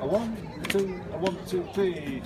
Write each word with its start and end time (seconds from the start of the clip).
A 0.00 0.06
one, 0.06 0.34
two, 0.70 0.98
a 1.12 1.18
one, 1.18 1.36
two, 1.46 1.62
three. 1.74 2.22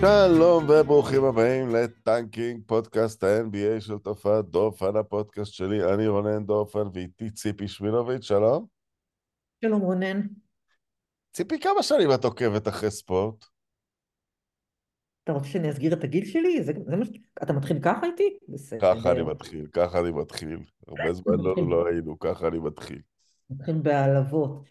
שלום 0.00 0.64
וברוכים 0.68 1.24
הבאים 1.24 1.68
לטנקינג, 1.68 2.62
פודקאסט 2.66 3.24
ה-NBA 3.24 3.80
של 3.80 3.98
תופעת 3.98 4.44
דורפן, 4.44 4.96
הפודקאסט 4.96 5.52
שלי, 5.52 5.94
אני 5.94 6.08
רונן 6.08 6.46
דורפן 6.46 6.86
ואיתי 6.92 7.30
ציפי 7.30 7.68
שמינוביץ', 7.68 8.22
שלום. 8.22 8.66
שלום 9.64 9.80
רונן. 9.80 10.20
ציפי, 11.32 11.60
כמה 11.60 11.82
שנים 11.82 12.12
את 12.14 12.24
עוקבת 12.24 12.68
אחרי 12.68 12.90
ספורט? 12.90 13.53
אתה 15.24 15.32
רוצה 15.32 15.48
שאני 15.48 15.70
אסגיר 15.70 15.92
את 15.92 16.04
הגיל 16.04 16.24
שלי? 16.24 16.62
זה, 16.62 16.72
זה 16.86 16.96
מה 16.96 17.04
ש... 17.04 17.08
אתה 17.42 17.52
מתחיל 17.52 17.78
ככה 17.82 18.06
איתי? 18.06 18.38
בסדר. 18.48 18.80
ככה 18.80 19.12
אני 19.12 19.22
מתחיל, 19.22 19.66
ככה 19.72 20.00
אני 20.00 20.10
מתחיל. 20.10 20.58
הרבה 20.88 21.12
זמן 21.12 21.34
לא, 21.38 21.54
לא 21.68 21.86
היינו, 21.86 22.18
ככה 22.18 22.48
אני 22.48 22.58
מתחיל. 22.58 23.00
מתחיל 23.50 23.74
בהעלבות. 23.82 24.64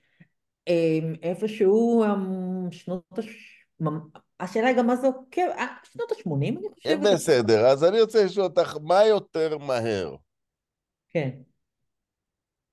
אמ, 0.67 1.13
איפשהו 1.23 2.03
אמ, 2.03 2.71
שנות 2.71 3.17
הש... 3.17 3.66
השאלה 4.39 4.67
היא 4.67 4.77
גם 4.77 4.88
מה 4.88 4.95
זה 4.95 5.08
עוקב, 5.08 5.41
אה, 5.41 5.67
שנות 5.84 6.11
ה-80 6.11 6.59
אני 6.59 6.67
חושבת. 6.73 6.99
בסדר, 7.13 7.66
אז 7.66 7.83
אני 7.83 8.02
רוצה 8.02 8.25
לשאול 8.25 8.45
אותך, 8.45 8.77
מה 8.83 9.05
יותר 9.05 9.58
מהר? 9.58 10.16
כן. 11.09 11.30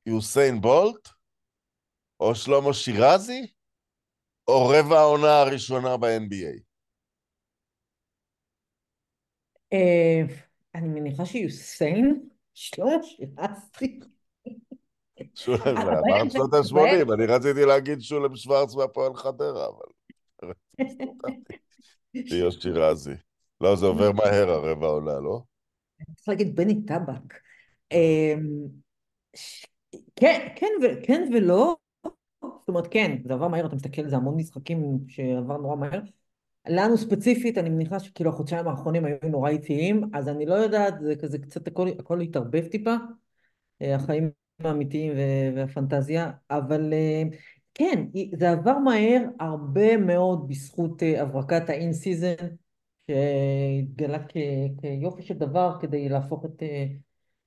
יוסיין 0.07 0.61
בולט? 0.61 1.09
או 2.21 2.35
שלמה 2.35 2.73
שירזי? 2.73 3.47
או 4.49 4.69
רבע 4.69 4.99
העונה 4.99 5.41
הראשונה 5.41 5.97
ב-NBA? 5.97 6.47
אה, 6.47 6.71
אני 10.75 10.89
מניחה 10.89 11.27
שיוסיין, 11.27 12.29
שלמה 12.55 13.03
שירזי. 13.03 14.01
שולם, 15.35 15.77
אמרת 15.77 16.33
שנות 16.33 16.55
ה-80, 16.55 17.15
אני 17.15 17.27
רציתי 17.27 17.65
להגיד 17.65 18.01
שולם 18.01 18.37
שוורץ 18.37 18.75
מהפועל 18.75 19.15
חדרה, 19.15 19.67
אבל... 19.67 20.53
יוס 22.15 22.63
שירזי. 22.63 23.15
לא, 23.61 23.77
זה 23.77 23.87
עובר 23.87 24.13
מהר 24.19 24.51
הרבע 24.51 24.87
עונה, 24.87 25.21
לא? 25.21 25.43
צריך 26.17 26.29
להגיד 26.29 26.57
בני 26.57 26.83
טבק. 26.87 27.35
אמ, 27.93 28.67
כן, 30.17 30.49
כן, 30.57 30.67
כן 31.03 31.31
ולא. 31.35 31.77
זאת 32.43 32.69
אומרת, 32.69 32.87
כן, 32.91 33.17
זה 33.25 33.35
עבר 33.35 33.49
מהר, 33.49 33.67
אתה 33.67 33.77
מסתכל 33.77 34.09
זה 34.09 34.17
המון 34.17 34.37
משחקים 34.37 34.99
שעבר 35.09 35.57
נורא 35.57 35.77
מהר. 35.77 36.01
לנו 36.69 36.99
ספציפית, 36.99 37.59
אני 37.59 37.71
מניחה 37.71 38.01
שכאילו 38.01 38.31
החודשיים 38.31 38.69
האחרונים 38.69 39.05
היו 39.05 39.17
נורא 39.31 39.51
איטיים, 39.51 40.11
אז 40.15 40.29
אני 40.29 40.47
לא 40.47 40.55
יודעת, 40.55 40.95
זה 41.01 41.17
כזה 41.17 41.39
קצת 41.39 41.67
הכל, 41.67 41.89
הכל 41.99 42.21
התערבב 42.21 42.67
טיפה, 42.67 42.95
אה, 43.83 43.95
החיים 43.95 44.31
האמיתיים 44.65 45.13
והפנטזיה, 45.57 46.31
אבל 46.51 46.93
אה, 46.93 47.23
כן, 47.75 48.07
זה 48.39 48.51
עבר 48.51 48.79
מהר 48.79 49.23
הרבה 49.41 49.97
מאוד 49.97 50.49
בזכות 50.49 51.03
אה, 51.03 51.23
הברקת 51.23 51.71
ה 51.71 51.78
in 51.78 51.93
season, 51.93 52.35
שהתגלה 53.11 54.19
כיופי 54.81 55.23
של 55.23 55.35
דבר 55.35 55.77
כדי 55.81 56.09
להפוך 56.09 56.45
את, 56.45 56.63
אה, 56.63 56.87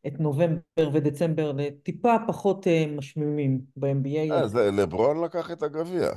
את 0.08 0.20
נובמבר 0.20 0.90
ודצמבר 0.94 1.52
לטיפה 1.52 2.16
פחות 2.28 2.68
אה, 2.68 2.86
משמימים 2.98 3.62
ב-NBA. 3.76 4.34
אז 4.34 4.56
לברון 4.56 5.24
לקח 5.24 5.52
את 5.52 5.64
הגביע. 5.64 6.10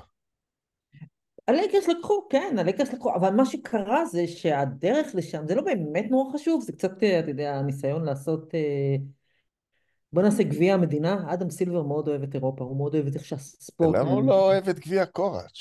הלייקרס 1.48 1.88
לקחו, 1.88 2.28
כן, 2.30 2.56
הלייקרס 2.58 2.92
לקחו, 2.92 3.14
אבל 3.14 3.30
מה 3.30 3.46
שקרה 3.46 4.04
זה 4.04 4.26
שהדרך 4.26 5.14
לשם, 5.14 5.46
זה 5.46 5.54
לא 5.54 5.62
באמת 5.62 6.06
נורא 6.10 6.32
חשוב, 6.32 6.62
זה 6.62 6.72
קצת, 6.72 6.96
אתה 6.96 7.30
יודע, 7.30 7.54
הניסיון 7.54 8.04
לעשות... 8.04 8.54
בוא 10.12 10.22
נעשה 10.22 10.42
גביע 10.42 10.74
המדינה, 10.74 11.24
אדם 11.32 11.50
סילבר 11.50 11.82
מאוד 11.82 12.08
אוהב 12.08 12.22
את 12.22 12.34
אירופה, 12.34 12.64
הוא 12.64 12.76
מאוד 12.76 12.94
אוהב 12.94 13.06
את 13.06 13.14
איך 13.14 13.24
שהספורט... 13.24 13.96
למה 13.96 14.10
הוא 14.10 14.22
לא 14.22 14.44
אוהב 14.44 14.68
את 14.68 14.78
גביע 14.78 15.06
קוראץ'? 15.06 15.58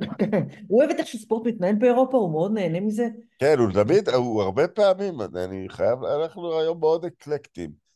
הוא 0.68 0.80
אוהב 0.80 0.90
את 0.90 0.98
איך 0.98 1.06
שספורט 1.06 1.46
מתנהל 1.46 1.74
באירופה, 1.74 2.16
הוא 2.16 2.30
מאוד 2.30 2.52
נהנה 2.52 2.80
מזה. 2.80 3.08
כן, 3.38 3.58
הוא 3.58 3.72
תמיד, 3.72 4.08
הוא 4.08 4.42
הרבה 4.42 4.68
פעמים, 4.68 5.14
אני 5.20 5.68
חייב, 5.68 6.04
אנחנו 6.04 6.58
היום 6.58 6.80
מאוד 6.80 7.04
אקלקטים. 7.04 7.87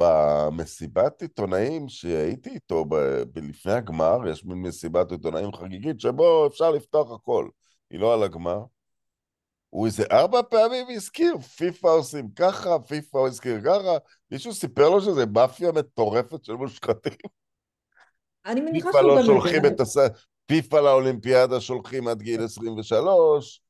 במסיבת 0.00 1.22
עיתונאים 1.22 1.88
שהייתי 1.88 2.50
איתו 2.50 2.84
לפני 3.36 3.72
הגמר, 3.72 4.28
יש 4.28 4.44
מין 4.44 4.62
מסיבת 4.62 5.12
עיתונאים 5.12 5.52
חגיגית 5.52 6.00
שבו 6.00 6.46
אפשר 6.46 6.70
לפתוח 6.70 7.12
הכל, 7.12 7.48
היא 7.90 8.00
לא 8.00 8.14
על 8.14 8.22
הגמר. 8.22 8.60
הוא 9.70 9.86
איזה 9.86 10.04
ארבע 10.12 10.42
פעמים 10.42 10.86
הזכיר, 10.90 11.38
פיפא 11.38 11.86
עושים 11.86 12.28
ככה, 12.36 12.78
פיפא 12.78 13.18
הזכיר 13.18 13.60
ככה, 13.64 13.96
מישהו 14.30 14.54
סיפר 14.54 14.88
לו 14.88 15.00
שזה 15.00 15.26
מאפיה 15.26 15.72
מטורפת 15.72 16.44
של 16.44 16.52
מושחתים? 16.52 17.12
אני 18.46 18.60
מניחה 18.60 18.92
שהוא 18.92 19.02
לא 19.02 19.16
גם... 19.16 19.22
שולחים 19.26 19.66
את 19.66 19.80
הס... 19.80 19.96
פיפא 20.46 20.76
לאולימפיאדה 20.76 21.60
שולחים 21.60 22.08
עד 22.08 22.22
גיל 22.22 22.44
23, 22.44 23.60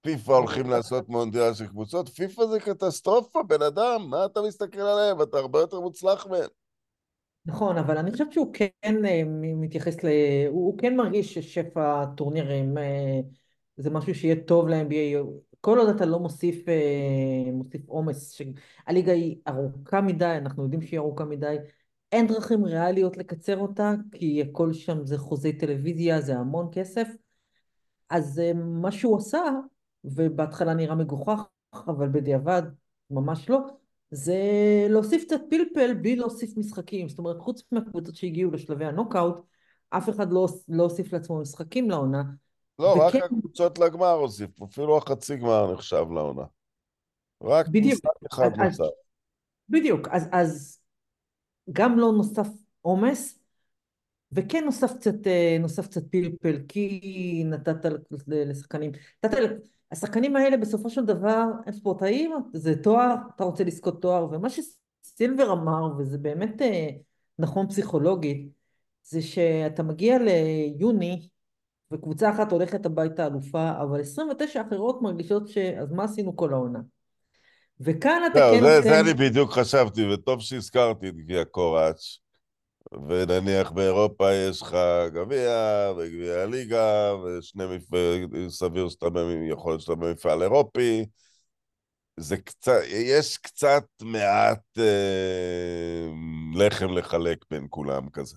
פיפא 0.00 0.32
הולכים 0.32 0.70
לעשות 0.70 1.08
מונדיאל 1.08 1.54
של 1.54 1.66
קבוצות, 1.66 2.08
פיפא 2.08 2.46
זה 2.46 2.60
קטסטרופה, 2.60 3.42
בן 3.42 3.62
אדם, 3.62 4.06
מה 4.10 4.24
אתה 4.24 4.40
מסתכל 4.42 4.80
עליהם? 4.80 5.22
אתה 5.22 5.36
הרבה 5.36 5.58
יותר 5.60 5.80
מוצלח 5.80 6.26
מהם. 6.26 6.48
נכון, 7.46 7.78
אבל 7.78 7.98
אני 7.98 8.12
חושבת 8.12 8.32
שהוא 8.32 8.52
כן 8.52 9.04
אה, 9.06 9.22
מתייחס 9.56 10.04
ל... 10.04 10.08
הוא 10.48 10.78
כן 10.78 10.96
מרגיש 10.96 11.34
ששפע 11.34 12.04
טורנירים 12.16 12.78
אה, 12.78 13.20
זה 13.76 13.90
משהו 13.90 14.14
שיהיה 14.14 14.36
טוב 14.46 14.68
ל-NBA. 14.68 15.18
כל 15.60 15.78
עוד 15.78 15.88
אתה 15.88 16.06
לא 16.06 16.18
מוסיף, 16.18 16.68
אה, 16.68 17.52
מוסיף 17.52 17.88
עומס, 17.88 18.40
הליגה 18.86 19.12
היא 19.12 19.36
ארוכה 19.48 20.00
מדי, 20.00 20.34
אנחנו 20.38 20.62
יודעים 20.62 20.82
שהיא 20.82 20.98
ארוכה 20.98 21.24
מדי, 21.24 21.56
אין 22.12 22.26
דרכים 22.26 22.64
ריאליות 22.64 23.16
לקצר 23.16 23.58
אותה, 23.58 23.94
כי 24.12 24.42
הכל 24.42 24.72
שם 24.72 25.06
זה 25.06 25.18
חוזי 25.18 25.52
טלוויזיה, 25.52 26.20
זה 26.20 26.36
המון 26.38 26.68
כסף. 26.72 27.08
אז 28.10 28.42
מה 28.54 28.92
שהוא 28.92 29.16
עשה, 29.16 29.42
ובהתחלה 30.14 30.74
נראה 30.74 30.94
מגוחך, 30.94 31.40
אבל 31.74 32.08
בדיעבד 32.08 32.62
ממש 33.10 33.50
לא, 33.50 33.58
זה 34.10 34.36
להוסיף 34.88 35.24
קצת 35.24 35.40
פלפל 35.50 35.94
בלי 35.94 36.16
להוסיף 36.16 36.56
משחקים. 36.56 37.08
זאת 37.08 37.18
אומרת, 37.18 37.38
חוץ 37.38 37.62
מהקבוצות 37.72 38.16
שהגיעו 38.16 38.50
לשלבי 38.50 38.84
הנוקאוט, 38.84 39.34
אף 39.90 40.08
אחד 40.08 40.32
לא, 40.32 40.48
לא 40.68 40.82
הוסיף 40.82 41.12
לעצמו 41.12 41.40
משחקים 41.40 41.90
לעונה. 41.90 42.22
לא, 42.78 42.86
וכן... 42.86 43.18
רק 43.18 43.24
הקבוצות 43.24 43.78
לגמר 43.78 44.12
הוסיפו, 44.12 44.64
אפילו 44.64 44.98
החצי 44.98 45.36
גמר 45.36 45.72
נחשב 45.72 46.04
לעונה. 46.14 46.44
רק 47.42 47.68
בדיוק. 47.68 47.94
משחק 47.94 48.32
אחד 48.32 48.50
נוסף. 48.56 48.84
בדיוק, 49.68 50.08
אז, 50.08 50.28
אז 50.32 50.80
גם 51.72 51.98
לא 51.98 52.12
נוסף 52.12 52.48
עומס, 52.80 53.38
וכן 54.32 54.64
נוסף 54.64 54.92
קצת, 54.96 55.26
אה, 55.26 55.56
נוסף 55.60 55.86
קצת 55.86 56.02
פלפל, 56.10 56.58
כי 56.68 57.42
נתת 57.46 57.76
לשחקנים, 58.26 58.90
נתת, 59.24 59.38
השחקנים 59.92 60.36
האלה 60.36 60.56
בסופו 60.56 60.90
של 60.90 61.04
דבר 61.04 61.44
הם 61.66 61.72
ספורטאים, 61.72 62.32
זה 62.52 62.82
תואר, 62.82 63.14
אתה 63.36 63.44
רוצה 63.44 63.64
לזכות 63.64 64.02
תואר, 64.02 64.28
ומה 64.30 64.48
שסילבר 64.50 65.52
אמר, 65.52 65.98
וזה 65.98 66.18
באמת 66.18 66.62
אה, 66.62 66.88
נכון 67.38 67.68
פסיכולוגית, 67.68 68.48
זה 69.02 69.22
שאתה 69.22 69.82
מגיע 69.82 70.18
ליוני, 70.18 71.28
וקבוצה 71.92 72.30
אחת 72.30 72.52
הולכת 72.52 72.86
הביתה 72.86 73.26
אלופה, 73.26 73.70
אבל 73.82 74.00
29 74.00 74.62
אחרות 74.68 75.02
מרגישות 75.02 75.48
ש... 75.48 75.58
אז 75.58 75.92
מה 75.92 76.04
עשינו 76.04 76.36
כל 76.36 76.52
העונה? 76.52 76.78
וכאן 77.80 78.22
אתה 78.32 78.38
לא, 78.38 78.56
כן... 78.56 78.60
זה, 78.60 78.80
זה 78.80 79.00
אני 79.00 79.14
בדיוק 79.14 79.50
חשבתי, 79.50 80.12
וטוב 80.12 80.40
שהזכרתי 80.40 81.08
את 81.08 81.14
גביע 81.16 81.44
קוראץ', 81.44 82.18
ונניח 82.92 83.70
באירופה 83.70 84.32
יש 84.32 84.62
לך 84.62 84.76
גביע 85.12 85.92
וגביע 85.96 86.34
הליגה, 86.34 87.14
ושני 87.14 87.64
מפעלים, 87.76 88.50
סביר 88.50 88.88
שאתה 88.88 89.06
יכול 89.50 89.72
להיות 89.72 89.80
שאתה 89.80 89.94
במפעל 89.94 90.42
אירופי. 90.42 91.04
זה 92.16 92.36
קצת, 92.36 92.80
יש 92.88 93.36
קצת 93.36 93.84
מעט 94.02 94.78
אה, 94.78 96.08
לחם 96.54 96.92
לחלק 96.92 97.44
בין 97.50 97.66
כולם 97.70 98.10
כזה. 98.10 98.36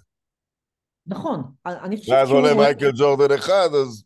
נכון, 1.07 1.43
אני 1.65 1.97
חושבת 1.97 2.07
שהוא... 2.07 2.17
ואז 2.17 2.29
עולה 2.31 2.53
מייקל 2.53 2.91
ג'ורדן 2.97 3.35
אחד, 3.35 3.69
אז 3.81 4.03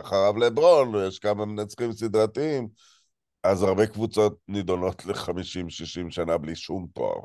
אחריו 0.00 0.36
לברון, 0.36 0.94
ויש 0.94 1.18
כמה 1.18 1.44
מנצחים 1.44 1.92
סדרתיים, 1.92 2.68
אז 3.42 3.62
הרבה 3.62 3.86
קבוצות 3.86 4.38
נידונות 4.48 5.06
ל-50-60 5.06 6.10
שנה 6.10 6.38
בלי 6.38 6.56
שום 6.56 6.86
תואר. 6.94 7.20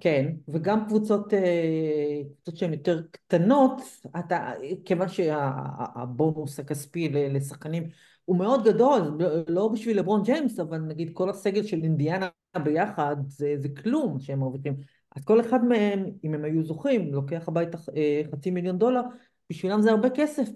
כן, 0.00 0.32
וגם 0.48 0.86
קבוצות, 0.86 1.34
אה, 1.34 2.20
קבוצות 2.34 2.56
שהן 2.56 2.72
יותר 2.72 3.02
קטנות, 3.10 3.80
אתה, 4.18 4.50
כיוון 4.84 5.08
שהבונוס 5.08 6.58
הכספי 6.58 7.08
לשחקנים 7.08 7.88
הוא 8.24 8.36
מאוד 8.36 8.64
גדול, 8.64 9.18
לא 9.48 9.68
בשביל 9.68 9.98
לברון 9.98 10.22
ג'יימס, 10.22 10.60
אבל 10.60 10.78
נגיד 10.78 11.10
כל 11.12 11.30
הסגל 11.30 11.62
של 11.62 11.82
אינדיאנה 11.82 12.28
ביחד 12.64 13.16
זה, 13.28 13.54
זה 13.58 13.68
כלום 13.68 14.20
שהם 14.20 14.40
מרוויחים. 14.40 14.76
אז 15.16 15.24
כל 15.24 15.40
אחד 15.40 15.64
מהם, 15.64 16.04
אם 16.24 16.34
הם 16.34 16.44
היו 16.44 16.64
זוכים, 16.64 17.12
לוקח 17.14 17.48
הביתה 17.48 17.78
אה, 17.96 18.22
חצי 18.32 18.50
מיליון 18.50 18.78
דולר, 18.78 19.02
בשבילם 19.50 19.82
זה 19.82 19.90
הרבה 19.90 20.10
כסף. 20.10 20.48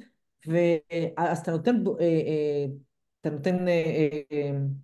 ואז 0.47 1.39
אתה 1.39 1.51
נותן, 1.51 1.77
אה, 1.87 2.05
אה, 2.05 2.67
אתה 3.27 3.35
נותן 3.35 3.57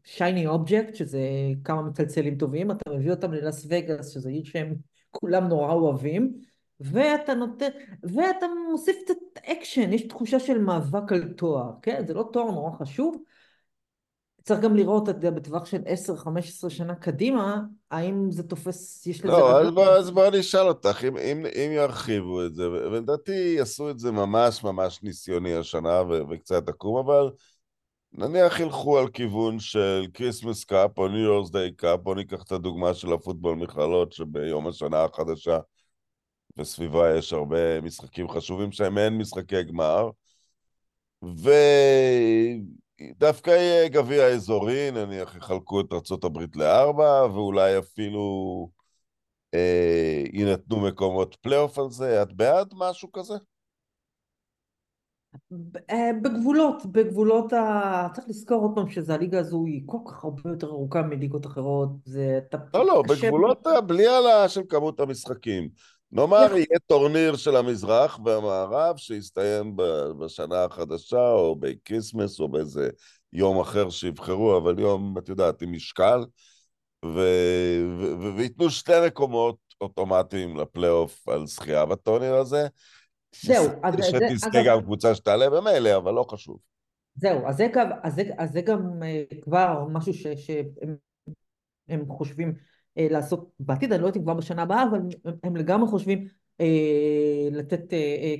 shiny 0.04 0.46
object, 0.46 0.94
שזה 0.94 1.20
כמה 1.64 1.82
מצלצלים 1.82 2.38
טובים, 2.38 2.70
אתה 2.70 2.90
מביא 2.90 3.10
אותם 3.10 3.32
ללאס 3.32 3.66
וגאס, 3.68 4.08
שזה 4.08 4.28
עיר 4.28 4.44
שהם 4.44 4.74
כולם 5.10 5.48
נורא 5.48 5.72
אוהבים, 5.72 6.32
ואתה 6.80 7.34
נותן, 7.34 7.68
ואתה 8.02 8.46
מוסיף 8.70 8.96
קצת 9.04 9.14
אקשן, 9.46 9.92
יש 9.92 10.02
תחושה 10.02 10.40
של 10.40 10.58
מאבק 10.58 11.12
על 11.12 11.32
תואר, 11.32 11.70
כן? 11.82 12.04
זה 12.06 12.14
לא 12.14 12.28
תואר 12.32 12.50
נורא 12.50 12.70
חשוב. 12.78 13.22
צריך 14.44 14.60
גם 14.60 14.76
לראות, 14.76 15.08
אתה 15.08 15.18
יודע, 15.18 15.30
בטווח 15.30 15.64
של 15.64 15.82
10-15 16.66 16.70
שנה 16.70 16.94
קדימה, 16.94 17.60
האם 17.90 18.30
זה 18.30 18.42
תופס, 18.42 19.06
יש 19.06 19.18
לזה 19.18 19.26
לא, 19.26 19.60
אז? 19.60 19.74
בוא, 19.74 19.86
אז 19.86 20.10
בוא 20.10 20.28
אני 20.28 20.40
אשאל 20.40 20.68
אותך, 20.68 21.04
אם, 21.08 21.16
אם, 21.16 21.46
אם 21.46 21.70
ירחיבו 21.72 22.44
את 22.46 22.54
זה, 22.54 22.70
ולדעתי 22.70 23.60
עשו 23.60 23.90
את 23.90 23.98
זה 23.98 24.12
ממש 24.12 24.64
ממש 24.64 25.02
ניסיוני 25.02 25.54
השנה 25.54 26.02
ו- 26.08 26.20
וקצת 26.30 26.68
עקום, 26.68 26.96
אבל 26.96 27.30
נניח 28.14 28.60
ילכו 28.60 28.98
על 28.98 29.08
כיוון 29.08 29.60
של 29.60 30.06
Christmas 30.14 30.64
Cup 30.64 30.98
או 30.98 31.08
New 31.08 31.18
Year's 31.18 31.50
Day 31.50 31.72
Cup, 31.72 32.00
בוא 32.00 32.14
ניקח 32.14 32.42
את 32.42 32.52
הדוגמה 32.52 32.94
של 32.94 33.12
הפוטבול 33.12 33.56
מכללות 33.56 34.12
שביום 34.12 34.66
השנה 34.68 35.04
החדשה 35.04 35.58
וסביבה 36.56 37.18
יש 37.18 37.32
הרבה 37.32 37.80
משחקים 37.80 38.28
חשובים 38.28 38.72
שהם 38.72 38.94
מעין 38.94 39.18
משחקי 39.18 39.62
גמר, 39.62 40.10
ודווקא 43.18 43.50
יהיה 43.50 43.88
גביע 43.88 44.26
אזורי, 44.26 44.90
נניח 44.90 45.36
יחלקו 45.36 45.80
את 45.80 46.24
הברית 46.24 46.56
לארבע, 46.56 47.26
ואולי 47.34 47.78
אפילו 47.78 48.68
אה, 49.54 50.24
יינתנו 50.32 50.80
מקומות 50.80 51.36
פלייאוף 51.40 51.78
על 51.78 51.90
זה. 51.90 52.22
את 52.22 52.32
בעד 52.32 52.74
משהו 52.76 53.12
כזה? 53.12 53.34
אה, 55.90 56.10
בגבולות, 56.22 56.86
בגבולות 56.86 57.52
ה... 57.52 58.06
צריך 58.14 58.28
לזכור 58.28 58.62
עוד 58.62 58.70
פעם 58.74 58.90
שהליגה 58.90 59.38
הזו 59.38 59.64
היא 59.66 59.82
כל 59.86 59.98
כך 60.06 60.24
הרבה 60.24 60.50
יותר 60.50 60.66
ארוכה 60.66 61.02
מליגות 61.02 61.46
אחרות, 61.46 61.88
זה. 62.04 62.40
לא, 62.74 62.86
לא, 62.86 63.02
קשה... 63.08 63.26
בגבולות 63.26 63.66
בלי 63.86 64.06
העלאה 64.06 64.48
של 64.48 64.62
כמות 64.68 65.00
המשחקים. 65.00 65.68
נאמר, 66.12 66.46
יהיה 66.56 66.78
טורניר 66.86 67.36
של 67.36 67.56
המזרח 67.56 68.18
והמערב 68.24 68.96
שיסתיים 68.96 69.76
בשנה 70.18 70.64
החדשה, 70.64 71.30
או 71.30 71.56
ב 71.56 71.64
Christmas, 71.64 72.40
או 72.40 72.48
באיזה 72.48 72.88
יום 73.32 73.60
אחר 73.60 73.90
שיבחרו, 73.90 74.56
אבל 74.56 74.78
יום, 74.78 75.18
את 75.18 75.28
יודעת, 75.28 75.62
עם 75.62 75.72
משקל, 75.72 76.24
וייתנו 78.36 78.70
שתי 78.70 78.92
מקומות 79.06 79.56
אוטומטיים 79.80 80.56
לפלייאוף 80.56 81.28
על 81.28 81.46
זכייה 81.46 81.86
בטורניר 81.86 82.34
הזה. 82.34 82.66
זהו, 83.44 83.68
אז 83.82 83.94
זה, 83.94 84.02
שתזכה 84.02 84.58
גם 84.66 84.80
קבוצה 84.82 85.14
שתעלה 85.14 85.50
במילא, 85.50 85.96
אבל 85.96 86.12
לא 86.12 86.24
חשוב. 86.30 86.58
זהו, 87.14 87.46
אז 87.46 87.56
זה, 87.56 87.66
גם- 87.74 87.90
אז 88.02 88.14
זה, 88.14 88.22
אז 88.38 88.52
זה 88.52 88.60
גם 88.60 89.02
אה, 89.02 89.22
כבר 89.42 89.84
משהו 89.90 90.14
ש, 90.14 90.26
שהם 90.26 90.96
הם 91.88 92.04
חושבים 92.08 92.54
אה, 92.98 93.06
לעשות 93.10 93.50
בעתיד, 93.60 93.92
אני 93.92 94.02
לא 94.02 94.06
יודעת 94.06 94.16
אם 94.16 94.22
כבר 94.22 94.34
בשנה 94.34 94.62
הבאה, 94.62 94.84
אבל 94.90 94.98
הם, 95.44 95.56
לגמרי 95.56 95.88
חושבים 95.88 96.26
אה, 96.60 97.48
לתת 97.50 97.80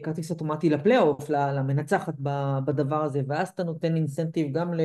כרטיס 0.03 0.31
אוטומטי 0.31 0.71
לפלייאוף, 0.71 1.31
למנצחת 1.31 2.15
בדבר 2.65 3.05
הזה, 3.05 3.21
ואז 3.27 3.49
אתה 3.49 3.65
נותן 3.65 3.97
אינסנטיב 3.97 4.53
גם 4.53 4.75
ל... 4.75 4.81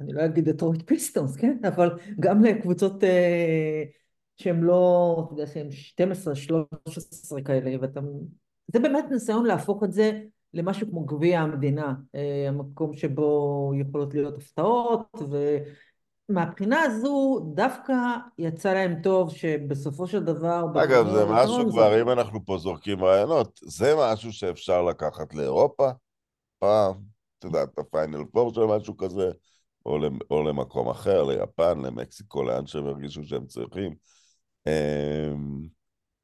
אני 0.00 0.12
לא 0.12 0.24
אגיד 0.24 0.48
דטרויט 0.48 0.82
פיסטונס, 0.86 1.36
כן? 1.36 1.58
אבל 1.68 1.98
גם 2.20 2.44
לקבוצות 2.44 3.04
אה, 3.04 3.82
שהן 4.36 4.60
לא, 4.60 5.22
אתה 5.26 5.32
יודע, 5.34 5.46
שהן 5.46 5.70
12, 5.70 6.34
13 6.34 7.42
כאלה, 7.42 7.76
ואתה... 7.80 8.00
זה 8.72 8.78
באמת 8.78 9.04
ניסיון 9.10 9.46
להפוך 9.46 9.84
את 9.84 9.92
זה 9.92 10.20
למשהו 10.54 10.90
כמו 10.90 11.04
גביע 11.04 11.40
המדינה, 11.40 11.94
אה, 12.14 12.44
המקום 12.48 12.94
שבו 12.94 13.72
יכולות 13.80 14.14
להיות 14.14 14.36
הפתעות, 14.38 15.06
ו... 15.30 15.56
מהבחינה 16.28 16.82
הזו 16.82 17.40
דווקא 17.54 17.94
יצא 18.38 18.72
להם 18.74 19.02
טוב 19.02 19.30
שבסופו 19.34 20.06
של 20.06 20.24
דבר 20.24 20.64
אגב, 20.84 21.06
זה 21.06 21.24
משהו 21.24 21.34
הראשון 21.34 21.70
כבר, 21.70 21.90
זה- 21.90 22.02
אם 22.02 22.08
אנחנו 22.10 22.44
פה 22.44 22.58
זורקים 22.58 23.04
רעיונות, 23.04 23.60
זה 23.62 23.94
משהו 23.98 24.32
שאפשר 24.32 24.82
לקחת 24.82 25.34
לאירופה, 25.34 25.90
פעם, 26.58 26.94
את 27.38 27.44
יודעת, 27.44 27.78
ה 27.78 27.86
final 27.86 28.24
four 28.32 28.54
של 28.54 28.64
משהו 28.64 28.96
כזה, 28.96 29.30
או, 29.86 29.98
או 30.30 30.42
למקום 30.42 30.88
אחר, 30.88 31.24
ליפן, 31.24 31.78
למקסיקו, 31.80 32.42
לאן 32.42 32.66
שהם 32.66 32.86
הרגישו 32.86 33.24
שהם 33.24 33.46
צריכים. 33.46 33.94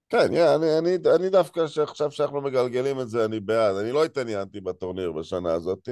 כן, 0.08 0.32
yeah, 0.32 0.54
אני, 0.54 0.78
אני, 0.78 0.96
אני 1.16 1.28
דווקא, 1.30 1.60
עכשיו 1.82 2.10
שאנחנו 2.10 2.40
מגלגלים 2.40 3.00
את 3.00 3.08
זה, 3.08 3.24
אני 3.24 3.40
בעד. 3.40 3.76
אני 3.76 3.92
לא 3.92 4.04
התעניינתי 4.04 4.60
בטורניר 4.60 5.12
בשנה 5.12 5.52
הזאת, 5.52 5.88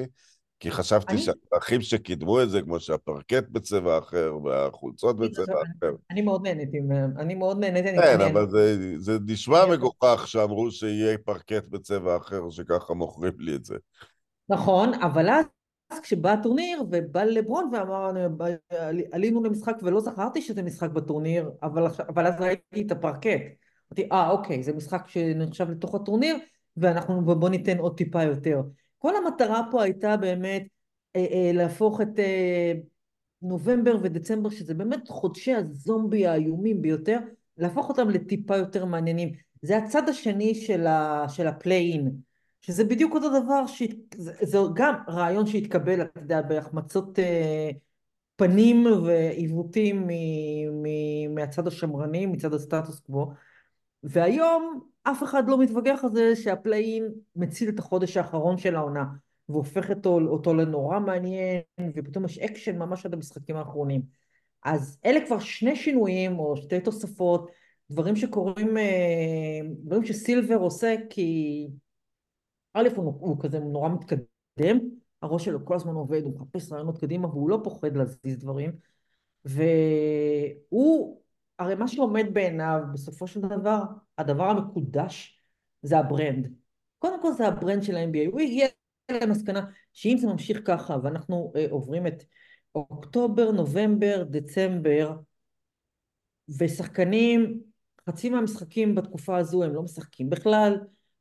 כי 0.61 0.71
חשבתי 0.71 1.13
אני- 1.13 1.21
שהדרכים 1.21 1.81
שקידמו 1.81 2.43
את 2.43 2.51
זה, 2.51 2.63
כמו 2.63 2.81
שהפרקט 2.81 3.49
בצבע 3.49 3.99
אחר, 3.99 4.33
והחולצות 4.45 5.17
בצבע 5.17 5.45
אחר, 5.63 5.91
אני 6.11 6.23
מאוד 6.23 6.43
נהניתי 6.43 6.79
אני 7.19 7.35
מאוד 7.35 7.59
נהניתי, 7.59 7.89
כן, 7.97 8.21
אבל 8.21 8.51
זה, 8.51 8.77
זה 8.99 9.19
נשמע 9.27 9.67
מגוחך 9.67 10.25
שאמרו 10.27 10.71
שיהיה 10.71 11.19
פרקט 11.19 11.67
בצבע 11.69 12.17
אחר, 12.17 12.51
שככה 12.51 12.95
מוכרים 12.95 13.33
לי 13.39 13.55
את 13.55 13.65
זה. 13.65 13.77
נכון, 14.49 14.95
אבל 14.95 15.29
אז 15.91 16.01
כשבא 16.03 16.31
הטורניר 16.33 16.83
ובא 16.91 17.25
לברון 17.25 17.71
ואמר 17.73 18.11
"עלי- 18.71 19.05
עלינו 19.13 19.43
למשחק 19.45 19.77
ולא 19.83 20.01
זכרתי 20.01 20.43
שזה 20.43 20.63
משחק 20.63 20.91
בטורניר, 20.91 21.51
אבל, 21.63 21.87
אבל 22.09 22.27
אז 22.27 22.35
ראיתי 22.41 22.83
את 22.87 22.93
הפרקט. 22.93 23.41
אמרתי, 23.95 24.09
אה 24.13 24.31
אוקיי, 24.31 24.63
זה 24.63 24.73
משחק 24.73 25.09
שנחשב 25.09 25.71
לתוך 25.71 25.95
הטורניר 25.95 26.37
ואנחנו 26.77 27.15
ובוא 27.15 27.49
ניתן 27.49 27.79
עוד 27.79 27.97
טיפה 27.97 28.23
יותר. 28.23 28.63
כל 28.99 29.17
המטרה 29.17 29.63
פה 29.71 29.83
הייתה 29.83 30.17
באמת 30.17 30.63
אה, 31.17 31.27
אה, 31.31 31.51
להפוך 31.55 32.01
את 32.01 32.19
אה, 32.19 32.73
נובמבר 33.43 33.97
ודצמבר, 34.03 34.51
שזה 34.51 34.75
באמת 34.75 35.09
חודשי 35.09 35.55
הזומבי 35.55 36.27
האיומים 36.27 36.83
ביותר, 36.83 37.19
להפוך 37.59 37.89
אותם 37.89 38.11
לטיפה 38.11 38.57
יותר 38.57 38.85
מעניינים. 38.85 39.33
זה 39.63 39.77
הצד 39.77 40.09
השני 40.09 40.55
של, 40.55 40.87
ה, 40.87 41.25
של 41.29 41.47
ה 41.47 41.54
play-in, 41.54 42.11
שזה 42.61 42.85
בדיוק 42.85 43.15
אותו 43.15 43.41
דבר, 43.41 43.67
שהת, 43.67 43.97
זה, 44.17 44.33
זה 44.43 44.59
גם 44.75 44.95
רעיון 45.09 45.47
שהתקבל, 45.47 46.03
אתה 46.03 46.21
יודע, 46.21 46.43
בהחמצות 46.43 47.19
אה, 47.19 47.71
פנים 48.37 48.87
ועיוותים 49.05 50.07
מ, 50.07 50.11
מ, 50.83 51.35
מהצד 51.35 51.67
השמרני, 51.67 52.27
מצד 52.27 52.55
הסטטוס 52.55 53.01
קוו, 53.01 53.33
והיום 54.05 54.81
אף 55.03 55.23
אחד 55.23 55.49
לא 55.49 55.59
מתווכח 55.59 56.01
על 56.05 56.11
זה 56.15 56.37
שה 56.37 56.58
play-in 56.58 57.09
מציל 57.37 57.69
את 57.69 57.79
החודש 57.79 58.17
האחרון 58.17 58.59
של 58.59 58.77
העונה 58.77 59.05
והופך 59.49 59.91
אותו, 59.91 60.21
אותו 60.27 60.55
לנורא 60.55 60.99
מעניין 60.99 61.63
ופתאום 61.95 62.25
יש 62.25 62.39
אקשן 62.39 62.79
ממש 62.79 63.07
עד 63.07 63.15
המשחקים 63.15 63.57
האחרונים. 63.57 64.03
אז 64.65 64.99
אלה 65.05 65.27
כבר 65.27 65.39
שני 65.39 65.77
שינויים 65.77 66.39
או 66.39 66.57
שתי 66.57 66.81
תוספות, 66.81 67.51
דברים 67.91 68.17
שקורים, 68.17 68.77
אה, 68.77 69.61
דברים 69.83 70.05
שסילבר 70.05 70.57
עושה 70.57 70.95
כי 71.11 71.69
א' 72.75 72.89
הוא, 72.97 73.15
הוא 73.21 73.41
כזה 73.41 73.59
נורא 73.59 73.89
מתקדם, 73.89 74.79
הראש 75.23 75.45
שלו 75.45 75.65
כל 75.65 75.75
הזמן 75.75 75.95
עובד, 75.95 76.23
הוא 76.23 76.35
מחפש 76.35 76.73
רעיונות 76.73 76.99
קדימה 77.01 77.29
והוא 77.29 77.51
לא 77.51 77.61
פוחד 77.65 77.97
להזיז 77.97 78.39
דברים 78.39 78.73
והוא, 79.45 81.21
הרי 81.59 81.75
מה 81.75 81.89
שעומד 81.89 82.27
בעיניו 82.33 82.81
בסופו 82.93 83.27
של 83.27 83.41
דבר, 83.41 83.83
הדבר 84.19 84.45
המקודש 84.45 85.41
זה 85.83 85.99
ה 85.99 86.07
brand. 86.07 86.55
קודם 86.99 87.23
כל 87.23 87.33
זה 87.33 87.49
ה 87.49 87.54
brand 87.54 87.83
של 87.83 87.97
ה-NBA, 87.97 88.31
הוא 88.33 88.41
הגיע 88.41 88.67
למסקנה 89.11 89.65
שאם 89.93 90.17
זה 90.19 90.27
ממשיך 90.27 90.61
ככה 90.65 90.97
ואנחנו 91.03 91.53
אה, 91.57 91.67
עוברים 91.71 92.07
את 92.07 92.23
אוקטובר, 92.75 93.51
נובמבר, 93.51 94.25
דצמבר, 94.31 95.17
ושחקנים, 96.59 97.61
חצי 98.09 98.31
מהמשחקים 98.31 98.95
בתקופה 98.95 99.37
הזו 99.37 99.63
הם 99.65 99.75
לא 99.75 99.83
משחקים 99.83 100.31
בכלל, 100.31 100.79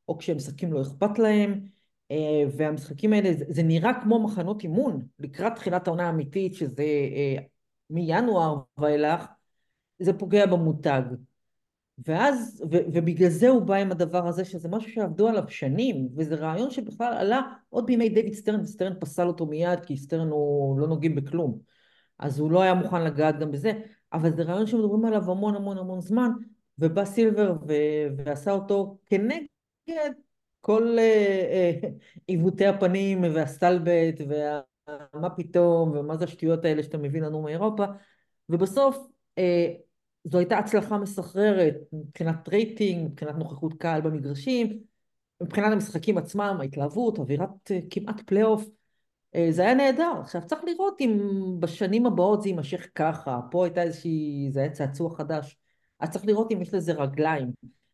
או 0.07 0.17
כשהם 0.17 0.37
משחקים 0.37 0.73
לא 0.73 0.81
אכפת 0.81 1.19
להם, 1.19 1.65
אה, 2.11 2.43
והמשחקים 2.57 3.13
האלה, 3.13 3.33
זה, 3.33 3.45
זה 3.49 3.63
נראה 3.63 4.01
כמו 4.03 4.23
מחנות 4.23 4.63
אימון 4.63 5.07
לקראת 5.19 5.55
תחילת 5.55 5.87
העונה 5.87 6.07
האמיתית, 6.07 6.55
שזה 6.55 6.83
אה, 6.83 7.35
מינואר 7.89 8.57
ואילך, 8.77 9.25
זה 10.03 10.13
פוגע 10.13 10.45
במותג. 10.45 11.01
ואז, 12.07 12.63
ו, 12.71 12.77
ובגלל 12.93 13.29
זה 13.29 13.49
הוא 13.49 13.61
בא 13.61 13.75
עם 13.75 13.91
הדבר 13.91 14.27
הזה, 14.27 14.45
שזה 14.45 14.69
משהו 14.69 14.91
שעבדו 14.91 15.27
עליו 15.27 15.43
שנים, 15.49 16.09
וזה 16.15 16.35
רעיון 16.35 16.71
שבכלל 16.71 17.13
עלה 17.13 17.41
עוד 17.69 17.85
בימי 17.85 18.09
דיוויד 18.09 18.33
סטרן, 18.33 18.59
וסטרן 18.61 18.93
פסל 18.99 19.27
אותו 19.27 19.45
מיד, 19.45 19.79
כי 19.85 19.97
סטרן 19.97 20.27
הוא 20.27 20.79
לא 20.79 20.87
נוגעים 20.87 21.15
בכלום. 21.15 21.59
אז 22.19 22.39
הוא 22.39 22.51
לא 22.51 22.61
היה 22.61 22.73
מוכן 22.73 23.03
לגעת 23.03 23.39
גם 23.39 23.51
בזה, 23.51 23.73
אבל 24.13 24.35
זה 24.35 24.43
רעיון 24.43 24.67
שמדברים 24.67 25.05
עליו 25.05 25.31
המון 25.31 25.55
המון 25.55 25.77
המון 25.77 26.01
זמן, 26.01 26.31
ובא 26.79 27.05
סילבר 27.05 27.55
ו, 27.67 27.73
ועשה 28.17 28.51
אותו 28.51 28.97
כנגד 29.05 30.11
כל 30.61 30.97
אה, 30.99 31.73
אה, 31.83 31.89
עיוותי 32.27 32.65
הפנים 32.65 33.23
והסטלבט, 33.23 34.21
ומה 34.27 35.29
פתאום, 35.29 35.91
ומה 35.91 36.17
זה 36.17 36.25
השטויות 36.25 36.65
האלה 36.65 36.83
שאתה 36.83 36.97
מביא 36.97 37.21
לנו 37.21 37.41
מאירופה, 37.41 37.85
ובסוף 38.49 38.97
אה, 39.37 39.73
זו 40.23 40.37
הייתה 40.37 40.57
הצלחה 40.57 40.97
מסחררת 40.97 41.75
מבחינת 41.93 42.49
רייטינג, 42.49 43.07
מבחינת 43.07 43.35
נוכחות 43.35 43.73
קהל 43.73 44.01
במגרשים, 44.01 44.79
מבחינת 45.43 45.73
המשחקים 45.73 46.17
עצמם, 46.17 46.57
ההתלהבות, 46.59 47.17
אווירת 47.17 47.71
אה, 47.71 47.79
כמעט 47.89 48.21
פלייאוף, 48.21 48.65
אה, 49.35 49.47
זה 49.49 49.61
היה 49.61 49.73
נהדר. 49.73 50.13
עכשיו 50.21 50.41
צריך 50.45 50.63
לראות 50.63 50.97
אם 50.99 51.19
בשנים 51.59 52.05
הבאות 52.05 52.41
זה 52.41 52.49
יימשך 52.49 52.87
ככה. 52.95 53.39
פה 53.51 53.65
הייתה 53.65 53.83
איזושהי, 53.83 54.47
זה 54.51 54.59
היה 54.59 54.69
צעצוע 54.69 55.15
חדש. 55.15 55.57
אז 55.99 56.09
צריך 56.09 56.25
לראות 56.25 56.51
אם 56.51 56.61
יש 56.61 56.73
לזה 56.73 56.93
רגליים. 56.93 57.51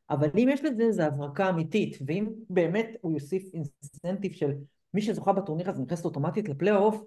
אבל 0.09 0.29
אם 0.37 0.49
יש 0.51 0.63
לזה, 0.63 0.91
זה 0.91 1.05
הברקה 1.05 1.49
אמיתית. 1.49 1.97
ואם 2.05 2.27
באמת 2.49 2.89
הוא 3.01 3.13
יוסיף 3.13 3.43
incentive 3.53 4.31
של 4.31 4.51
מי 4.93 5.01
שזוכה 5.01 5.33
בטורניר 5.33 5.69
הזה 5.69 5.81
נכנסת 5.81 6.05
אוטומטית 6.05 6.49
לפלייאוף, 6.49 7.03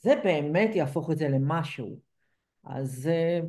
זה 0.00 0.14
באמת 0.24 0.70
יהפוך 0.74 1.10
את 1.10 1.18
זה 1.18 1.28
למשהו. 1.28 1.98
אז 2.64 3.08
אה, 3.08 3.40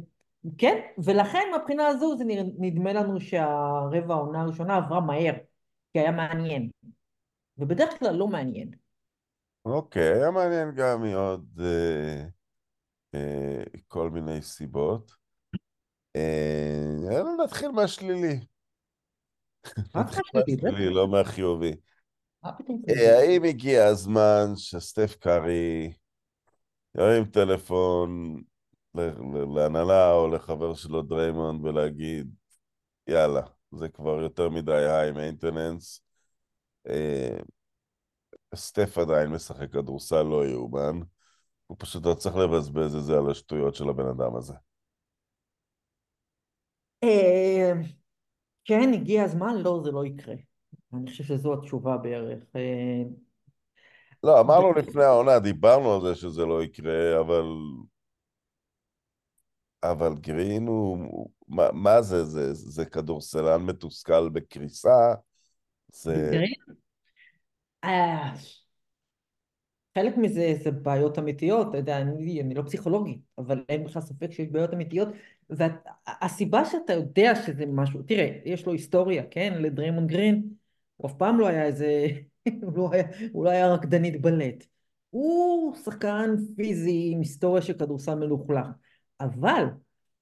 כן, 0.58 0.80
ולכן 1.06 1.48
מהבחינה 1.52 1.88
הזו 1.88 2.18
זה 2.18 2.24
נדמה 2.60 2.94
לנו 2.94 3.20
שהרבע 3.22 4.14
העונה 4.14 4.42
הראשונה 4.42 4.78
עברה 4.78 5.02
מהר, 5.02 5.34
כי 5.94 6.00
היה 6.00 6.12
מעניין. 6.12 6.70
ובדרך 7.58 8.00
כלל 8.00 8.16
לא 8.16 8.28
מעניין. 8.28 8.72
אוקיי, 9.66 10.14
היה 10.14 10.32
מעניין 10.32 10.72
גם 10.76 11.02
מעוד 11.02 11.60
אה, 11.60 12.26
אה, 13.14 13.64
כל 13.88 14.10
מיני 14.10 14.42
סיבות. 14.42 15.12
אה, 16.16 16.86
נתחיל 17.44 17.72
מהשלילי. 17.72 18.40
נתחיל 19.96 20.24
מהשלילי. 20.34 20.90
לא 20.90 21.08
מהחיובי. 21.08 21.76
אה? 22.46 22.52
האם 23.20 23.44
הגיע 23.44 23.86
הזמן 23.86 24.46
שסטף 24.56 25.16
קארי 25.16 25.94
ירים 26.98 27.26
טלפון 27.26 28.42
להנהלה 29.56 30.12
או 30.12 30.28
לחבר 30.28 30.74
שלו 30.74 31.02
דריימונד 31.02 31.66
ולהגיד, 31.66 32.36
יאללה, 33.08 33.42
זה 33.72 33.90
כבר 33.90 34.22
יותר 34.22 34.50
מדי 34.50 34.86
high 34.86 35.12
maintenance. 35.12 36.02
סטף 38.56 38.98
עדיין 38.98 39.30
משחק 39.32 39.72
כדורסל 39.72 40.24
לא 40.24 40.46
יאומן. 40.46 41.00
הוא 41.68 41.78
פשוט 41.80 42.06
לא 42.06 42.14
צריך 42.14 42.36
לבזבז 42.36 42.96
את 42.96 43.04
זה 43.04 43.18
על 43.18 43.32
השטויות 43.32 43.76
של 43.76 43.90
הבן 43.90 44.06
אדם 44.06 44.36
הזה. 44.36 44.54
אה, 47.04 47.72
כן, 48.66 48.94
הגיע 48.94 49.24
הזמן? 49.24 49.56
לא, 49.58 49.82
זה 49.84 49.92
לא 49.92 50.06
יקרה. 50.06 50.36
אני 50.94 51.12
חושב 51.12 51.24
שזו 51.24 51.54
התשובה 51.54 51.98
בערך. 51.98 52.44
אה, 52.56 53.04
לא, 54.24 54.40
אמרנו 54.40 54.74
לפני 54.74 55.04
העונה, 55.04 55.40
דיברנו 55.40 55.94
על 55.94 56.02
זה 56.02 56.16
שזה 56.16 56.46
לא 56.46 56.64
יקרה, 56.64 57.20
אבל... 57.20 57.46
אבל 59.84 60.14
גרין 60.20 60.68
הוא... 60.68 61.30
מה, 61.48 61.72
מה 61.74 62.02
זה? 62.02 62.26
זה? 62.26 62.54
זה 62.54 62.86
כדורסלן 62.86 63.62
מתוסכל 63.62 64.30
בקריסה? 64.30 65.14
זה... 65.94 66.32
אה, 67.84 68.34
חלק 69.98 70.18
מזה 70.18 70.54
זה 70.64 70.72
בעיות 70.72 71.20
אמיתיות, 71.20 71.70
אתה 71.70 71.78
יודע, 71.78 72.02
אני, 72.02 72.42
אני 72.42 72.54
לא 72.54 72.62
פסיכולוגי, 72.62 73.20
אבל 73.38 73.64
אין 73.70 73.84
בכלל 73.84 74.02
ספק 74.02 74.32
שיש 74.32 74.48
בעיות 74.48 74.74
אמיתיות, 74.74 75.08
והסיבה 75.50 76.66
שאתה 76.66 76.94
יודע 76.94 77.36
שזה 77.36 77.66
משהו, 77.66 78.02
תראה, 78.02 78.40
יש 78.46 78.66
לו 78.66 78.72
היסטוריה, 78.72 79.24
כן, 79.32 79.54
לדריימון 79.62 80.08
גרין, 80.08 80.50
הוא 80.98 81.10
אף 81.10 81.14
פעם 81.18 81.40
לא 81.40 81.48
היה 81.48 81.66
איזה, 81.66 82.08
הוא 82.64 82.78
לא 82.78 82.90
היה, 82.92 83.04
הוא 83.32 83.46
לא 83.46 83.50
היה 83.50 83.74
רקדנית 83.74 84.22
בלט, 84.22 84.66
הוא 85.10 85.76
שחקן 85.76 86.36
פיזי 86.56 87.10
עם 87.14 87.20
היסטוריה 87.20 87.62
של 87.62 87.74
כדורסל 87.74 88.16
מלוכלך, 88.16 88.68
אבל 89.22 89.66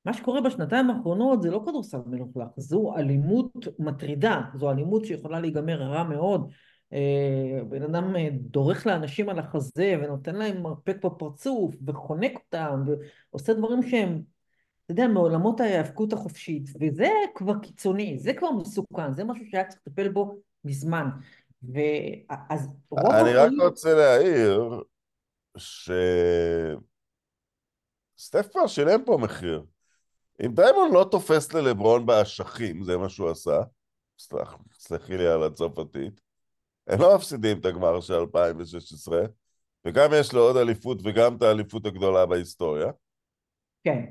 מה 0.05 0.13
שקורה 0.13 0.41
בשנתיים 0.41 0.89
האחרונות 0.89 1.41
זה 1.41 1.51
לא 1.51 1.61
כדורסל 1.65 1.97
מלוכלך, 2.05 2.47
זו 2.57 2.93
אלימות 2.97 3.51
מטרידה, 3.79 4.41
זו 4.55 4.71
אלימות 4.71 5.05
שיכולה 5.05 5.39
להיגמר 5.39 5.81
רע 5.81 6.03
מאוד, 6.03 6.51
אה, 6.93 7.63
בן 7.69 7.83
אדם 7.83 8.15
אה, 8.15 8.27
דורך 8.31 8.87
לאנשים 8.87 9.29
על 9.29 9.39
החזה 9.39 9.95
ונותן 10.01 10.35
להם 10.35 10.61
מרפק 10.61 11.05
בפרצוף 11.05 11.75
וחונק 11.87 12.31
אותם 12.35 12.83
ועושה 13.31 13.53
דברים 13.53 13.83
שהם, 13.83 14.21
אתה 14.85 14.91
יודע, 14.91 15.07
מעולמות 15.07 15.59
ההיאבקות 15.59 16.13
החופשית 16.13 16.69
וזה 16.79 17.09
כבר 17.35 17.59
קיצוני, 17.59 18.19
זה 18.19 18.33
כבר 18.33 18.51
מסוכן, 18.51 19.13
זה 19.13 19.23
משהו 19.23 19.45
שהיה 19.51 19.65
צריך 19.65 19.81
לטפל 19.87 20.09
בו 20.09 20.39
מזמן. 20.65 21.09
ואז 21.63 22.69
רוב 22.89 23.11
אני 23.11 23.33
רק 23.33 23.43
האחריות... 23.43 23.69
רוצה 23.69 23.93
להעיר 23.93 24.83
שסטף 28.17 28.47
כבר 28.51 28.67
שילם 28.67 29.05
פה 29.05 29.17
מחיר. 29.21 29.63
אם 30.45 30.51
דיימון 30.55 30.91
לא 30.93 31.07
תופס 31.11 31.53
ללברון 31.53 32.05
באשכים, 32.05 32.83
זה 32.83 32.97
מה 32.97 33.09
שהוא 33.09 33.29
עשה, 33.29 33.61
סלח, 34.19 34.57
סלחי 34.73 35.17
לי 35.17 35.27
על 35.27 35.43
הצרפתית, 35.43 36.21
הם 36.87 37.01
לא 37.01 37.15
מפסידים 37.15 37.59
את 37.59 37.65
הגמר 37.65 38.01
של 38.01 38.13
2016, 38.13 39.21
וגם 39.85 40.09
יש 40.13 40.33
לו 40.33 40.41
עוד 40.41 40.57
אליפות 40.57 40.97
וגם 41.03 41.35
את 41.35 41.41
האליפות 41.41 41.85
הגדולה 41.85 42.25
בהיסטוריה. 42.25 42.91
כן. 43.83 44.05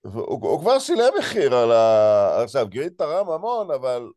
הוא, 0.00 0.50
הוא 0.50 0.60
כבר 0.60 0.78
שילם 0.78 1.12
מחיר 1.18 1.54
על 1.54 1.72
ה... 1.72 2.42
עכשיו, 2.42 2.66
גרין 2.68 2.88
תרם 2.88 3.30
המון, 3.30 3.70
אבל 3.70 4.10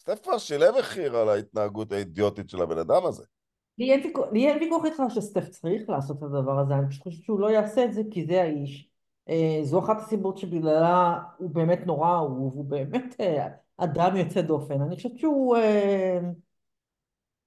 סטף 0.00 0.18
כבר 0.22 0.38
שילם 0.38 0.74
מחיר 0.78 1.16
על 1.16 1.28
ההתנהגות 1.28 1.92
האידיוטית 1.92 2.50
של 2.50 2.62
הבן 2.62 2.78
אדם 2.78 3.06
הזה. 3.06 3.24
לי 3.78 3.92
אין 3.92 4.06
ויכוח- 4.06 4.26
לי 4.32 4.48
אין 4.48 4.62
ויכוח 4.62 4.84
איתך 4.84 5.02
שסטף 5.08 5.48
צריך 5.48 5.90
לעשות 5.90 6.18
את 6.18 6.22
הדבר 6.22 6.58
הזה, 6.58 6.74
אני 6.74 6.88
פשוט 6.88 7.02
חושבת 7.02 7.24
שהוא 7.24 7.40
לא 7.40 7.50
יעשה 7.50 7.84
את 7.84 7.92
זה 7.94 8.02
כי 8.10 8.26
זה 8.26 8.42
האיש. 8.42 8.90
אה, 9.28 9.60
זו 9.62 9.78
אחת 9.78 9.96
הסיבות 10.00 10.38
שבגללה 10.38 11.18
הוא 11.38 11.50
באמת 11.50 11.86
נורא 11.86 12.14
אהוב, 12.14 12.54
הוא 12.54 12.64
באמת 12.64 13.16
אה, 13.20 13.48
אדם 13.76 14.16
יוצא 14.16 14.40
דופן. 14.40 14.82
אני 14.82 14.96
חושבת 14.96 15.18
שהוא, 15.18 15.56
אה, 15.56 16.18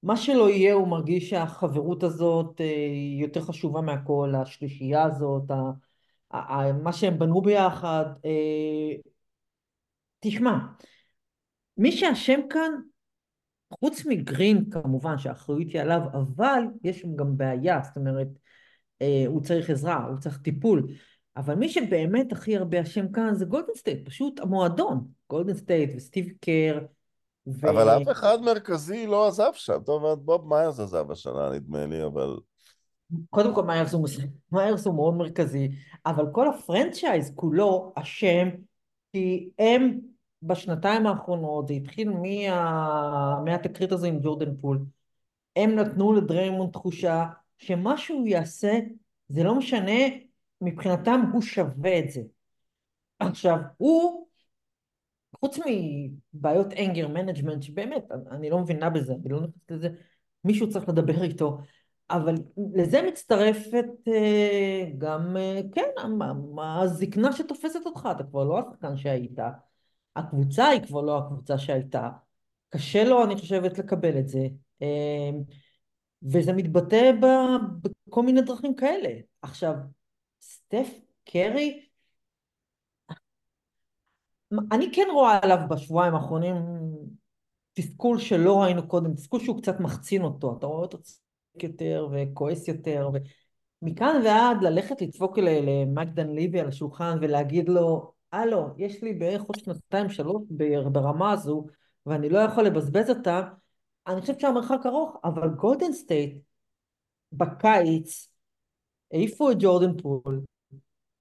מה 0.03 0.17
שלא 0.17 0.49
יהיה, 0.49 0.73
הוא 0.73 0.87
מרגיש 0.87 1.29
שהחברות 1.29 2.03
הזאת 2.03 2.61
אה, 2.61 2.65
יותר 3.21 3.41
חשובה 3.41 3.81
מהכל, 3.81 4.33
השלישייה 4.37 5.03
הזאת, 5.03 5.51
ה- 5.51 5.71
ה- 6.31 6.55
ה- 6.55 6.73
מה 6.73 6.93
שהם 6.93 7.19
בנו 7.19 7.41
ביחד. 7.41 8.05
אה, 8.25 8.95
תשמע, 10.19 10.57
מי 11.77 11.91
שאשם 11.91 12.39
כאן 12.49 12.71
חוץ 13.71 14.05
מגרין 14.05 14.69
כמובן 14.69 15.17
שהאחריות 15.17 15.71
היא 15.73 15.81
עליו, 15.81 16.01
אבל 16.13 16.63
יש 16.83 17.05
גם 17.15 17.37
בעיה, 17.37 17.79
זאת 17.83 17.97
אומרת, 17.97 18.27
אה, 19.01 19.23
הוא 19.27 19.41
צריך 19.41 19.69
עזרה, 19.69 20.05
הוא 20.05 20.17
צריך 20.19 20.37
טיפול, 20.37 20.87
אבל 21.37 21.55
מי 21.55 21.69
שבאמת 21.69 22.31
הכי 22.31 22.57
הרבה 22.57 22.81
אשם 22.81 23.11
כאן 23.11 23.35
זה 23.35 23.45
גולדן 23.45 23.73
סטייט, 23.75 24.05
פשוט 24.05 24.39
המועדון, 24.39 25.07
גולדן 25.29 25.53
סטייט 25.53 25.91
וסטיב 25.95 26.29
קר, 26.41 26.79
ו... 27.47 27.69
אבל 27.69 27.89
אף 27.89 28.11
אחד 28.11 28.41
מרכזי 28.41 29.07
לא 29.07 29.27
עזב 29.27 29.51
שם. 29.53 29.77
טוב, 29.85 30.13
בוב 30.13 30.47
מאיירס 30.47 30.79
עזב 30.79 31.11
השנה, 31.11 31.49
נדמה 31.49 31.85
לי, 31.85 32.03
אבל... 32.05 32.37
קודם 33.29 33.55
כל 33.55 33.63
מאיירס 33.63 33.93
הוא, 33.93 34.07
מאיירס 34.51 34.85
הוא 34.87 34.95
מאוד 34.95 35.13
מרכזי, 35.13 35.69
אבל 36.05 36.25
כל 36.31 36.49
ה 36.49 36.57
franchise 36.57 37.31
כולו 37.35 37.93
אשם, 37.95 38.49
כי 39.11 39.49
הם 39.59 39.99
בשנתיים 40.43 41.07
האחרונות, 41.07 41.67
זה 41.67 41.73
התחיל 41.73 42.09
מה... 42.09 43.41
מהתקרית 43.45 43.91
הזו 43.91 44.07
עם 44.07 44.19
ג'ורדן 44.19 44.57
פול, 44.61 44.85
הם 45.55 45.75
נתנו 45.75 46.13
לדריימונד 46.13 46.71
תחושה 46.71 47.25
שמה 47.57 47.97
שהוא 47.97 48.27
יעשה, 48.27 48.79
זה 49.27 49.43
לא 49.43 49.55
משנה, 49.55 50.01
מבחינתם 50.61 51.21
הוא 51.33 51.41
שווה 51.41 51.99
את 51.99 52.11
זה. 52.11 52.21
עכשיו, 53.19 53.57
הוא, 53.77 54.27
חוץ 55.39 55.59
מבעיות 56.33 56.73
anger 56.73 57.07
management, 57.07 57.63
שבאמת, 57.63 58.03
אני 58.31 58.49
לא 58.49 58.59
מבינה 58.59 58.89
בזה, 58.89 59.13
אני 59.13 59.29
לא 59.29 59.39
נכנסת 59.41 59.71
לזה, 59.71 59.89
מישהו 60.43 60.69
צריך 60.69 60.89
לדבר 60.89 61.23
איתו, 61.23 61.57
אבל 62.09 62.35
לזה 62.73 63.01
מצטרפת 63.01 63.85
אה, 64.07 64.85
גם, 64.97 65.37
אה, 65.37 65.61
כן, 65.71 65.89
הזקנה 66.59 67.33
שתופסת 67.33 67.79
אותך, 67.85 68.09
אתה 68.11 68.23
כבר 68.23 68.43
לא 68.43 68.59
השחקן 68.59 68.97
שהיית, 68.97 69.39
הקבוצה 70.19 70.67
היא 70.67 70.81
כבר 70.87 71.01
לא 71.01 71.17
הקבוצה 71.17 71.57
שהייתה, 71.57 72.09
קשה 72.69 73.03
לו, 73.03 73.23
אני 73.23 73.35
חושבת, 73.35 73.77
לקבל 73.77 74.19
את 74.19 74.27
זה. 74.27 74.47
אה, 74.81 75.29
וזה 76.23 76.53
מתבטא 76.53 77.11
בכל 78.07 78.23
מיני 78.23 78.41
דרכים 78.41 78.75
כאלה. 78.75 79.09
עכשיו, 79.41 79.73
סטף 80.41 80.87
קרי, 81.25 81.85
אני 84.71 84.91
כן 84.93 85.07
רואה 85.13 85.39
עליו 85.41 85.57
בשבועיים 85.69 86.15
האחרונים 86.15 86.55
תסכול 87.73 88.19
שלא 88.19 88.61
ראינו 88.61 88.87
קודם, 88.87 89.13
תסכול 89.13 89.39
שהוא 89.39 89.61
קצת 89.61 89.79
מחצין 89.79 90.23
אותו, 90.23 90.57
אתה 90.57 90.65
רואה 90.65 90.81
אותו 90.81 91.01
צועק 91.01 91.63
יותר 91.63 92.07
וכועס 92.11 92.67
יותר, 92.67 93.09
ומכאן 93.81 94.21
ועד 94.25 94.57
ללכת 94.61 95.01
לדפוק 95.01 95.37
למייק 95.37 96.09
דנליבי 96.09 96.59
על 96.59 96.67
השולחן 96.67 97.17
ולהגיד 97.21 97.69
לו, 97.69 98.11
הלו, 98.31 98.67
יש 98.77 99.03
לי 99.03 99.13
בערך 99.13 99.41
עוד 99.41 99.59
שנתיים 99.59 100.09
שלוש 100.09 100.43
ברמה 100.91 101.31
הזו, 101.31 101.65
ואני 102.05 102.29
לא 102.29 102.39
יכול 102.39 102.63
לבזבז 102.63 103.09
אותה, 103.09 103.49
אני 104.07 104.21
חושבת 104.21 104.39
שהמרחק 104.39 104.85
ארוך, 104.85 105.17
אבל 105.23 105.49
גולדן 105.49 105.93
סטייט 105.93 106.37
בקיץ 107.31 108.29
העיפו 109.13 109.51
את 109.51 109.57
ג'ורדן 109.59 110.01
פול, 110.01 110.41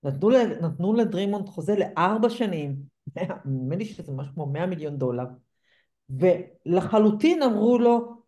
נתנו, 0.03 0.31
נתנו 0.61 0.95
לדרימונד 0.95 1.49
חוזה 1.49 1.75
לארבע 1.77 2.31
שנים, 2.31 2.77
נדמה 3.45 3.77
לי 3.77 3.85
שזה 3.85 4.13
משהו 4.13 4.35
כמו 4.35 4.47
100 4.47 4.67
מיליון 4.67 4.99
דולר, 4.99 5.25
ולחלוטין 6.11 7.43
אמרו 7.43 7.79
לו, 7.79 8.23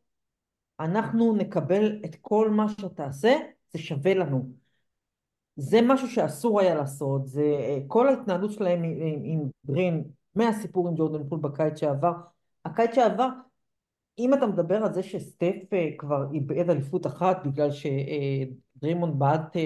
אנחנו 0.80 1.36
נקבל 1.36 2.00
את 2.04 2.16
כל 2.20 2.50
מה 2.50 2.68
שתעשה, 2.68 3.36
זה 3.72 3.78
שווה 3.78 4.14
לנו. 4.14 4.59
זה 5.60 5.80
משהו 5.82 6.08
שאסור 6.08 6.60
היה 6.60 6.74
לעשות, 6.74 7.26
זה 7.26 7.42
אה, 7.42 7.78
כל 7.86 8.08
ההתנהלות 8.08 8.52
שלהם 8.52 8.82
עם, 8.82 8.92
עם, 9.00 9.20
עם 9.24 9.48
גרין 9.66 10.04
מהסיפור 10.34 10.88
עם 10.88 10.94
ג'ורדן 10.94 11.28
פול 11.28 11.38
בקיץ 11.38 11.80
שעבר. 11.80 12.12
הקיץ 12.64 12.94
שעבר, 12.94 13.28
אם 14.18 14.34
אתה 14.34 14.46
מדבר 14.46 14.84
על 14.84 14.94
זה 14.94 15.02
שסטף 15.02 15.72
אה, 15.72 15.88
כבר 15.98 16.26
איבד 16.32 16.70
אליפות 16.70 17.06
אחת 17.06 17.46
בגלל 17.46 17.68
שדרימון 17.70 19.18
בעט 19.18 19.56
אה, 19.56 19.62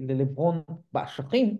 ללברון 0.00 0.62
באשכים, 0.92 1.56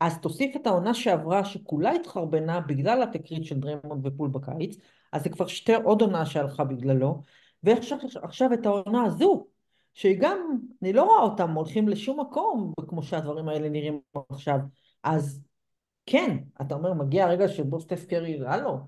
אז 0.00 0.18
תוסיף 0.20 0.56
את 0.56 0.66
העונה 0.66 0.94
שעברה 0.94 1.44
שכולה 1.44 1.92
התחרבנה 1.92 2.60
בגלל 2.60 3.02
התקרית 3.02 3.44
של 3.44 3.60
דרימון 3.60 4.00
ופול 4.04 4.28
בקיץ, 4.28 4.76
אז 5.12 5.22
זה 5.22 5.28
כבר 5.28 5.46
שתי 5.46 5.74
עוד 5.74 6.00
עונה 6.00 6.26
שהלכה 6.26 6.64
בגללו, 6.64 7.22
ועכשיו 7.62 8.52
את 8.52 8.66
העונה 8.66 9.04
הזו, 9.04 9.46
שהיא 9.94 10.16
גם, 10.20 10.38
אני 10.82 10.92
לא 10.92 11.04
רואה 11.04 11.22
אותם 11.22 11.50
הולכים 11.50 11.88
לשום 11.88 12.20
מקום 12.20 12.72
כמו 12.88 13.02
שהדברים 13.02 13.48
האלה 13.48 13.68
נראים 13.68 14.00
עכשיו, 14.28 14.58
אז 15.02 15.42
כן, 16.06 16.36
אתה 16.60 16.74
אומר, 16.74 16.94
מגיע 16.94 17.24
הרגע 17.24 17.48
שבו 17.48 17.80
סטף 17.80 18.06
קרי, 18.06 18.46
הלו, 18.46 18.78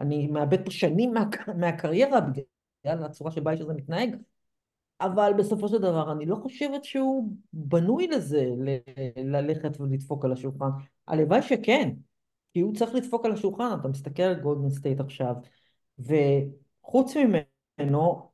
אני 0.00 0.26
מאבד 0.26 0.64
פה 0.64 0.70
שנים 0.70 1.12
מה, 1.14 1.24
מהקריירה 1.56 2.20
בגלל 2.20 3.04
הצורה 3.04 3.30
שבה 3.30 3.50
האיש 3.50 3.60
הזה 3.60 3.74
מתנהג, 3.74 4.16
אבל 5.00 5.32
בסופו 5.38 5.68
של 5.68 5.78
דבר 5.78 6.12
אני 6.12 6.26
לא 6.26 6.36
חושבת 6.36 6.84
שהוא 6.84 7.32
בנוי 7.52 8.06
לזה, 8.06 8.50
ל- 8.56 9.36
ללכת 9.36 9.80
ולדפוק 9.80 10.24
על 10.24 10.32
השולחן. 10.32 10.68
הלוואי 11.08 11.42
שכן, 11.42 11.90
כי 12.52 12.60
הוא 12.60 12.74
צריך 12.74 12.94
לדפוק 12.94 13.24
על 13.24 13.32
השולחן, 13.32 13.76
אתה 13.80 13.88
מסתכל 13.88 14.22
על 14.22 14.40
גולדן 14.40 14.70
סטייט 14.70 15.00
עכשיו, 15.00 15.34
וחוץ 15.98 17.14
ממנו, 17.16 18.30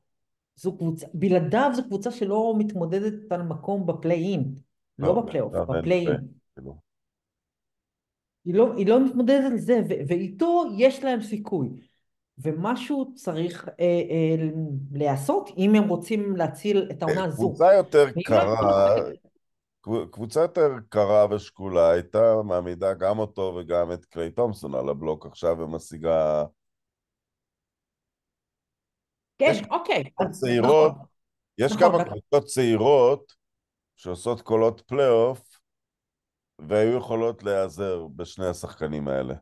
זו 0.61 0.77
קבוצה, 0.77 1.05
בלעדיו 1.13 1.71
זו 1.75 1.83
קבוצה 1.83 2.11
שלא 2.11 2.53
מתמודדת 2.57 3.31
על 3.31 3.43
מקום 3.43 3.85
ב 3.85 3.93
play-in, 3.93 4.55
לא, 4.99 5.07
לא 5.07 5.21
בפליי-אוף, 5.21 5.53
ב 5.53 5.61
play-in. 5.61 6.27
כאילו. 6.55 6.75
היא 8.45 8.53
לא, 8.53 8.73
היא 8.77 8.87
לא 8.87 9.05
מתמודדת 9.05 9.51
על 9.51 9.57
זה, 9.57 9.81
ואיתו 10.07 10.63
יש 10.77 11.03
להם 11.03 11.21
סיכוי. 11.21 11.69
ומשהו 12.37 13.13
צריך 13.15 13.69
אה, 13.79 13.85
אה, 13.85 14.49
להיעשות 14.91 15.49
אם 15.57 15.75
הם 15.75 15.87
רוצים 15.89 16.35
להציל 16.35 16.87
את 16.91 17.03
העונה 17.03 17.23
הזו. 17.23 17.47
קבוצה 17.47 17.73
יותר 17.73 18.05
קרה, 18.25 18.95
קבוצה 20.11 20.41
יותר 20.41 20.69
קרה 20.89 21.25
ושקולה 21.31 21.89
הייתה 21.89 22.35
מעמידה 22.43 22.93
גם 22.93 23.19
אותו 23.19 23.55
וגם 23.59 23.91
את 23.91 24.05
קליי 24.05 24.31
תומסון 24.31 24.75
על 24.75 24.89
הבלוק 24.89 25.25
עכשיו 25.25 25.57
ומשיגה... 25.59 26.43
כן, 29.41 29.53
אוקיי. 29.71 30.03
צעירות, 30.31 30.91
נכון. 30.91 31.05
יש 31.57 31.71
נכון, 31.71 31.91
כמה 31.91 32.03
קבוצות 32.03 32.45
צעירות 32.45 33.33
שעושות 33.95 34.41
קולות 34.41 34.81
פלייאוף 34.81 35.59
והיו 36.59 36.97
יכולות 36.97 37.43
להיעזר 37.43 38.07
בשני 38.15 38.45
השחקנים 38.45 39.07
האלה. 39.07 39.35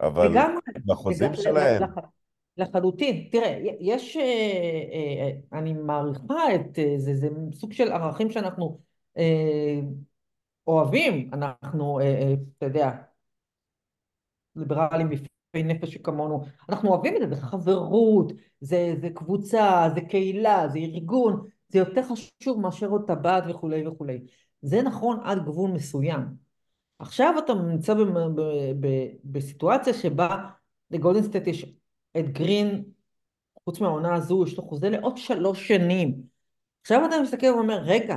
אבל 0.00 0.32
בחוזים 0.86 1.34
שלהם... 1.34 1.82
לחלוטין. 2.56 3.28
תראה, 3.32 3.60
יש, 3.80 4.16
אה, 4.16 4.22
אה, 4.92 5.58
אני 5.58 5.72
מעריכה 5.72 6.54
את 6.54 6.78
אה, 6.78 6.94
זה, 6.98 7.14
זה 7.14 7.28
סוג 7.52 7.72
של 7.72 7.92
ערכים 7.92 8.30
שאנחנו 8.30 8.80
אוהבים, 10.66 11.30
אנחנו, 11.32 12.00
אתה 12.58 12.66
יודע, 12.66 12.90
ליברלים 14.56 15.08
בפי 15.08 15.26
נפש 15.62 15.94
שכמונו, 15.94 16.44
אנחנו 16.68 16.88
אוהבים 16.88 17.16
את 17.16 17.20
זה, 17.20 17.34
זה 17.34 17.42
חברות, 17.42 18.32
זה, 18.60 18.94
זה 19.00 19.10
קבוצה, 19.10 19.88
זה 19.94 20.00
קהילה, 20.00 20.68
זה 20.68 20.78
ארגון, 20.78 21.46
זה 21.68 21.78
יותר 21.78 22.02
חשוב 22.02 22.60
מאשר 22.60 22.88
עוד 22.88 23.06
טבעת 23.06 23.44
וכולי 23.48 23.86
וכולי. 23.86 24.20
זה 24.62 24.82
נכון 24.82 25.20
עד 25.24 25.44
גבול 25.44 25.70
מסוים. 25.70 26.20
עכשיו 26.98 27.34
אתה 27.38 27.54
נמצא 27.54 27.94
בסיטואציה 29.24 29.94
שבה 29.94 30.48
לגולדן 30.90 31.21
סטייט 31.21 31.46
יש 31.46 31.74
את 32.18 32.28
גרין, 32.28 32.84
חוץ 33.64 33.80
מהעונה 33.80 34.14
הזו, 34.14 34.44
יש 34.46 34.56
לו 34.56 34.62
חוזה 34.62 34.90
לעוד 34.90 35.16
שלוש 35.16 35.68
שנים. 35.68 36.22
עכשיו 36.80 37.06
אתה 37.06 37.22
מסתכל 37.22 37.46
ואומר, 37.46 37.78
רגע, 37.82 38.16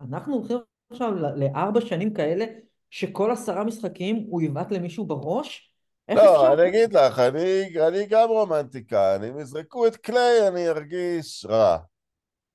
אנחנו 0.00 0.34
הולכים 0.34 0.56
עכשיו 0.90 1.14
לארבע 1.14 1.80
שנים 1.80 2.14
כאלה, 2.14 2.44
שכל 2.90 3.30
עשרה 3.30 3.64
משחקים 3.64 4.26
הוא 4.28 4.42
יבעט 4.42 4.72
למישהו 4.72 5.06
בראש? 5.06 5.69
לא, 6.14 6.46
אני 6.52 6.68
אגיד 6.68 6.92
לך, 6.92 7.18
אני, 7.18 7.62
אני 7.88 8.06
גם 8.06 8.28
רומנטיקן, 8.28 9.20
אם 9.28 9.38
יזרקו 9.38 9.86
את 9.86 9.96
קליי 9.96 10.48
אני 10.48 10.68
ארגיש 10.68 11.46
רע. 11.48 11.78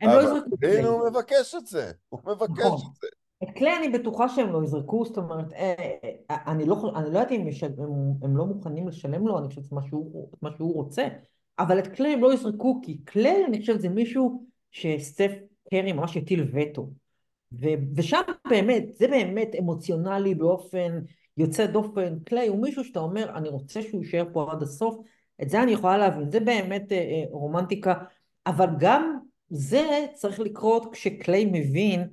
הם 0.01 0.09
לא 0.09 0.23
יזרקו 0.23 0.47
את 0.53 0.59
קליי. 0.59 0.77
הנה 0.77 0.87
הוא 0.87 1.09
מבקש 1.09 1.55
את 1.55 1.67
זה, 1.67 1.91
הוא 2.09 2.19
מבקש 2.25 2.59
נכון. 2.59 2.91
את 2.91 2.95
זה. 3.01 3.07
את 3.43 3.49
קליי 3.55 3.77
אני 3.77 3.89
בטוחה 3.89 4.29
שהם 4.29 4.53
לא 4.53 4.63
יזרקו, 4.63 5.05
זאת 5.05 5.17
אומרת, 5.17 5.53
אה, 5.53 5.73
אה, 6.31 6.37
אני 6.47 6.65
לא, 6.65 6.91
אני 6.95 7.03
לא 7.03 7.09
יודעת 7.09 7.31
אם 7.31 7.41
הם, 7.41 7.93
הם 8.23 8.37
לא 8.37 8.45
מוכנים 8.45 8.87
לשלם 8.87 9.27
לו, 9.27 9.39
אני 9.39 9.47
חושבת 9.47 9.71
מה 9.71 9.81
שהוא, 9.89 10.29
מה 10.41 10.49
שהוא 10.57 10.73
רוצה, 10.73 11.07
אבל 11.59 11.79
את 11.79 11.87
קליי 11.87 12.13
הם 12.13 12.21
לא 12.21 12.33
יזרקו, 12.33 12.81
כי 12.83 12.97
קליי 13.03 13.45
אני 13.45 13.59
חושבת 13.59 13.81
זה 13.81 13.89
מישהו 13.89 14.43
שסטף 14.71 15.31
קרי 15.69 15.91
ממש 15.93 16.15
יטיל 16.15 16.51
וטו. 16.53 16.89
ושם 17.95 18.21
באמת, 18.49 18.83
זה 18.93 19.07
באמת 19.07 19.49
אמוציונלי 19.59 20.35
באופן 20.35 20.99
יוצא 21.37 21.65
דופן. 21.65 22.19
קליי 22.19 22.47
הוא 22.47 22.61
מישהו 22.61 22.83
שאתה 22.83 22.99
אומר, 22.99 23.29
אני 23.35 23.49
רוצה 23.49 23.81
שהוא 23.81 24.03
יישאר 24.03 24.25
פה 24.33 24.51
עד 24.51 24.63
הסוף, 24.63 25.05
את 25.41 25.49
זה 25.49 25.63
אני 25.63 25.71
יכולה 25.71 25.97
להבין, 25.97 26.31
זה 26.31 26.39
באמת 26.39 26.91
אה, 26.91 26.97
אה, 26.97 27.23
רומנטיקה, 27.31 27.93
אבל 28.45 28.67
גם 28.79 29.19
זה 29.49 30.05
צריך 30.13 30.39
לקרות 30.39 30.93
כשקליי 30.93 31.45
מבין 31.51 32.09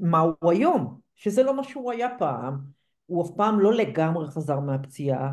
מה 0.00 0.18
הוא 0.20 0.50
היום, 0.50 1.00
שזה 1.14 1.42
לא 1.42 1.56
מה 1.56 1.64
שהוא 1.64 1.92
היה 1.92 2.08
פעם, 2.18 2.58
הוא 3.06 3.24
אף 3.24 3.30
פעם 3.36 3.60
לא 3.60 3.74
לגמרי 3.74 4.26
חזר 4.26 4.60
מהפציעה, 4.60 5.32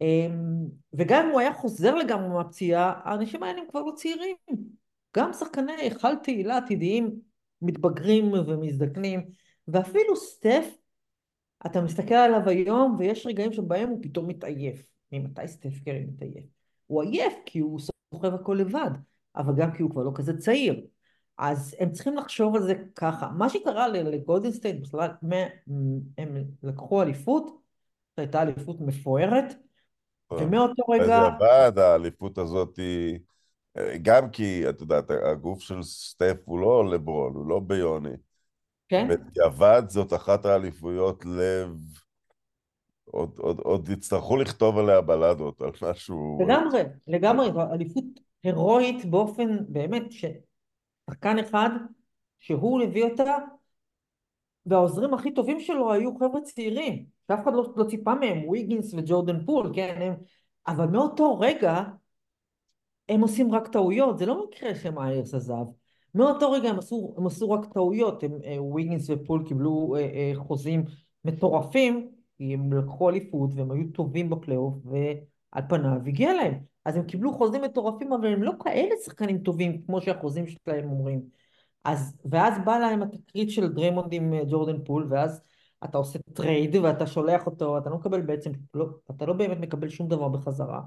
אמ, 0.00 0.66
וגם 0.92 1.26
אם 1.26 1.30
הוא 1.30 1.40
היה 1.40 1.52
חוזר 1.52 1.94
לגמרי 1.94 2.28
מהפציעה, 2.28 3.00
האנשים 3.04 3.42
האלה 3.42 3.60
הם 3.60 3.66
כבר 3.70 3.82
לא 3.82 3.92
צעירים. 3.96 4.36
גם 5.16 5.32
שחקני 5.32 5.72
היכל 5.72 6.16
תהילה 6.22 6.56
עתידיים 6.56 7.20
מתבגרים 7.62 8.32
ומזדקנים, 8.32 9.30
ואפילו 9.68 10.16
סטף, 10.16 10.64
אתה 11.66 11.80
מסתכל 11.80 12.14
עליו 12.14 12.48
היום 12.48 12.96
ויש 12.98 13.26
רגעים 13.26 13.52
שבהם 13.52 13.88
הוא 13.88 13.98
פתאום 14.02 14.28
מתעייף. 14.28 14.82
ממתי 15.12 15.48
סטף 15.48 15.84
קרי 15.84 16.04
מתעייף? 16.08 16.44
הוא 16.86 17.02
עייף 17.02 17.34
כי 17.46 17.58
הוא 17.58 17.80
סוחב 18.14 18.34
הכל 18.34 18.56
לבד, 18.60 18.90
אבל 19.36 19.54
גם 19.56 19.72
כי 19.72 19.82
הוא 19.82 19.90
כבר 19.90 20.02
לא 20.02 20.10
כזה 20.14 20.38
צעיר. 20.38 20.86
אז 21.38 21.76
הם 21.78 21.92
צריכים 21.92 22.16
לחשוב 22.16 22.56
על 22.56 22.62
זה 22.62 22.74
ככה. 22.96 23.28
מה 23.28 23.48
שקרה 23.48 23.88
לגולדן 23.88 24.39
סטייט 24.39 24.82
בכלל, 24.82 25.10
הם 26.18 26.36
לקחו 26.62 27.02
אליפות, 27.02 27.60
שהייתה 28.16 28.42
אליפות 28.42 28.80
מפוארת, 28.80 29.54
ומאותו 30.32 30.82
רגע... 30.88 31.06
זה 31.06 31.16
עבד, 31.16 31.78
האליפות 31.78 32.38
הזאת 32.38 32.76
היא... 32.76 33.18
גם 34.02 34.30
כי, 34.30 34.68
את 34.68 34.80
יודעת, 34.80 35.10
הגוף 35.10 35.60
של 35.60 35.82
סטף 35.82 36.36
הוא 36.44 36.60
לא 36.60 36.90
לברון, 36.90 37.34
הוא 37.34 37.46
לא 37.46 37.60
ביוני. 37.60 38.16
כן. 38.88 39.08
בדיעבד 39.08 39.82
זאת 39.88 40.12
אחת 40.12 40.44
האליפויות 40.44 41.24
לב... 41.24 41.76
עוד, 43.04 43.38
עוד, 43.38 43.58
עוד 43.58 43.88
יצטרכו 43.88 44.36
לכתוב 44.36 44.78
עליה 44.78 45.00
בלדות, 45.00 45.62
על 45.62 45.70
משהו... 45.90 46.38
לגמרי, 46.40 46.82
לגמרי, 47.06 47.50
אליפות 47.72 48.04
הירואית 48.42 49.04
באופן, 49.04 49.56
באמת, 49.68 50.12
ש... 50.12 50.24
שחקן 51.10 51.38
אחד 51.38 51.70
שהוא 52.38 52.82
הביא 52.82 53.04
אותה 53.04 53.36
והעוזרים 54.66 55.14
הכי 55.14 55.34
טובים 55.34 55.60
שלו 55.60 55.92
היו 55.92 56.18
חבר'ה 56.18 56.40
צעירים 56.40 57.06
שאף 57.28 57.42
אחד 57.42 57.52
לא, 57.54 57.72
לא 57.76 57.84
ציפה 57.84 58.14
מהם, 58.14 58.48
ויגינס 58.48 58.94
וג'ורדן 58.94 59.44
פול, 59.44 59.72
כן, 59.74 59.98
הם, 60.02 60.14
אבל 60.66 60.86
מאותו 60.86 61.38
רגע 61.38 61.82
הם 63.08 63.20
עושים 63.20 63.54
רק 63.54 63.68
טעויות, 63.68 64.18
זה 64.18 64.26
לא 64.26 64.44
מקרה 64.44 64.74
שמאיירס 64.74 65.34
עזב, 65.34 65.66
מאותו 66.14 66.52
רגע 66.52 66.68
הם 66.68 66.78
עשו, 66.78 67.14
הם 67.16 67.26
עשו 67.26 67.50
רק 67.50 67.72
טעויות, 67.72 68.22
הם, 68.22 68.38
אה, 68.44 68.62
ויגינס 68.62 69.10
ופול 69.10 69.44
קיבלו 69.48 69.96
אה, 69.96 70.00
אה, 70.00 70.32
חוזים 70.36 70.84
מטורפים, 71.24 72.10
כי 72.38 72.54
הם 72.54 72.72
לקחו 72.72 73.10
אליפות 73.10 73.50
והם 73.54 73.70
היו 73.70 73.84
טובים 73.94 74.30
בפלייאוף 74.30 74.74
ועל 74.84 75.64
פניו 75.68 76.00
הגיע 76.06 76.34
להם. 76.34 76.54
אז 76.84 76.96
הם 76.96 77.02
קיבלו 77.02 77.32
חוזים 77.32 77.62
מטורפים, 77.62 78.12
אבל 78.12 78.26
הם 78.32 78.42
לא 78.42 78.52
כאלה 78.64 78.94
שחקנים 79.04 79.38
טובים 79.38 79.82
כמו 79.82 80.00
שהחוזים 80.00 80.44
שלהם 80.46 80.90
אומרים. 80.90 81.22
אז, 81.84 82.16
ואז 82.24 82.54
בא 82.64 82.78
להם 82.78 83.02
התקרית 83.02 83.50
של 83.50 83.72
דריימונד 83.72 84.12
עם 84.12 84.34
אה, 84.34 84.40
ג'ורדן 84.48 84.84
פול, 84.84 85.06
ואז 85.10 85.42
אתה 85.84 85.98
עושה 85.98 86.18
טרייד 86.32 86.76
ואתה 86.76 87.06
שולח 87.06 87.46
אותו, 87.46 87.78
אתה 87.78 87.90
לא 87.90 87.96
מקבל 87.96 88.20
בעצם, 88.20 88.50
לא, 88.74 88.86
אתה 89.10 89.26
לא 89.26 89.32
באמת 89.32 89.58
מקבל 89.58 89.88
שום 89.88 90.08
דבר 90.08 90.28
בחזרה. 90.28 90.80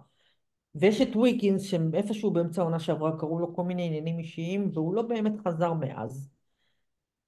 ויש 0.75 1.01
את 1.01 1.15
וויקינס 1.15 1.61
שאיפשהו 1.61 2.31
באמצע 2.31 2.61
העונה 2.61 2.79
שעברה 2.79 3.19
קראו 3.19 3.39
לו 3.39 3.55
כל 3.55 3.63
מיני 3.63 3.85
עניינים 3.85 4.19
אישיים, 4.19 4.69
והוא 4.73 4.93
לא 4.93 5.01
באמת 5.01 5.33
חזר 5.47 5.73
מאז. 5.73 6.29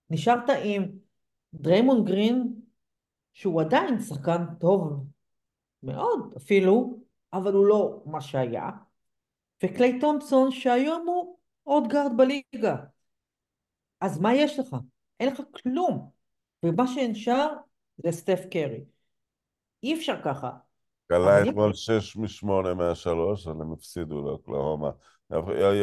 נשארת 0.10 0.50
עם 0.64 0.84
דריימונד 1.54 2.08
גרין, 2.08 2.54
שהוא 3.34 3.62
עדיין 3.62 4.00
שחקן 4.00 4.46
טוב 4.60 5.06
מאוד 5.84 6.34
אפילו, 6.38 7.00
אבל 7.34 7.54
הוא 7.54 7.66
לא 7.66 8.04
מה 8.06 8.22
שהיה, 8.22 8.70
וקליי 9.64 10.00
תומפסון 10.00 10.52
שהיום 10.52 11.08
הוא 11.08 11.38
עוד 11.64 11.88
גארד 11.88 12.12
בליגה. 12.18 12.76
אז 14.02 14.20
מה 14.20 14.36
יש 14.36 14.60
לך? 14.60 14.76
אין 15.20 15.34
לך 15.34 15.42
כלום. 15.52 16.10
ומה 16.64 16.88
שנשאר 16.88 17.54
זה 17.98 18.12
סטף 18.12 18.40
קרי. 18.52 18.86
אי 19.84 19.96
אפשר 19.96 20.22
ככה. 20.24 20.50
אבל 21.12 21.50
אתמול 21.50 21.74
שש 21.74 22.18
משמונה 22.18 22.74
מהשלוש, 22.74 23.48
אבל 23.48 23.62
הם 23.62 23.72
הפסידו 23.72 24.22
לאוקלהומה. 24.22 24.92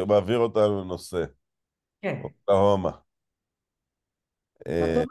מעביר 0.06 0.38
אותנו 0.38 0.85
לנושא. 0.85 1.24
כן. 2.02 2.20
אוקלהומה. 2.24 2.90
אה, 4.66 5.04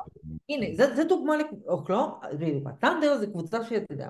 הנה, 0.49 0.65
זה 0.75 1.03
דוגמה 1.03 1.33
לאוקלהומה, 1.37 2.13
בדיוק, 2.33 2.67
הת'אנדר 2.67 3.17
זה 3.17 3.27
קבוצה 3.27 3.63
שאתה 3.63 3.93
יודע, 3.93 4.09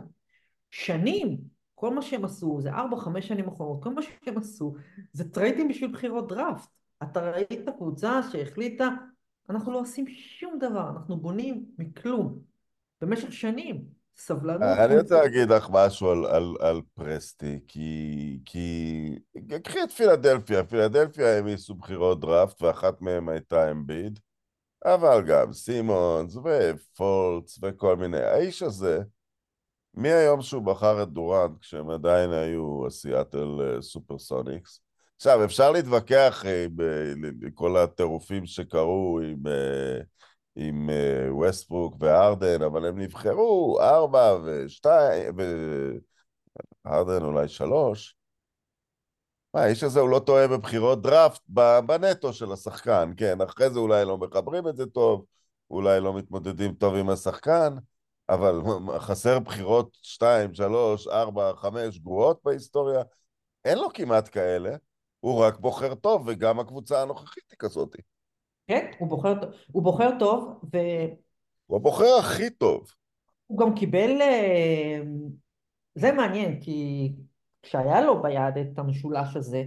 שנים, 0.72 1.38
כל 1.76 1.94
מה 1.94 2.02
שהם 2.02 2.26
עשו, 2.26 2.62
זה 2.62 2.72
ארבע, 2.72 2.98
חמש 2.98 3.28
שנים 3.28 3.48
אחרונות, 3.48 3.84
כל 3.84 3.94
מה 3.94 4.02
שהם 4.02 4.38
עשו, 4.38 4.74
זה 5.14 5.32
טריידים 5.32 5.68
בשביל 5.68 5.92
בחירות 5.92 6.28
דראפט. 6.28 6.70
אתה 7.04 7.32
ראית 7.32 7.70
קבוצה 7.78 8.22
שהחליטה, 8.32 8.90
אנחנו 9.50 9.72
לא 9.72 9.80
עושים 9.80 10.08
שום 10.08 10.60
דבר, 10.60 10.90
אנחנו 10.90 11.18
בונים 11.18 11.66
מכלום, 11.78 12.40
במשך 13.02 13.34
שנים. 13.34 13.99
סבלנות. 14.20 14.62
אני 14.62 14.98
רוצה 14.98 15.22
להגיד 15.22 15.50
לך 15.50 15.68
משהו 15.72 16.12
על, 16.12 16.26
על, 16.26 16.56
על 16.60 16.82
פרסטי, 16.94 17.60
כי, 17.68 18.40
כי... 18.46 19.16
קחי 19.64 19.84
את 19.84 19.92
פילדלפיה, 19.92 20.64
פילדלפיה 20.64 21.36
העמיסו 21.36 21.76
בחירות 21.76 22.20
דראפט, 22.20 22.62
ואחת 22.62 23.02
מהן 23.02 23.30
הייתה 23.30 23.72
אמביד, 23.72 24.20
אבל 24.86 25.24
גם 25.28 25.54
סימונס 25.54 26.36
ופולץ 26.36 27.60
וכל 27.62 27.96
מיני. 27.96 28.22
האיש 28.22 28.64
הזה, 28.64 29.00
מהיום 29.94 30.42
שהוא 30.42 30.64
בחר 30.64 31.04
את 31.04 31.10
דורנט, 31.10 31.60
כשהם 31.62 31.90
עדיין 31.90 32.32
היו 32.32 32.88
הסיאטל 32.88 33.78
סופרסוניקס, 33.82 34.82
עכשיו, 35.16 35.46
אפשר 35.46 35.72
להתווכח 35.72 36.44
עם 36.46 36.76
כל 37.54 37.78
הטירופים 37.78 38.46
שקרו 38.46 39.20
עם... 39.24 39.44
עם 40.56 40.90
ווסטברוק 41.30 41.96
וארדן, 42.00 42.62
אבל 42.62 42.86
הם 42.86 43.00
נבחרו 43.00 43.80
ארבע 43.82 44.38
ושתיים, 44.46 45.36
וארדן 46.86 47.24
אולי 47.24 47.48
שלוש. 47.48 48.16
מה, 49.54 49.62
האיש 49.62 49.84
הזה 49.84 50.00
הוא 50.00 50.10
לא 50.10 50.20
טועה 50.20 50.48
בבחירות 50.48 51.02
דראפט 51.02 51.42
בנטו 51.86 52.34
של 52.34 52.52
השחקן, 52.52 53.12
כן, 53.18 53.42
אחרי 53.42 53.70
זה 53.70 53.80
אולי 53.80 54.06
לא 54.06 54.18
מחברים 54.18 54.68
את 54.68 54.76
זה 54.76 54.86
טוב, 54.86 55.26
אולי 55.72 56.00
לא 56.00 56.14
מתמודדים 56.14 56.74
טוב 56.74 56.96
עם 56.96 57.10
השחקן, 57.10 57.74
אבל 58.30 58.62
חסר 59.08 59.40
בחירות 59.40 59.98
שתיים, 60.02 60.54
שלוש, 60.54 61.08
ארבע, 61.08 61.52
חמש 61.56 62.00
גרועות 62.00 62.40
בהיסטוריה, 62.44 63.02
אין 63.66 63.78
לו 63.78 63.90
כמעט 63.94 64.30
כאלה, 64.32 64.76
הוא 65.20 65.44
רק 65.44 65.60
בוחר 65.60 65.96
טוב, 65.96 66.24
וגם 66.28 66.60
הקבוצה 66.60 67.02
הנוכחית 67.02 67.44
היא 67.52 67.58
כזאת. 67.60 67.96
כן, 68.70 68.92
הוא 69.00 69.10
בוחר, 69.10 69.34
הוא 69.72 69.84
בוחר 69.84 70.10
טוב, 70.20 70.60
ו... 70.74 70.78
הוא 71.66 71.78
הבוחר 71.78 72.18
הכי 72.20 72.50
טוב. 72.50 72.92
הוא 73.48 73.60
גם 73.60 73.76
קיבל... 73.76 74.22
אה, 74.22 75.00
זה 75.96 76.12
מעניין, 76.12 76.62
כי 76.62 77.12
כשהיה 77.62 78.02
לו 78.02 78.22
ביד 78.22 78.58
את 78.58 78.80
המשולש 78.80 79.36
הזה, 79.36 79.64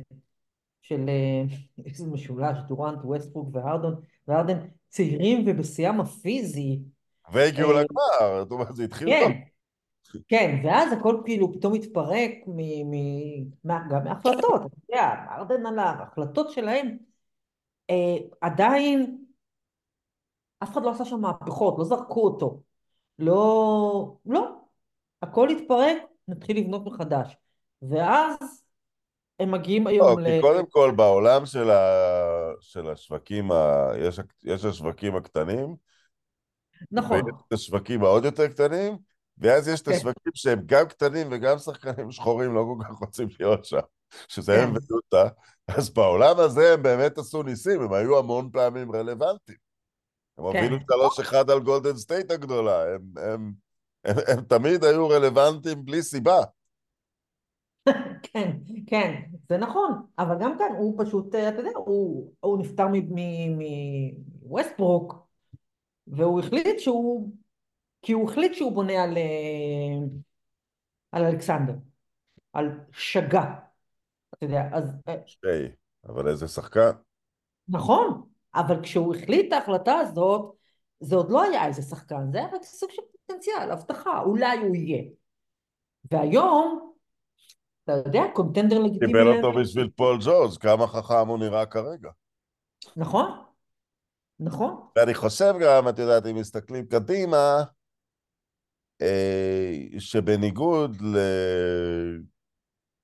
של 0.83 1.05
אה, 1.09 1.43
איזה 1.87 2.07
משולש, 2.07 2.59
דורנט, 2.69 2.99
ווסטברוק 3.05 3.49
והרדון, 3.53 3.95
והרדן 4.29 4.59
צעירים 4.89 5.45
ובשיאם 5.47 6.01
הפיזי. 6.01 6.81
והגיעו 7.33 7.71
אה, 7.71 7.83
לגמר, 7.83 8.43
זאת 8.43 8.53
אומרת, 8.53 8.77
זה 8.77 8.85
התחיל 8.85 9.09
כן. 9.09 9.41
כן, 10.29 10.61
ואז 10.65 10.93
הכל 10.93 11.23
כאילו 11.25 11.53
פתאום 11.53 11.75
התפרק 11.75 12.31
מ, 12.47 12.91
מ, 12.91 13.51
גם 13.65 14.05
מהחלטות, 14.05 14.63
אתה 14.67 14.77
יודע, 14.89 15.15
ארדן 15.31 15.67
עליו, 15.67 15.95
החלטות 15.99 16.51
שלהם, 16.51 16.97
עדיין 18.41 19.25
אף 20.63 20.73
אחד 20.73 20.83
לא 20.83 20.91
עשה 20.91 21.05
שם 21.05 21.21
מהפכות, 21.21 21.75
לא 21.79 21.85
זרקו 21.85 22.25
אותו, 22.25 22.61
לא, 23.19 24.17
לא, 24.27 24.57
הכל 25.23 25.49
התפרק, 25.49 25.97
נתחיל 26.29 26.59
לבנות 26.59 26.85
מחדש, 26.87 27.37
ואז 27.83 28.63
הם 29.41 29.51
מגיעים 29.51 29.87
היום 29.87 30.19
לא, 30.19 30.25
ל... 30.25 30.37
כי 30.37 30.41
קודם 30.41 30.67
כל 30.71 30.93
בעולם 30.97 31.47
של, 31.47 31.71
ה... 31.71 31.81
של 32.61 32.91
השווקים, 32.91 33.53
ה... 33.53 33.91
יש, 33.99 34.21
יש 34.45 34.65
השווקים 34.65 35.17
הקטנים, 35.17 35.77
נכון. 36.91 37.17
ויש 37.17 37.43
את 37.49 37.53
השווקים 37.53 38.05
העוד 38.05 38.25
יותר 38.25 38.49
קטנים, 38.49 38.99
ואז 39.39 39.69
יש 39.69 39.81
את 39.81 39.89
כן. 39.89 39.95
השווקים 39.95 40.33
שהם 40.35 40.63
גם 40.67 40.89
קטנים 40.89 41.29
וגם 41.31 41.59
שחקנים 41.59 42.11
שחורים 42.11 42.55
לא 42.55 42.65
כל 42.69 42.85
כך 42.85 42.99
רוצים 42.99 43.29
להיות 43.41 43.65
שם, 43.65 43.79
שזה 44.29 44.53
כן. 44.53 44.63
הם 44.63 44.75
ויוטה. 44.91 45.29
אז 45.69 45.91
בעולם 45.91 46.39
הזה 46.39 46.75
הם 46.75 46.83
באמת 46.83 47.19
עשו 47.19 47.43
ניסים, 47.43 47.83
הם 47.83 47.93
היו 47.93 48.19
המון 48.19 48.51
פעמים 48.53 48.93
רלוונטיים. 48.93 49.59
הם 50.39 50.53
כן. 50.53 50.59
הובילו 50.59 50.77
שלוש 50.91 51.21
אחד 51.21 51.51
על 51.51 51.61
גולדן 51.61 51.97
סטייט 51.97 52.31
הגדולה, 52.31 52.95
הם, 52.95 53.01
הם, 53.17 53.53
הם, 54.05 54.17
הם 54.29 54.45
תמיד 54.45 54.85
היו 54.85 55.09
רלוונטיים 55.09 55.85
בלי 55.85 56.03
סיבה. 56.03 56.41
כן, 58.23 58.51
כן, 58.87 59.23
זה 59.49 59.57
נכון, 59.57 60.07
אבל 60.19 60.35
גם 60.41 60.59
כאן 60.59 60.77
הוא 60.79 61.05
פשוט, 61.05 61.29
אתה 61.29 61.61
יודע, 61.61 61.71
הוא, 61.77 62.33
הוא 62.41 62.59
נפטר 62.59 62.87
מווסטברוק, 64.43 65.15
והוא 66.07 66.41
החליט 66.41 66.79
שהוא, 66.79 67.33
כי 68.03 68.13
הוא 68.13 68.31
החליט 68.31 68.55
שהוא 68.55 68.73
בונה 68.73 69.03
על, 69.03 69.17
אה, 69.17 70.07
על 71.13 71.25
אלכסנדר, 71.25 71.75
על 72.53 72.81
שגה, 72.93 73.55
אתה 74.35 74.45
יודע, 74.45 74.69
אז... 74.73 74.85
אה, 75.09 75.17
שי, 75.27 75.75
אבל 76.09 76.29
איזה 76.29 76.49
שחקן. 76.49 76.91
נכון, 77.69 78.29
אבל 78.55 78.83
כשהוא 78.83 79.15
החליט 79.15 79.49
את 79.49 79.53
ההחלטה 79.53 79.95
הזאת, 79.95 80.55
זה 81.01 81.17
עוד 81.17 81.31
לא 81.31 81.43
היה 81.43 81.67
איזה 81.67 81.83
שחקן, 81.83 82.33
זה 82.33 82.39
היה 82.39 82.49
רק 82.53 82.63
סוג 82.63 82.91
של 82.91 83.03
פוטנציאל, 83.13 83.71
הבטחה, 83.71 84.21
אולי 84.21 84.59
הוא 84.59 84.77
יהיה. 84.77 85.03
והיום, 86.11 86.93
אתה 87.85 87.93
יודע, 87.93 88.23
קונטנדר 88.35 88.79
לגיטימי... 88.79 89.13
קיבל 89.13 89.37
אותו 89.37 89.61
בשביל 89.61 89.91
פול 89.97 90.19
ג'וז, 90.25 90.59
כמה 90.59 90.87
חכם 90.87 91.29
הוא 91.29 91.39
נראה 91.39 91.67
כרגע. 91.67 92.11
נכון, 92.97 93.45
נכון. 94.41 94.87
ואני 94.97 95.15
חושב 95.15 95.55
גם, 95.61 95.89
את 95.89 95.99
יודעת, 95.99 96.27
אם 96.27 96.37
מסתכלים 96.37 96.87
קדימה, 96.87 97.63
אה, 99.03 99.73
שבניגוד 99.99 100.97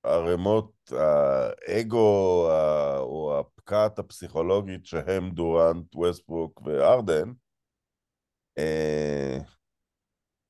לערימות 0.09 0.91
האגו 0.91 2.47
או 2.99 3.39
הפקעת 3.39 3.99
הפסיכולוגית 3.99 4.85
שהם 4.85 5.31
דורנט, 5.31 5.95
ווסטברוק 5.95 6.61
וארדן, 6.65 7.31
אה, 8.57 9.37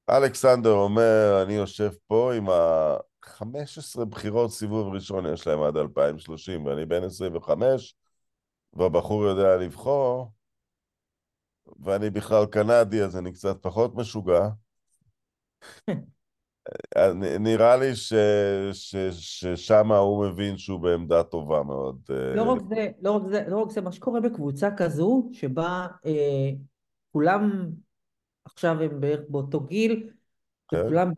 אלכסנדר 0.09 0.71
אומר, 0.71 1.43
אני 1.43 1.53
יושב 1.53 1.91
פה 2.07 2.33
עם 2.33 2.49
ה-15 2.49 4.05
בחירות 4.05 4.51
סיבוב 4.51 4.93
ראשון 4.93 5.25
יש 5.33 5.47
להם 5.47 5.61
עד 5.61 5.77
2030, 5.77 6.65
ואני 6.65 6.85
בן 6.85 7.03
25, 7.03 7.95
והבחור 8.73 9.23
יודע 9.23 9.57
לבחור, 9.57 10.31
ואני 11.79 12.09
בכלל 12.09 12.45
קנדי, 12.45 13.03
אז 13.03 13.17
אני 13.17 13.33
קצת 13.33 13.57
פחות 13.61 13.95
משוגע. 13.95 14.49
נראה 17.39 17.77
לי 17.77 17.95
ש, 17.95 18.13
ש, 18.71 18.95
ששם 19.11 19.91
הוא 19.91 20.25
מבין 20.25 20.57
שהוא 20.57 20.79
בעמדה 20.79 21.23
טובה 21.23 21.63
מאוד. 21.63 21.97
לא 22.35 22.43
רק 22.43 22.61
זה, 22.69 22.87
לא 23.01 23.11
רק 23.11 23.21
זה, 23.29 23.43
לא 23.47 23.57
רק 23.57 23.69
זה, 23.69 23.81
מה 23.81 23.91
שקורה 23.91 24.21
בקבוצה 24.21 24.69
כזו, 24.77 25.29
שבה 25.33 25.87
אה, 26.05 26.49
כולם 27.11 27.69
עכשיו 28.45 28.81
הם 28.81 29.01
בערך 29.01 29.19
באותו 29.29 29.59
גיל, 29.59 30.09
כן. 30.67 30.83
כולם 30.87 31.11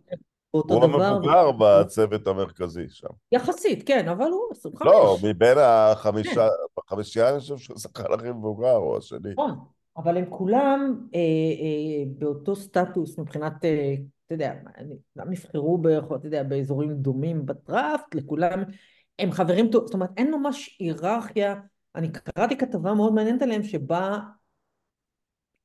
באותו 0.54 0.74
הוא 0.74 0.88
דבר. 0.88 1.04
המבוגר 1.04 1.52
בצוות 1.52 2.28
המרכזי 2.28 2.86
שם. 2.90 3.08
יחסית, 3.32 3.88
כן, 3.88 4.08
אבל 4.08 4.32
הוא 4.32 4.42
25. 4.52 4.94
לא, 4.94 5.18
מבין 5.24 5.58
החמישה, 5.58 6.48
כן. 6.90 6.96
אני 6.96 7.40
חושב 7.40 7.58
שהוא 7.58 7.78
השחקן 7.78 8.14
הכי 8.14 8.30
מבוגר, 8.30 8.76
או 8.76 8.98
השני. 8.98 9.32
נכון, 9.32 9.60
אבל 9.98 10.18
הם 10.18 10.26
כולם 10.30 11.08
אה, 11.16 11.20
אה, 11.20 12.04
באותו 12.18 12.56
סטטוס 12.56 13.20
מבחינת, 13.20 13.66
אה, 13.66 13.96
אתה 14.34 14.44
יודע, 14.44 14.54
כולם 15.14 15.32
נבחרו 15.32 15.78
ב- 15.78 15.88
אתה 15.88 16.28
יודע, 16.28 16.44
באזורים 16.44 16.94
דומים 16.94 17.46
בדראפט, 17.46 18.16
לכולם, 18.16 18.64
הם 19.20 19.32
חברים 19.32 19.72
זאת 19.72 19.94
אומרת, 19.94 20.10
אין 20.18 20.32
ממש 20.32 20.78
היררכיה. 20.80 21.56
אני 21.96 22.12
קראתי 22.12 22.58
כתבה 22.58 22.94
מאוד 22.94 23.14
מעניינת 23.14 23.42
עליהם, 23.42 23.64
שבה, 23.64 24.20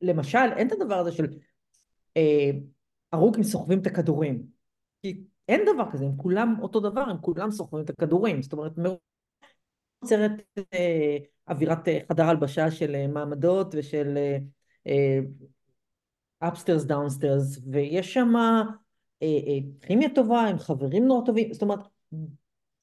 למשל, 0.01 0.53
אין 0.57 0.67
את 0.67 0.73
הדבר 0.73 0.95
הזה 0.95 1.13
של 1.13 1.27
אה, 2.17 2.51
הרוקים 3.13 3.43
סוחבים 3.43 3.79
את 3.79 3.87
הכדורים. 3.87 4.47
כי 5.03 5.25
אין 5.49 5.61
דבר 5.75 5.93
כזה, 5.93 6.05
הם 6.05 6.17
כולם 6.17 6.55
אותו 6.61 6.81
דבר, 6.81 7.01
הם 7.01 7.17
כולם 7.21 7.51
סוחבים 7.51 7.85
את 7.85 7.91
הכדורים. 7.91 8.43
זאת 8.43 8.53
אומרת, 8.53 8.73
נוצרת 10.03 10.33
אה, 10.75 11.17
אווירת 11.49 11.89
אה, 11.89 11.99
חדר 12.09 12.25
הלבשה 12.25 12.71
של 12.71 12.95
אה, 12.95 13.07
מעמדות 13.07 13.75
ושל 13.79 14.19
אפסטרס 16.41 16.85
דאונסטרס, 16.85 17.59
ויש 17.73 18.15
שם 18.15 18.33
כימיה 19.81 20.09
טובה, 20.15 20.41
הם 20.41 20.59
חברים 20.59 21.07
נורא 21.07 21.27
טובים, 21.27 21.53
זאת 21.53 21.63
אומרת, 21.63 21.81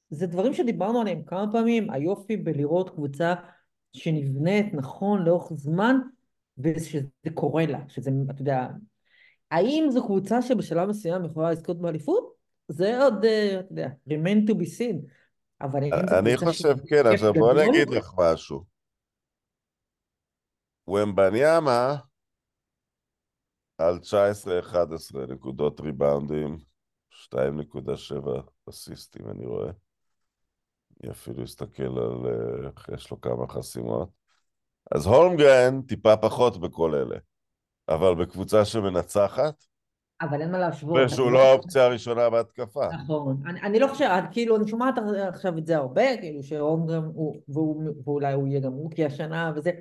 זה 0.09 0.27
דברים 0.27 0.53
שדיברנו 0.53 1.01
עליהם 1.01 1.23
כמה 1.23 1.51
פעמים, 1.51 1.89
היופי 1.89 2.37
בלראות 2.37 2.89
קבוצה 2.89 3.33
שנבנית 3.93 4.73
נכון 4.73 5.23
לאורך 5.23 5.51
זמן, 5.55 5.95
ושזה 6.57 7.29
קורה 7.33 7.65
לה, 7.65 7.79
שזה, 7.87 8.11
אתה 8.29 8.41
יודע, 8.41 8.67
האם 9.51 9.85
זו 9.89 10.05
קבוצה 10.05 10.41
שבשלב 10.41 10.89
מסוים 10.89 11.25
יכולה 11.25 11.51
לזכות 11.51 11.81
באליפות? 11.81 12.33
זה 12.67 13.03
עוד, 13.03 13.25
אה, 13.25 13.59
אתה 13.59 13.71
יודע, 13.71 13.89
remain 14.09 14.49
to 14.49 14.53
be 14.53 14.79
seen. 14.79 14.97
אבל 15.61 15.83
האם 15.83 16.07
זו 16.09 16.19
אני 16.19 16.37
חושב, 16.37 16.75
כן, 16.87 17.07
עכשיו 17.13 17.33
בוא 17.33 17.51
אני? 17.51 17.69
אגיד 17.69 17.89
לך 17.89 18.13
משהו. 18.19 18.63
ומבניאמה 20.87 21.95
על 23.77 23.99
19-11 24.71 25.17
נקודות 25.29 25.79
ריבאונדים, 25.79 26.57
2.7 27.12 28.27
אסיסטים 28.69 29.29
אני 29.29 29.45
רואה. 29.45 29.71
אני 31.03 31.12
אפילו 31.12 31.43
אסתכל 31.43 31.83
על... 31.83 32.25
אה, 32.25 32.95
יש 32.95 33.12
לו 33.12 33.21
כמה 33.21 33.47
חסימות. 33.47 34.09
אז 34.91 35.05
הולמגרן 35.05 35.81
טיפה 35.81 36.17
פחות 36.17 36.57
בכל 36.57 36.95
אלה. 36.95 37.17
אבל 37.89 38.15
בקבוצה 38.15 38.65
שמנצחת, 38.65 39.65
אבל 40.21 40.41
אין 40.41 40.51
מה 40.51 40.59
להשוות. 40.59 40.97
ושהוא 41.05 41.31
לא 41.31 41.39
יודע. 41.39 41.49
האופציה 41.49 41.86
הראשונה 41.86 42.29
בהתקפה. 42.29 42.88
נכון. 43.03 43.38
אני, 43.45 43.62
אני 43.62 43.79
לא 43.79 43.88
חושבת, 43.88 44.23
כאילו, 44.31 44.57
אני 44.57 44.67
שומעת 44.67 44.95
עכשיו 45.27 45.57
את 45.57 45.65
זה 45.65 45.77
הרבה, 45.77 46.17
כאילו, 46.17 46.43
שהומגרם 46.43 47.03
הוא, 47.03 47.36
והוא, 47.47 47.83
ואולי 48.05 48.33
הוא 48.33 48.47
יהיה 48.47 48.59
גם 48.59 48.73
רוקי 48.73 49.05
השנה 49.05 49.53
וזה. 49.55 49.71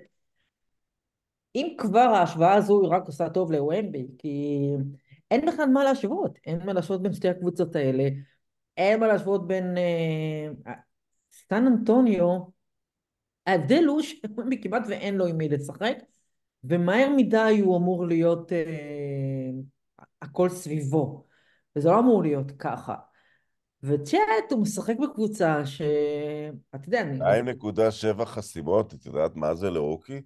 אם 1.55 1.75
כבר 1.79 1.99
ההשוואה 1.99 2.55
הזו 2.55 2.81
היא 2.83 2.91
רק 2.91 3.07
עושה 3.07 3.31
טוב 3.31 3.53
לוומבי, 3.53 4.07
כי 4.19 4.59
אין 5.31 5.47
בכלל 5.47 5.67
מה 5.67 5.85
להשוות. 5.85 6.39
אין 6.47 6.67
מה 6.67 6.73
להשוות 6.73 7.03
בין 7.03 7.13
שתי 7.13 7.29
הקבוצות 7.29 7.77
האלה. 7.77 8.09
אין 8.77 9.01
מה 9.01 9.07
להשוות 9.07 9.47
בין... 9.47 9.77
אה, 9.79 10.73
סטן 11.33 11.67
אנטוניו, 11.67 12.39
ההבדל 13.47 13.85
הוא 13.85 14.03
שוומבי 14.03 14.63
כמעט 14.63 14.83
ואין 14.89 15.15
לו 15.15 15.27
עם 15.27 15.37
מי 15.37 15.49
לשחק, 15.49 15.97
ומהר 16.65 17.09
מדי 17.17 17.61
הוא 17.65 17.77
אמור 17.77 18.07
להיות 18.07 18.53
אה, 18.53 19.51
הכל 20.23 20.49
סביבו. 20.49 21.27
וזה 21.77 21.89
לא 21.89 21.99
אמור 21.99 22.23
להיות 22.23 22.51
ככה. 22.51 22.95
וצ'אט 23.83 24.53
הוא 24.53 24.63
משחק 24.63 24.95
בקבוצה 25.03 25.67
ש... 25.67 25.83
אתה 26.75 26.89
יודע, 26.89 27.01
אני... 27.01 27.19
2.7 28.21 28.25
חסימות, 28.25 28.95
את 28.95 29.07
יודעת 29.07 29.37
מה 29.37 29.55
זה 29.55 29.71
לרוקי? 29.71 30.23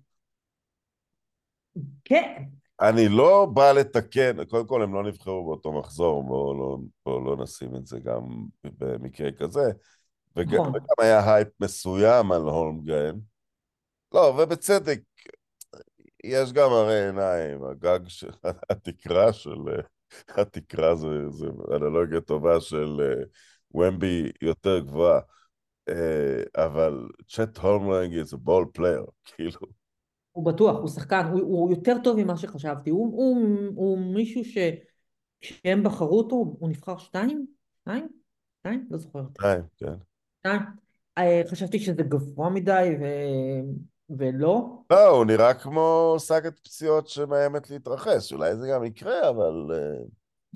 כן, 2.05 2.43
אני 2.81 3.09
לא 3.09 3.47
בא 3.55 3.73
לתקן, 3.73 4.45
קודם 4.45 4.67
כל 4.67 4.83
הם 4.83 4.95
לא 4.95 5.03
נבחרו 5.03 5.45
באותו 5.45 5.73
מחזור, 5.73 6.23
בואו 6.23 6.55
לא, 6.55 6.79
בוא 7.07 7.25
לא 7.25 7.43
נשים 7.43 7.77
את 7.77 7.87
זה 7.87 8.01
גם 8.01 8.23
במקרה 8.65 9.33
כזה, 9.33 9.71
וגם, 10.37 10.55
נכון. 10.55 10.69
וגם 10.69 10.95
היה 10.99 11.35
הייפ 11.35 11.49
מסוים 11.61 12.33
על 12.33 12.43
הולמגרן. 12.43 13.19
לא, 14.15 14.39
ובצדק, 14.39 15.01
יש 16.25 16.53
גם 16.53 16.71
הרי 16.71 17.07
עיניים, 17.07 17.65
הגג 17.65 18.09
של 18.09 18.31
התקרה 18.71 19.33
של, 19.33 19.59
התקרה 20.29 20.95
זה, 20.95 21.31
זה 21.31 21.47
אנלוגיה 21.77 22.21
טובה 22.21 22.61
של 22.61 23.01
אה, 23.01 23.25
וומבי 23.75 24.31
יותר 24.43 24.79
גבוהה, 24.79 25.21
אה, 25.89 26.65
אבל 26.65 27.09
צ'ט 27.29 27.59
הולמגרן 27.59 28.23
is 28.23 28.33
a 28.33 28.37
ball 28.37 28.79
player, 28.79 29.11
כאילו. 29.25 29.86
הוא 30.37 30.45
בטוח, 30.45 30.77
הוא 30.77 30.89
שחקן, 30.89 31.27
הוא, 31.33 31.41
הוא 31.41 31.71
יותר 31.71 31.97
טוב 32.05 32.17
ממה 32.17 32.37
שחשבתי. 32.37 32.91
הוא, 32.91 33.07
הוא, 33.07 33.59
הוא 33.75 33.99
מישהו 33.99 34.45
ש... 34.45 34.59
כשהם 35.41 35.83
בחרו 35.83 36.19
אותו, 36.19 36.35
הוא 36.35 36.69
נבחר 36.69 36.99
שתיים? 36.99 37.47
שתיים? 37.81 38.09
שתיים? 38.61 38.87
לא 38.91 38.99
זוכרת. 38.99 39.25
שתיים, 39.39 39.63
כן. 39.77 39.93
שתיים. 40.39 40.61
אה, 41.19 41.43
חשבתי 41.51 41.79
שזה 41.79 42.03
גבוה 42.03 42.51
מדי 42.51 42.97
ו... 43.01 43.05
ולא. 44.19 44.83
לא, 44.91 45.09
הוא 45.09 45.25
נראה 45.25 45.55
כמו 45.55 46.17
סאגת 46.19 46.59
פציעות 46.59 47.09
שמאיימת 47.09 47.71
להתרחש. 47.71 48.33
אולי 48.33 48.57
זה 48.57 48.69
גם 48.69 48.85
יקרה, 48.85 49.29
אבל... 49.29 49.67
אה, 49.73 50.05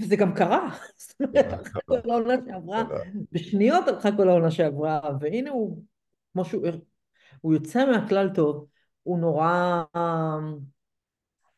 וזה 0.01 0.16
גם 0.16 0.35
קרה. 0.35 0.69
זאת 0.97 1.21
אומרת, 1.21 1.53
הלכה 1.53 1.81
כל 1.87 2.11
העונה 2.11 2.35
שעברה, 2.47 2.85
בשניות 3.33 3.88
הלכה 3.88 4.16
כל 4.16 4.29
העונה 4.29 4.51
שעברה, 4.51 5.01
והנה 5.21 5.51
הוא, 5.51 5.83
כמו 6.33 6.45
שהוא, 6.45 6.66
הוא 7.40 7.55
יוצא 7.55 7.85
מהכלל 7.90 8.29
טוב, 8.35 8.66
הוא 9.03 9.19
נורא... 9.19 9.83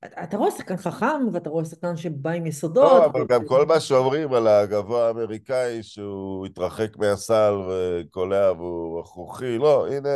אתה 0.05 0.37
רואה 0.37 0.51
שחקן 0.51 0.77
חכם, 0.77 1.29
ואתה 1.33 1.51
רואה 1.51 1.65
שחקן 1.65 1.97
שבא 1.97 2.31
עם 2.31 2.47
יסודות. 2.47 2.93
לא, 2.93 3.07
אבל 3.07 3.27
גם 3.27 3.47
כל 3.47 3.67
מה 3.67 3.81
שאומרים 3.81 4.33
על 4.33 4.47
הגבוה 4.47 5.07
האמריקאי, 5.07 5.83
שהוא 5.83 6.47
התרחק 6.47 6.97
מהסל 6.97 7.55
וקולע 7.69 8.53
והוא 8.53 9.01
רכרוכי, 9.01 9.59
לא, 9.59 9.87
הנה, 9.89 10.09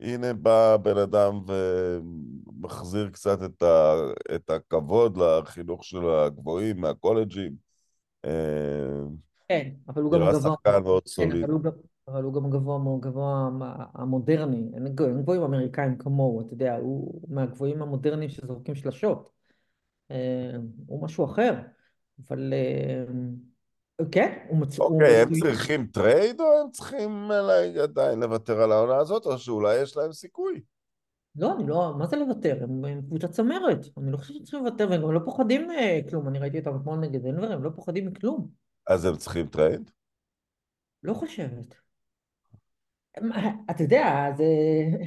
הנה 0.00 0.32
בא 0.32 0.76
בן 0.76 0.98
אדם 0.98 1.40
ומחזיר 1.46 3.10
קצת 3.10 3.38
את, 3.42 3.62
ה, 3.62 3.94
את 4.34 4.50
הכבוד 4.50 5.16
לחינוך 5.16 5.84
של 5.84 6.10
הגבוהים 6.10 6.80
מהקולג'ים. 6.80 7.52
אה, 8.24 8.30
כן, 9.48 9.70
אבל 9.88 10.02
הוא 10.02 10.12
גם 10.12 10.20
נראה 10.20 10.32
גבוה. 10.32 10.52
שחקן 10.54 10.82
מאוד 10.82 11.02
כן, 11.02 11.10
סוליד. 11.10 11.46
גם, 11.46 11.70
אבל 12.08 12.22
הוא 12.22 12.34
גם 12.34 12.50
גבוה, 12.50 12.78
גבוה 13.00 13.48
המודרני. 13.94 14.70
אין 14.74 14.88
גבוה- 14.94 15.08
אין 15.08 15.22
גבוהים 15.22 15.42
אמריקאים 15.42 15.98
כמוהו, 15.98 16.40
אתה 16.40 16.54
יודע, 16.54 16.76
הוא 16.76 17.20
מהגבוהים 17.28 17.82
המודרניים 17.82 18.30
שזורקים 18.30 18.74
שלשות. 18.74 19.30
אה, 20.10 20.52
הוא 20.86 21.02
משהו 21.04 21.24
אחר. 21.24 21.54
אבל 22.28 22.52
אה, 22.52 23.04
כן, 24.10 24.46
הוא 24.48 24.58
מצ... 24.58 24.78
אוקיי, 24.78 25.22
הם. 25.22 25.34
צריכים 25.40 25.86
טרייד 25.86 26.40
או 26.40 26.60
הם 26.64 26.70
צריכים 26.70 27.32
אה, 27.32 27.82
עדיין 27.82 28.20
לוותר 28.20 28.62
על 28.62 28.72
העונה 28.72 28.96
הזאת, 28.96 29.26
או 29.26 29.38
שאולי 29.38 29.82
יש 29.82 29.96
להם 29.96 30.12
סיכוי? 30.12 30.60
לא, 31.36 31.52
אני 31.56 31.66
לא, 31.66 31.94
מה 31.98 32.06
זה 32.06 32.16
לוותר? 32.16 32.58
הם, 32.62 32.84
הם 32.84 33.02
קבוצה 33.02 33.28
צמרת. 33.28 33.86
אני 33.98 34.12
לא 34.12 34.16
חושבת 34.16 34.36
שצריכים 34.36 34.64
לוותר, 34.64 34.86
והם 34.90 35.02
גם 35.02 35.12
לא 35.12 35.20
פוחדים 35.24 35.68
מכלום. 35.98 36.28
אני 36.28 36.38
ראיתי 36.38 36.58
אותם 36.58 36.76
אתמול 36.76 36.98
נגד 36.98 37.22
דנבר, 37.22 37.52
הם 37.52 37.62
לא 37.62 37.70
פוחדים 37.74 38.06
מכלום. 38.06 38.48
אז 38.86 39.04
הם 39.04 39.16
צריכים 39.16 39.46
טרייד? 39.46 39.90
לא 41.02 41.14
חושבת. 41.14 41.81
אתה 43.70 43.82
יודע, 43.82 44.30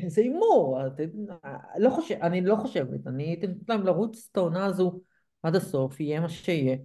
זה 0.08 0.22
הימור. 0.22 0.80
לא 1.78 1.98
אני 2.22 2.42
לא 2.42 2.56
חושבת. 2.56 3.08
אני 3.08 3.36
נותנת 3.36 3.70
להם 3.70 3.84
לרוץ 3.84 4.30
את 4.32 4.38
העונה 4.38 4.66
הזו 4.66 5.00
עד 5.44 5.56
הסוף, 5.56 6.00
יהיה 6.00 6.20
מה 6.20 6.30
שיהיה. 6.30 6.78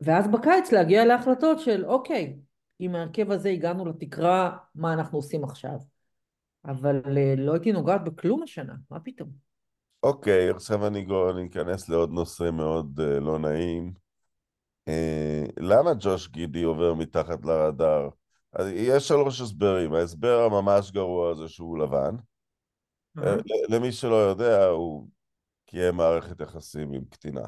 ואז 0.00 0.28
בקיץ 0.28 0.72
להגיע 0.72 1.04
להחלטות 1.04 1.60
של, 1.60 1.84
אוקיי, 1.86 2.36
עם 2.78 2.94
ההרכב 2.94 3.30
הזה 3.30 3.48
הגענו 3.48 3.86
לתקרה, 3.86 4.56
מה 4.74 4.92
אנחנו 4.92 5.18
עושים 5.18 5.44
עכשיו? 5.44 5.78
אבל 6.64 7.02
אה, 7.18 7.34
לא 7.36 7.52
הייתי 7.52 7.72
נוגעת 7.72 8.04
בכלום 8.04 8.42
השנה, 8.42 8.74
מה 8.90 9.00
פתאום? 9.00 9.28
אוקיי, 10.02 10.50
עכשיו 10.50 10.86
אני, 10.86 11.06
אני 11.30 11.46
אכנס 11.46 11.88
לעוד 11.88 12.10
נושא 12.10 12.50
מאוד 12.52 13.00
uh, 13.00 13.20
לא 13.20 13.38
נעים. 13.38 13.92
Uh, 14.88 15.52
למה 15.56 15.90
ג'וש 16.00 16.28
גידי 16.28 16.62
עובר 16.62 16.94
מתחת 16.94 17.44
לרדאר? 17.44 18.08
אז 18.58 18.66
יש 18.74 19.08
שלוש 19.08 19.40
הסברים. 19.40 19.92
ההסבר 19.92 20.40
הממש 20.44 20.90
גרוע 20.90 21.34
זה 21.34 21.48
שהוא 21.48 21.78
לבן. 21.78 22.16
אה? 23.24 23.36
למי 23.68 23.92
שלא 23.92 24.14
יודע, 24.14 24.66
הוא 24.66 25.08
קיים 25.66 25.94
מערכת 25.94 26.40
יחסים 26.40 26.92
עם 26.92 27.04
קטינה. 27.10 27.44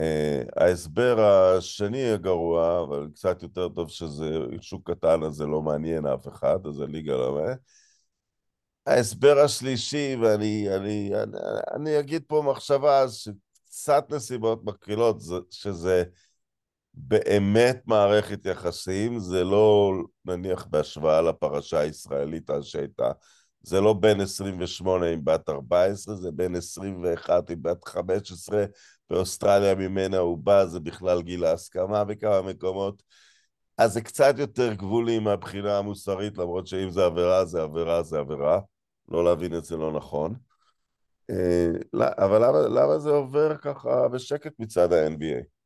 Uh, 0.00 0.62
ההסבר 0.62 1.20
השני 1.20 2.10
הגרוע, 2.10 2.82
אבל 2.82 3.08
קצת 3.14 3.42
יותר 3.42 3.68
טוב 3.68 3.90
שזה 3.90 4.30
שוק 4.60 4.90
קטן, 4.90 5.22
אז 5.22 5.32
זה 5.32 5.46
לא 5.46 5.62
מעניין 5.62 6.06
אף 6.06 6.28
אחד, 6.28 6.66
אז 6.66 6.80
הליגה 6.80 7.12
לא 7.12 7.32
מעניין. 7.34 7.56
ההסבר 8.86 9.38
השלישי, 9.38 10.16
ואני 10.22 10.68
אני, 10.76 11.10
אני, 11.22 11.38
אני 11.74 11.98
אגיד 11.98 12.22
פה 12.26 12.42
מחשבה 12.50 13.04
שקצת 13.08 14.04
נסיבות 14.10 14.64
מקרילות, 14.64 15.20
זה- 15.20 15.34
שזה 15.50 16.04
באמת 17.00 17.82
מערכת 17.86 18.46
יחסים, 18.46 19.18
זה 19.18 19.44
לא 19.44 19.92
נניח 20.24 20.66
בהשוואה 20.70 21.22
לפרשה 21.22 21.80
הישראלית 21.80 22.50
אז 22.50 22.64
שהייתה, 22.64 23.10
זה 23.62 23.80
לא 23.80 23.92
בין 23.92 24.20
28 24.20 25.06
עם 25.06 25.24
בת 25.24 25.48
14, 25.48 26.14
זה 26.14 26.30
בין 26.30 26.56
21 26.56 27.50
עם 27.50 27.62
בת 27.62 27.84
15, 27.88 28.64
באוסטרליה 29.10 29.74
ממנה 29.74 30.18
הוא 30.18 30.38
בא, 30.38 30.64
זה 30.66 30.80
בכלל 30.80 31.22
גיל 31.22 31.44
ההסכמה 31.44 32.04
בכמה 32.04 32.42
מקומות. 32.42 33.02
אז 33.78 33.92
זה 33.92 34.00
קצת 34.00 34.34
יותר 34.38 34.74
גבולי 34.74 35.18
מהבחינה 35.18 35.78
המוסרית, 35.78 36.38
למרות 36.38 36.66
שאם 36.66 36.90
זה 36.90 37.04
עבירה, 37.04 37.44
זה 37.44 37.62
עבירה, 37.62 38.02
זה 38.02 38.18
עבירה. 38.18 38.60
לא 39.08 39.24
להבין 39.24 39.54
את 39.54 39.64
זה 39.64 39.76
לא 39.76 39.92
נכון. 39.92 40.34
אה, 41.30 41.68
לא, 41.92 42.04
אבל 42.18 42.44
למה, 42.44 42.60
למה 42.60 42.98
זה 42.98 43.10
עובר 43.10 43.56
ככה 43.56 44.08
בשקט 44.08 44.52
מצד 44.58 44.92
ה-NBA? 44.92 45.57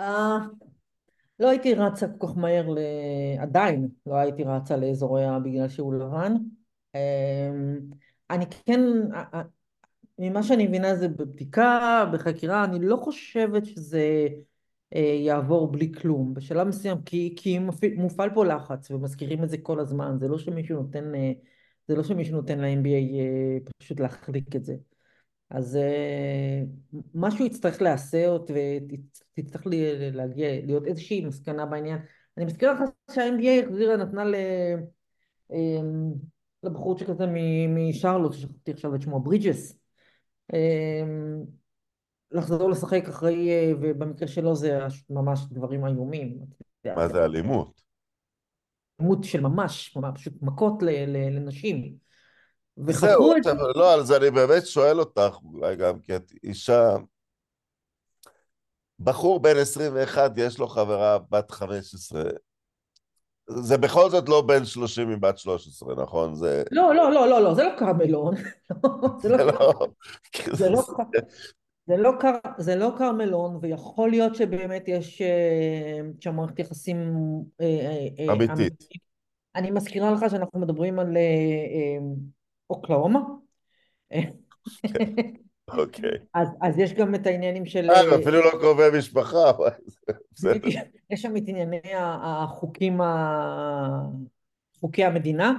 אה, 0.00 0.38
לא 1.40 1.48
הייתי 1.50 1.74
רצה 1.74 2.06
כל 2.18 2.26
כך 2.26 2.36
מהר, 2.36 2.68
ל... 2.70 2.78
עדיין 3.38 3.88
לא 4.06 4.14
הייתי 4.14 4.44
רצה 4.44 4.76
לאזוריה 4.76 5.38
בגלל 5.38 5.68
שהוא 5.68 5.94
לבן. 5.94 6.34
אה, 6.94 7.50
אני 8.30 8.44
כן, 8.66 8.80
ממה 10.18 10.42
שאני 10.42 10.66
מבינה 10.66 10.96
זה 10.96 11.08
בבדיקה, 11.08 12.04
בחקירה, 12.12 12.64
אני 12.64 12.78
לא 12.86 12.96
חושבת 12.96 13.66
שזה 13.66 14.28
אה, 14.94 15.00
יעבור 15.00 15.72
בלי 15.72 15.92
כלום. 15.92 16.34
בשלב 16.34 16.66
מסוים, 16.68 17.02
כי, 17.02 17.34
כי 17.36 17.58
מופעל 17.96 18.30
פה 18.34 18.44
לחץ, 18.44 18.90
ומזכירים 18.90 19.44
את 19.44 19.50
זה 19.50 19.58
כל 19.58 19.80
הזמן, 19.80 20.16
זה 20.20 20.28
לא 20.28 20.38
שמישהו 20.38 20.82
נותן, 20.82 21.14
אה, 21.14 21.32
זה 21.88 21.96
לא 21.96 22.02
שמישהו 22.02 22.36
נותן 22.36 22.58
ל-NBA 22.60 23.70
פשוט 23.78 24.00
להחליק 24.00 24.56
את 24.56 24.64
זה. 24.64 24.74
אז 25.50 25.76
אה, 25.76 26.62
משהו 27.14 27.46
יצטרך 27.46 27.82
להיעשות 27.82 28.50
ותצטרך 29.34 29.62
להגיע, 30.12 30.48
להיות 30.66 30.86
איזושהי 30.86 31.24
מסקנה 31.24 31.66
בעניין. 31.66 31.98
אני 32.36 32.44
מזכירה 32.44 32.72
לך 32.72 32.80
שה-NBA 33.10 33.66
החזירה, 33.66 33.96
נתנה 33.96 34.24
ל... 34.24 34.34
אמ, 35.52 36.12
לבחור 36.62 36.98
שכזה 36.98 37.24
משרלוט, 37.68 38.32
ששכחתי 38.32 38.70
עכשיו 38.72 38.94
את 38.94 39.02
שמו, 39.02 39.20
ברידג'ס, 39.20 39.78
אמ, 40.52 41.44
לחזור 42.30 42.70
לשחק 42.70 43.04
אחרי, 43.08 43.50
אה, 43.50 43.72
ובמקרה 43.80 44.28
שלו 44.28 44.56
זה 44.56 44.78
ממש 45.10 45.40
דברים 45.50 45.86
איומים. 45.86 46.38
מה 46.84 47.08
זה 47.08 47.24
אלימות? 47.24 47.82
אלימות 49.00 49.24
של 49.24 49.40
ממש, 49.40 49.96
פשוט 50.14 50.42
מכות 50.42 50.82
לנשים. 50.82 52.09
וחקרו 52.86 53.36
את 53.36 53.44
זה. 53.44 53.52
לא, 53.74 54.02
זה 54.02 54.16
אני 54.16 54.30
באמת 54.30 54.66
שואל 54.66 55.00
אותך, 55.00 55.36
אולי 55.44 55.76
גם 55.76 56.00
כי 56.00 56.16
את 56.16 56.32
אישה... 56.44 56.96
בחור 59.00 59.40
בן 59.40 59.56
21, 59.56 60.32
יש 60.36 60.58
לו 60.58 60.68
חברה 60.68 61.18
בת 61.30 61.50
15. 61.50 62.22
זה 63.48 63.78
בכל 63.78 64.10
זאת 64.10 64.28
לא 64.28 64.40
בן 64.40 64.64
30 64.64 65.10
עם 65.10 65.20
בת 65.20 65.38
13, 65.38 65.94
נכון? 66.02 66.34
זה... 66.34 66.62
לא, 66.70 66.94
לא, 66.94 67.12
לא, 67.12 67.28
לא, 67.28 67.42
לא, 67.42 67.54
זה 67.54 67.62
לא 67.62 67.70
קרמלון. 67.78 68.34
זה 69.22 69.28
לא. 69.28 69.72
זה 70.52 70.68
זה 71.86 71.96
קר, 72.20 72.34
זה 72.58 72.76
כרמלון, 72.98 73.58
ויכול 73.62 74.10
להיות 74.10 74.34
שבאמת 74.34 74.84
יש 74.88 75.22
אה, 75.22 76.00
שם 76.20 76.34
מערכת 76.34 76.58
יחסים 76.58 77.14
אה, 77.60 78.06
אה, 78.18 78.32
אמיתית. 78.32 78.84
אני 79.56 79.70
מזכירה 79.70 80.10
לך 80.10 80.30
שאנחנו 80.30 80.60
מדברים 80.60 80.98
על 80.98 81.16
אוקלאומה. 82.70 83.20
אוקיי. 85.68 86.10
אז, 86.34 86.48
אז 86.62 86.78
יש 86.78 86.92
גם 86.92 87.14
את 87.14 87.26
העניינים 87.26 87.66
של... 87.66 87.90
אה, 87.90 88.16
אפילו 88.22 88.40
לא 88.44 88.50
קרובי 88.50 88.98
משפחה, 88.98 89.52
בסדר. 90.32 90.68
יש 91.10 91.22
שם 91.22 91.36
את 91.36 91.42
ענייני 91.46 91.80
החוקים. 91.94 93.00
חוקי 94.80 95.04
המדינה, 95.04 95.52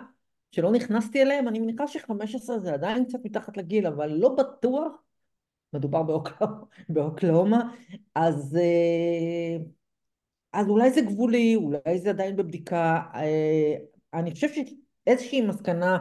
שלא 0.51 0.71
נכנסתי 0.71 1.21
אליהם, 1.21 1.47
אני 1.47 1.59
מניחה 1.59 1.87
ש-15 1.87 2.57
זה 2.57 2.73
עדיין 2.73 3.05
קצת 3.05 3.19
מתחת 3.23 3.57
לגיל, 3.57 3.87
אבל 3.87 4.11
לא 4.11 4.35
בטוח, 4.35 4.91
מדובר 5.73 6.03
באוקלאומה, 6.89 7.73
אז, 8.15 8.57
אה, 8.61 9.63
אז 10.53 10.69
אולי 10.69 10.91
זה 10.91 11.01
גבולי, 11.01 11.55
אולי 11.55 11.99
זה 11.99 12.09
עדיין 12.09 12.35
בבדיקה, 12.35 13.01
אה, 13.15 13.75
אני 14.13 14.31
חושב 14.31 14.47
שאיזושהי 14.53 15.41
מסקנה, 15.41 15.97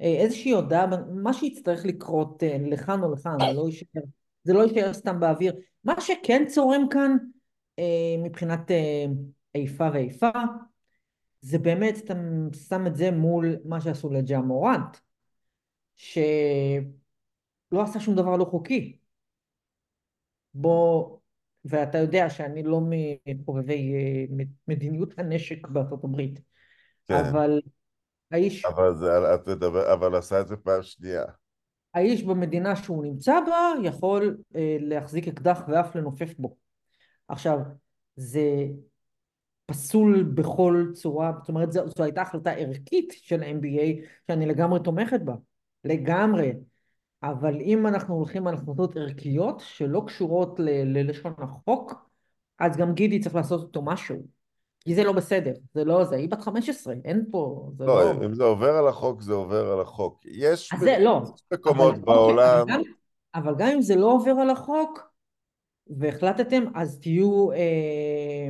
איזושהי 0.00 0.50
הודעה, 0.50 0.86
מה 1.14 1.32
שיצטרך 1.32 1.84
לקרות 1.86 2.42
אה, 2.42 2.56
לכאן 2.60 3.02
או 3.02 3.12
לכאן, 3.12 3.36
זה 3.40 3.52
לא 3.56 3.66
יישאר, 3.66 4.02
זה 4.44 4.52
לא 4.52 4.62
יישאר 4.62 4.92
סתם 4.92 5.20
באוויר. 5.20 5.54
מה 5.84 6.00
שכן 6.00 6.44
צורם 6.48 6.88
כאן, 6.90 7.16
אה, 7.78 8.16
מבחינת 8.24 8.70
אה, 8.70 9.04
איפה 9.54 9.84
ואיפה, 9.92 10.30
זה 11.40 11.58
באמת, 11.58 11.98
אתה 11.98 12.14
שם 12.68 12.86
את 12.86 12.96
זה 12.96 13.10
מול 13.10 13.56
מה 13.64 13.80
שעשו 13.80 14.10
לג'ה 14.10 14.38
מורנט, 14.40 14.96
שלא 15.96 17.82
עשה 17.82 18.00
שום 18.00 18.14
דבר 18.14 18.36
לא 18.36 18.44
חוקי. 18.44 18.98
בוא, 20.54 21.18
ואתה 21.64 21.98
יודע 21.98 22.30
שאני 22.30 22.62
לא 22.62 22.80
מחובבי 23.26 23.94
אה, 23.94 24.24
מדיניות 24.68 25.18
הנשק 25.18 25.68
בארצות 25.68 26.04
הברית, 26.04 26.40
כן, 27.06 27.14
אבל 27.14 27.60
האיש, 28.30 28.64
אבל 28.64 28.96
זה, 28.96 29.34
את 29.34 29.48
מדבר, 29.48 29.92
אבל 29.92 30.14
עשה 30.14 30.40
את 30.40 30.48
זה 30.48 30.56
פעם 30.56 30.82
שנייה. 30.82 31.24
האיש 31.94 32.22
במדינה 32.22 32.76
שהוא 32.76 33.04
נמצא 33.04 33.40
בה 33.46 33.72
יכול 33.82 34.38
אה, 34.56 34.76
להחזיק 34.80 35.28
אקדח 35.28 35.60
ואף 35.68 35.96
לנופף 35.96 36.34
בו. 36.38 36.56
עכשיו, 37.28 37.58
זה 38.16 38.66
פסול 39.66 40.22
בכל 40.22 40.90
צורה, 40.92 41.32
זאת 41.40 41.48
אומרת 41.48 41.72
זו, 41.72 41.80
זו 41.96 42.04
הייתה 42.04 42.22
החלטה 42.22 42.52
ערכית 42.52 43.12
של 43.16 43.42
NBA 43.42 44.06
שאני 44.26 44.46
לגמרי 44.46 44.80
תומכת 44.84 45.20
בה, 45.20 45.34
לגמרי, 45.84 46.52
אבל 47.22 47.60
אם 47.60 47.86
אנחנו 47.86 48.14
הולכים 48.14 48.46
על 48.46 48.54
החלטות 48.54 48.96
ערכיות 48.96 49.60
שלא 49.60 50.02
קשורות 50.06 50.60
ללשון 50.60 51.34
החוק, 51.38 51.94
אז 52.58 52.76
גם 52.76 52.94
גידי 52.94 53.20
צריך 53.20 53.34
לעשות 53.34 53.60
אותו 53.60 53.82
משהו, 53.82 54.26
כי 54.84 54.94
זה 54.94 55.04
לא 55.04 55.12
בסדר, 55.12 55.52
זה 55.74 55.84
לא 55.84 56.04
זה, 56.04 56.16
היא 56.16 56.28
בת 56.28 56.40
15, 56.40 56.94
אין 57.04 57.24
פה, 57.30 57.70
זה 57.78 57.84
לא, 57.84 58.04
לא... 58.04 58.24
אם 58.24 58.34
זה 58.34 58.44
עובר 58.44 58.70
על 58.76 58.88
החוק, 58.88 59.22
זה 59.22 59.32
עובר 59.32 59.72
על 59.72 59.80
החוק. 59.80 60.20
יש 60.24 60.70
זה 60.80 60.96
לא, 61.00 61.22
מקומות 61.52 61.94
אבל, 61.94 62.02
בעולם, 62.02 62.58
אבל, 62.60 62.72
גם, 62.72 62.80
אבל 63.34 63.54
גם 63.58 63.68
אם 63.68 63.82
זה 63.82 63.96
לא 63.96 64.12
עובר 64.12 64.30
על 64.30 64.50
החוק 64.50 65.14
והחלטתם, 65.86 66.64
אז 66.74 66.98
תהיו, 67.00 67.52
אה, 67.52 68.48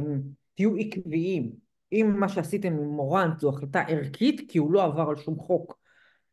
תהיו 0.55 0.77
עקביים. 0.77 1.53
אם 1.93 2.15
מה 2.17 2.29
שעשיתם 2.29 2.73
עם 2.73 2.89
מורנט 2.89 3.39
זו 3.39 3.49
החלטה 3.49 3.81
ערכית, 3.81 4.51
כי 4.51 4.59
הוא 4.59 4.73
לא 4.73 4.85
עבר 4.85 5.09
על 5.09 5.17
שום 5.17 5.39
חוק, 5.39 5.79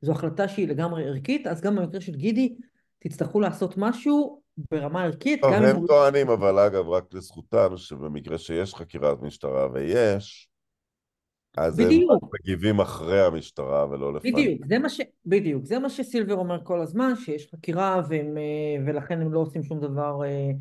זו 0.02 0.12
החלטה 0.12 0.48
שהיא 0.48 0.68
לגמרי 0.68 1.08
ערכית, 1.08 1.48
אז 1.48 1.62
גם 1.62 1.76
במקרה 1.76 2.02
של 2.02 2.16
גידי 2.16 2.56
תצטרכו 3.00 3.40
לעשות 3.40 3.74
משהו 3.78 4.41
ברמה 4.72 5.04
ערכית, 5.04 5.42
טוב, 5.42 5.54
גם 5.54 5.64
אם 5.64 5.70
הם 5.70 5.76
הוא... 5.76 5.88
טוענים, 5.88 6.30
אבל 6.30 6.60
אגב, 6.60 6.90
רק 6.90 7.14
לזכותם, 7.14 7.78
שבמקרה 7.78 8.38
שיש 8.38 8.74
חקירת 8.74 9.22
משטרה, 9.22 9.68
ויש, 9.74 10.50
אז 11.58 11.80
הם 11.80 11.86
בדיוק. 11.86 12.24
מגיבים 12.34 12.80
אחרי 12.80 13.22
המשטרה 13.22 13.90
ולא 13.90 14.14
לפני. 14.14 14.32
בדיוק, 14.32 14.66
זה 14.68 14.80
מה 14.80 14.90
ש... 14.90 15.02
בדיוק, 15.26 15.66
זה 15.66 15.80
מה 15.80 15.90
שסילבר 15.90 16.36
אומר 16.36 16.60
כל 16.64 16.82
הזמן, 16.82 17.14
שיש 17.16 17.48
חקירה 17.52 18.02
והם, 18.10 18.38
אה, 18.38 18.84
ולכן 18.86 19.22
הם 19.22 19.34
לא 19.34 19.40
עושים 19.40 19.64
שום 19.64 19.80
דבר, 19.80 20.24
אה, 20.24 20.52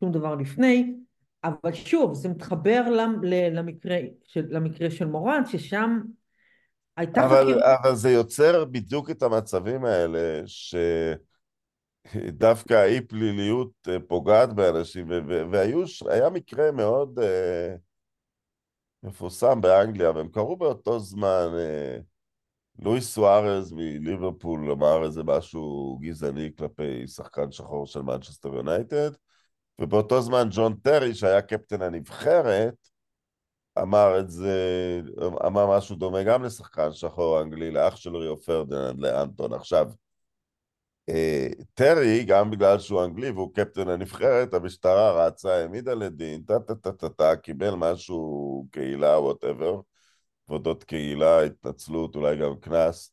שום 0.00 0.12
דבר 0.12 0.34
לפני, 0.34 0.94
אבל 1.44 1.72
שוב, 1.72 2.14
זה 2.14 2.28
מתחבר 2.28 2.82
למקרה 3.52 3.96
של, 4.24 4.46
למקרה 4.48 4.90
של 4.90 5.06
מורן, 5.06 5.42
ששם 5.46 6.00
הייתה 6.96 7.26
אבל, 7.26 7.52
חקירה, 7.52 7.76
אבל 7.82 7.94
זה 7.94 8.10
יוצר 8.10 8.64
בדיוק 8.64 9.10
את 9.10 9.22
המצבים 9.22 9.84
האלה, 9.84 10.42
שדווקא 12.12 12.74
האי 12.74 13.00
פליליות 13.00 13.70
אה, 13.88 13.96
פוגעת 14.08 14.52
באנשים, 14.52 15.10
ו- 15.10 15.20
ו- 15.28 15.50
והיו, 15.50 15.88
ש- 15.88 16.02
היה 16.02 16.30
מקרה 16.30 16.72
מאוד 16.72 17.18
אה, 17.18 17.74
מפורסם 19.02 19.60
באנגליה, 19.60 20.10
והם 20.10 20.28
קראו 20.28 20.56
באותו 20.56 20.98
זמן, 20.98 21.48
אה, 21.58 21.98
לואיס 22.78 23.14
סוארז 23.14 23.72
מליברפול 23.72 24.70
אמר 24.70 25.04
איזה 25.04 25.22
משהו 25.24 25.98
גזעני 26.02 26.50
כלפי 26.58 27.06
שחקן 27.06 27.52
שחור 27.52 27.86
של 27.86 28.02
מנצ'סטר 28.02 28.54
יונייטד, 28.54 29.10
ובאותו 29.78 30.22
זמן 30.22 30.48
ג'ון 30.50 30.74
טרי, 30.74 31.14
שהיה 31.14 31.42
קפטן 31.42 31.82
הנבחרת, 31.82 32.74
אמר 33.82 34.20
את 34.20 34.30
זה, 34.30 34.52
אמר 35.46 35.76
משהו 35.76 35.96
דומה 35.96 36.22
גם 36.22 36.44
לשחקן 36.44 36.92
שחור 36.92 37.42
אנגלי, 37.42 37.70
לאח 37.70 37.96
של 37.96 38.16
ריו 38.16 38.36
פרדיננד, 38.36 39.00
לאנטון. 39.00 39.52
עכשיו, 39.52 39.86
טרי, 41.74 42.24
גם 42.24 42.50
בגלל 42.50 42.78
שהוא 42.78 43.04
אנגלי 43.04 43.30
והוא 43.30 43.54
קפטן 43.54 43.88
הנבחרת, 43.88 44.54
המשטרה 44.54 45.26
רצה, 45.26 45.54
העמידה 45.54 45.94
לדין, 45.94 46.42
טה 46.42 46.60
טה 46.60 46.74
טה 46.74 46.92
טה 46.92 47.08
טה, 47.08 47.36
קיבל 47.36 47.74
משהו, 47.74 48.66
קהילה, 48.70 49.20
whatever, 49.20 49.80
כבודות 50.46 50.84
קהילה, 50.84 51.42
התנצלות, 51.42 52.16
אולי 52.16 52.36
גם 52.36 52.56
קנס, 52.60 53.12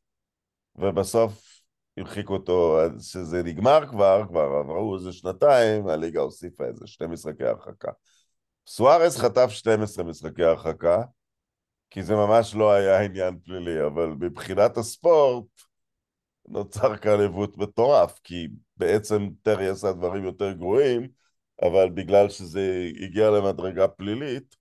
ובסוף 0.75 1.62
הרחיקו 1.97 2.34
אותו, 2.34 2.77
שזה 2.99 3.43
נגמר 3.43 3.88
כבר, 3.89 4.23
כבר 4.29 4.51
עברו 4.60 4.95
איזה 4.95 5.12
שנתיים, 5.12 5.88
הליגה 5.88 6.21
הוסיפה 6.21 6.65
איזה 6.65 6.88
שני 6.88 7.08
משחקי 7.08 7.43
הרחקה. 7.43 7.91
סוארז 8.67 9.17
חטף 9.17 9.50
12 9.50 10.04
משחקי 10.04 10.43
הרחקה, 10.43 11.02
כי 11.89 12.04
זה 12.04 12.15
ממש 12.15 12.56
לא 12.56 12.71
היה 12.71 13.02
עניין 13.02 13.39
פלילי, 13.43 13.85
אבל 13.85 14.08
מבחינת 14.08 14.77
הספורט 14.77 15.46
נוצר 16.48 16.98
כאן 16.98 17.19
עיוות 17.19 17.58
מטורף, 17.58 18.19
כי 18.23 18.48
בעצם 18.77 19.29
טרי 19.41 19.67
עשה 19.67 19.91
דברים 19.91 20.23
יותר 20.25 20.52
גרועים, 20.52 21.08
אבל 21.62 21.89
בגלל 21.89 22.29
שזה 22.29 22.89
הגיע 23.02 23.29
למדרגה 23.29 23.87
פלילית, 23.87 24.56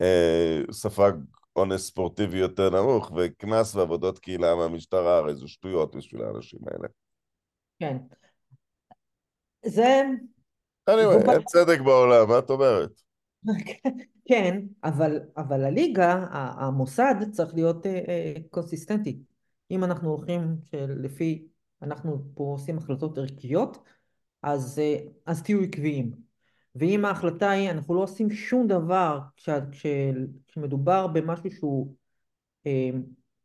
אה, 0.00 0.60
ספג 0.72 1.12
עונש 1.52 1.80
ספורטיבי 1.80 2.38
יותר 2.38 2.70
נמוך, 2.70 3.12
וקנס 3.16 3.74
ועבודות 3.74 4.18
קהילה 4.18 4.54
מהמשטרה, 4.54 5.18
הרי 5.18 5.34
זה 5.34 5.48
שטויות 5.48 5.96
בשביל 5.96 6.22
האנשים 6.22 6.60
האלה. 6.66 6.88
כן. 7.78 7.96
זה, 9.66 10.02
זו 10.90 10.96
בעיה. 10.96 11.32
אין 11.32 11.42
צדק 11.42 11.80
בעולם, 11.80 12.28
מה 12.28 12.38
את 12.38 12.50
אומרת? 12.50 12.90
כן, 14.28 14.60
אבל, 14.84 15.18
אבל 15.36 15.64
הליגה, 15.64 16.26
המוסד 16.32 17.14
צריך 17.30 17.54
להיות 17.54 17.86
אה, 17.86 17.92
אה, 18.08 18.34
קונסיסטנטי. 18.50 19.18
אם 19.70 19.84
אנחנו 19.84 20.10
הולכים 20.10 20.56
לפי, 20.72 21.48
אנחנו 21.82 22.22
פה 22.34 22.44
עושים 22.44 22.78
החלטות 22.78 23.18
ערכיות, 23.18 23.78
אז, 24.42 24.78
אה, 24.78 24.96
אז 25.26 25.42
תהיו 25.42 25.60
עקביים. 25.60 26.12
ואם 26.74 27.04
ההחלטה 27.04 27.50
היא, 27.50 27.70
אנחנו 27.70 27.94
לא 27.94 28.02
עושים 28.02 28.30
שום 28.30 28.66
דבר 28.66 29.20
כש, 29.36 29.48
כש, 29.72 29.86
כשמדובר 30.48 31.06
במשהו 31.06 31.50
שהוא 31.50 31.94
אה, 32.66 32.90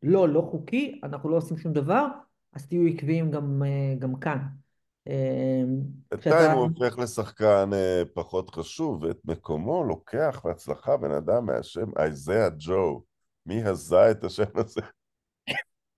לא, 0.04 0.30
לא 0.30 0.42
חוקי, 0.42 1.00
אנחנו 1.04 1.30
לא 1.30 1.38
עושים 1.38 1.58
שום 1.58 1.74
דבר, 1.74 2.08
אז 2.54 2.68
תהיו 2.68 2.88
עקביים 2.88 3.32
גם, 3.32 3.64
אה, 3.66 3.96
גם 4.00 4.20
כאן. 4.20 4.38
אה, 5.08 5.64
בינתיים. 6.12 6.52
הוא 6.52 6.70
הופך 6.70 7.00
לשחקן 7.00 7.70
אה, 7.74 8.04
פחות 8.14 8.50
חשוב, 8.50 9.04
ואת 9.04 9.20
מקומו 9.26 9.84
לוקח 9.84 10.42
בהצלחה 10.44 10.98
בן 10.98 11.12
אדם 11.12 11.46
מהשם 11.46 11.90
אייזאה 11.98 12.50
ג'ו. 12.58 13.04
מי 13.46 13.64
הזה 13.64 14.12
את 14.12 14.24
השם 14.24 14.44
הזה? 14.56 14.82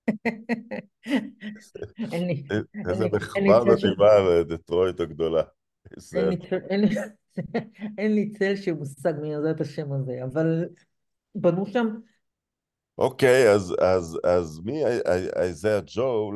איזה 2.88 3.08
מחווה 3.12 3.64
מדהימה 3.64 4.40
לדטרויט 4.40 5.00
הגדולה. 5.00 5.42
אין 7.98 8.14
לי 8.14 8.30
צל- 8.30 8.56
של 8.56 8.72
מושג 8.78 9.12
מי 9.22 9.32
יודע 9.32 9.50
את 9.50 9.60
השם 9.60 9.92
הזה, 9.92 10.24
אבל 10.24 10.64
בנו 11.34 11.66
שם, 11.66 11.86
אוקיי, 12.98 13.52
אז, 14.24 14.60
מי 14.64 14.84
אייזאה 15.36 15.80
ג'ו 15.86 16.32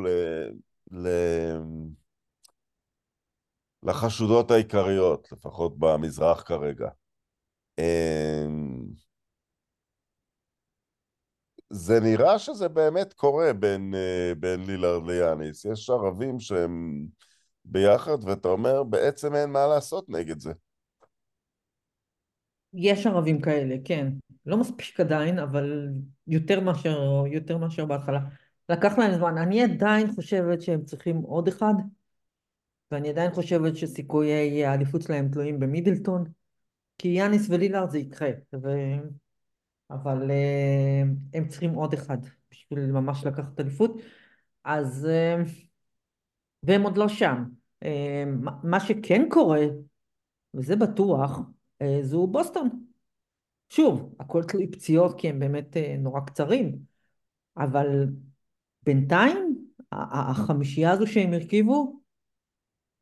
לחשודות 3.82 4.50
העיקריות, 4.50 5.32
לפחות 5.32 5.78
במזרח 5.78 6.42
כרגע? 6.42 6.88
זה 11.72 12.00
נראה 12.00 12.38
שזה 12.38 12.68
באמת 12.68 13.12
קורה 13.12 13.52
בין, 13.52 13.94
אה, 13.94 14.32
בין 14.38 14.66
לילארד 14.66 15.06
ליאניס. 15.06 15.64
יש 15.64 15.90
ערבים 15.90 16.40
שהם 16.40 17.06
ביחד, 17.64 18.24
ואתה 18.24 18.48
אומר, 18.48 18.82
בעצם 18.82 19.34
אין 19.34 19.50
מה 19.50 19.66
לעשות 19.66 20.08
נגד 20.08 20.38
זה. 20.38 20.52
יש 22.74 23.06
ערבים 23.06 23.40
כאלה, 23.40 23.76
כן. 23.84 24.12
לא 24.46 24.56
מספיק 24.56 25.00
עדיין, 25.00 25.38
אבל 25.38 25.88
יותר 26.26 26.60
מאשר, 26.60 27.24
יותר 27.26 27.58
מאשר 27.58 27.84
בהתחלה. 27.84 28.20
לקח 28.68 28.98
להם 28.98 29.14
זמן. 29.14 29.38
אני 29.38 29.62
עדיין 29.62 30.12
חושבת 30.14 30.62
שהם 30.62 30.84
צריכים 30.84 31.16
עוד 31.16 31.48
אחד, 31.48 31.74
ואני 32.90 33.08
עדיין 33.08 33.30
חושבת 33.30 33.76
שסיכויי 33.76 34.64
האליפות 34.64 35.02
שלהם 35.02 35.28
תלויים 35.28 35.60
במידלטון, 35.60 36.24
כי 36.98 37.08
יאניס 37.08 37.46
ולילארד 37.50 37.90
זה 37.90 37.98
יקרה. 37.98 38.30
אבל 39.92 40.30
אה, 40.30 41.02
הם 41.34 41.48
צריכים 41.48 41.74
עוד 41.74 41.94
אחד 41.94 42.18
בשביל 42.50 42.92
ממש 42.92 43.26
לקחת 43.26 43.60
אליפות. 43.60 44.00
אז... 44.64 45.06
אה, 45.10 45.42
והם 46.62 46.82
עוד 46.82 46.96
לא 46.96 47.08
שם. 47.08 47.44
אה, 47.82 48.24
מה 48.62 48.80
שכן 48.80 49.22
קורה, 49.30 49.60
וזה 50.54 50.76
בטוח, 50.76 51.40
זו 52.02 52.26
בוסטון. 52.26 52.68
שוב, 53.68 54.14
הכל 54.20 54.42
תלוי 54.44 54.70
פציעות 54.70 55.20
כי 55.20 55.28
הם 55.28 55.38
באמת 55.38 55.76
נורא 55.98 56.20
קצרים, 56.20 56.78
אבל 57.56 58.06
בינתיים 58.82 59.64
החמישייה 59.92 60.90
הזו 60.90 61.06
שהם 61.06 61.32
הרכיבו 61.32 62.00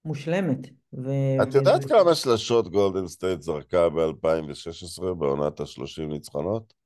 מושלמת. 0.05 0.59
ו... 0.93 1.11
את 1.43 1.55
יודעת 1.55 1.85
כמה 1.85 2.15
שלשות 2.15 2.69
גולדן 2.69 3.07
סטייט 3.07 3.43
זרקה 3.43 3.89
ב-2016 3.89 5.15
בעונת 5.15 5.61
ה-30 5.61 6.03
ניצחונות? 6.09 6.80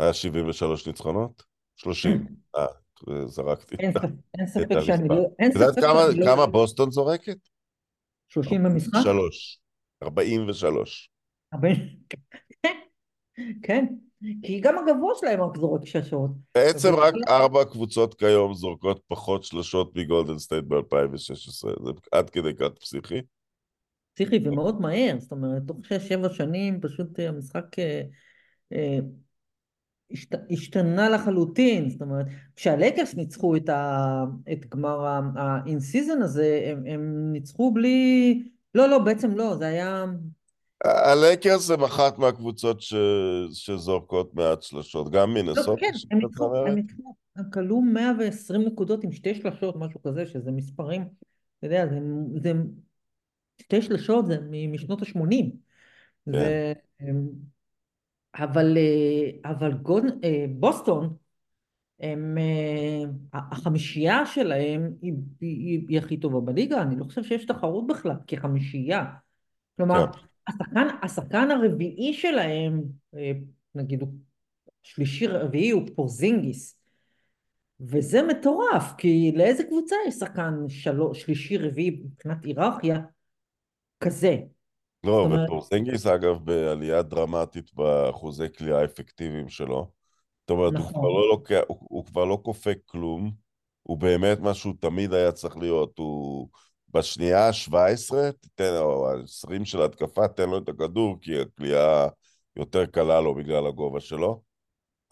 היה 0.00 0.12
73 0.14 0.86
ניצחונות? 0.86 1.42
30. 1.76 2.26
אה, 2.56 2.66
זרקתי 3.26 3.76
אין, 3.78 3.92
ספק-. 4.46 4.80
שאני 4.80 5.08
לא... 5.08 5.14
את 5.48 5.54
יודעת 5.54 5.74
כמה- 5.74 6.06
לא... 6.16 6.26
כמה 6.26 6.46
בוסטון 6.46 6.90
זורקת? 6.90 7.36
30 8.28 8.62
במשחק? 8.64 9.00
שלוש. 9.02 9.60
43. 10.02 11.10
ארבעים- 11.54 12.00
כן, 13.62 13.86
כי 14.42 14.60
גם 14.60 14.74
הגבוה 14.78 15.14
שלהם 15.20 15.40
רק 15.42 15.56
זורק 15.56 15.84
שלשות. 15.84 16.30
בעצם 16.54 16.88
רק 16.94 17.14
ארבע 17.28 17.64
קבוצות 17.64 18.14
כיום 18.14 18.54
זורקות 18.54 19.00
פחות 19.08 19.44
שלשות 19.44 19.96
מגולדן 19.96 20.38
סטייט 20.38 20.64
ב-2016. 20.64 21.34
זה 21.84 21.90
עד 22.12 22.30
כדי 22.30 22.54
כך 22.54 22.68
פסיכי. 22.80 23.20
פסיכי 24.14 24.38
ומאוד 24.48 24.80
מהר, 24.80 25.16
זאת 25.18 25.32
אומרת, 25.32 25.62
תוך 25.66 25.76
שש-שבע 25.84 26.28
שנים 26.32 26.80
פשוט 26.80 27.20
אה, 27.20 27.28
המשחק 27.28 27.78
אה, 27.78 28.02
אה, 28.72 28.98
השת, 30.12 30.34
השתנה 30.50 31.08
לחלוטין, 31.08 31.90
זאת 31.90 32.02
אומרת, 32.02 32.26
כשהלייקרס 32.56 33.14
ניצחו 33.14 33.56
את, 33.56 33.68
ה, 33.68 34.24
את 34.52 34.66
גמר 34.66 35.04
ה-in-season 35.06 36.24
הזה, 36.24 36.62
הם, 36.66 36.84
הם 36.86 37.32
ניצחו 37.32 37.74
בלי... 37.74 38.42
לא, 38.74 38.88
לא, 38.88 38.98
בעצם 38.98 39.36
לא, 39.36 39.56
זה 39.56 39.66
היה... 39.66 40.04
הלייקרס 40.84 41.70
הם 41.70 41.84
אחת 41.84 42.18
מהקבוצות 42.18 42.80
ש... 42.80 42.94
שזורקות 43.52 44.34
מעט 44.34 44.62
שלשות. 44.62 45.10
גם 45.10 45.28
לא, 45.28 45.34
מינסוטה, 45.34 45.80
כן, 45.80 45.92
הם 46.10 46.18
ניצחו? 46.18 46.56
הם 46.56 46.74
ניצחו, 46.74 47.14
הם 47.36 47.44
כלו 47.52 47.80
120 47.80 48.62
נקודות 48.62 49.04
עם 49.04 49.12
שתי 49.12 49.34
שלשות, 49.34 49.76
משהו 49.76 50.02
כזה, 50.02 50.26
שזה 50.26 50.50
מספרים, 50.50 51.02
אתה 51.58 51.66
יודע, 51.66 51.86
זה, 51.86 51.98
זה 52.42 52.52
שתי 53.60 53.82
שלשות 53.82 54.26
זה 54.26 54.36
משנות 54.72 55.02
ה-80. 55.02 55.44
זה... 56.26 56.72
אבל, 58.34 58.76
אה, 58.76 59.50
אבל 59.50 59.72
גוד, 59.72 60.04
אה, 60.24 60.44
בוסטון, 60.50 61.16
הם, 62.00 62.38
אה, 62.38 63.04
החמישייה 63.32 64.26
שלהם 64.26 64.92
היא, 65.02 65.12
היא, 65.40 65.80
היא 65.88 65.98
הכי 65.98 66.16
טובה 66.16 66.40
בליגה, 66.40 66.82
אני 66.82 66.96
לא 66.96 67.04
חושב 67.04 67.22
שיש 67.22 67.44
תחרות 67.44 67.86
בכלל 67.86 68.16
כחמישייה. 68.26 69.04
כלומר, 69.76 70.06
כן. 70.12 70.18
השחקן, 70.48 70.86
השחקן 71.02 71.50
הרביעי 71.50 72.14
שלהם, 72.14 72.82
נגיד 73.74 74.02
שלישי 74.82 75.26
רביעי 75.26 75.70
הוא 75.70 75.82
פורזינגיס, 75.94 76.80
וזה 77.80 78.22
מטורף, 78.22 78.92
כי 78.98 79.32
לאיזה 79.36 79.64
קבוצה 79.64 79.96
יש 80.08 80.14
שחקן 80.14 80.54
שלו, 80.68 81.14
שלישי 81.14 81.58
רביעי 81.58 81.90
מבחינת 81.90 82.44
היררכיה 82.44 83.00
כזה? 84.00 84.36
לא, 85.04 85.28
ופורסינגיס 85.44 86.06
אגב 86.06 86.44
בעלייה 86.44 87.02
דרמטית 87.02 87.74
באחוזי 87.74 88.46
כליאה 88.58 88.80
האפקטיביים 88.80 89.48
שלו. 89.48 89.90
זאת 90.40 90.50
אומרת, 90.50 90.72
הוא 90.72 90.80
נכון. 90.80 90.92
כבר 90.92 91.08
לא 91.08 91.28
לוקח, 91.28 91.60
הוא, 91.68 91.78
הוא 91.80 92.04
כבר 92.04 92.24
לא 92.24 92.38
כופה 92.42 92.70
כלום, 92.86 93.32
הוא 93.82 93.98
באמת 93.98 94.40
מה 94.40 94.54
שהוא 94.54 94.74
תמיד 94.80 95.14
היה 95.14 95.32
צריך 95.32 95.56
להיות, 95.56 95.98
הוא 95.98 96.48
בשנייה 96.88 97.48
ה-17, 97.48 98.32
תיתן, 98.40 98.76
או 98.78 99.10
ה-20 99.10 99.64
של 99.64 99.82
ההתקפה, 99.82 100.28
תן 100.28 100.50
לו 100.50 100.58
את 100.58 100.68
הכדור, 100.68 101.16
כי 101.20 101.40
הכלייה 101.40 102.08
יותר 102.56 102.86
קלה 102.86 103.20
לו 103.20 103.34
בגלל 103.34 103.66
הגובה 103.66 104.00
שלו. 104.00 104.42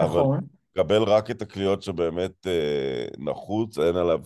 אבל 0.01 0.21
נכון. 0.21 0.41
קבל 0.77 1.03
רק 1.03 1.31
את 1.31 1.43
הקליעות 1.43 1.83
שבאמת 1.83 2.47
אה, 2.47 3.07
נחוץ, 3.19 3.79
אין 3.79 3.97
עליו 3.97 4.21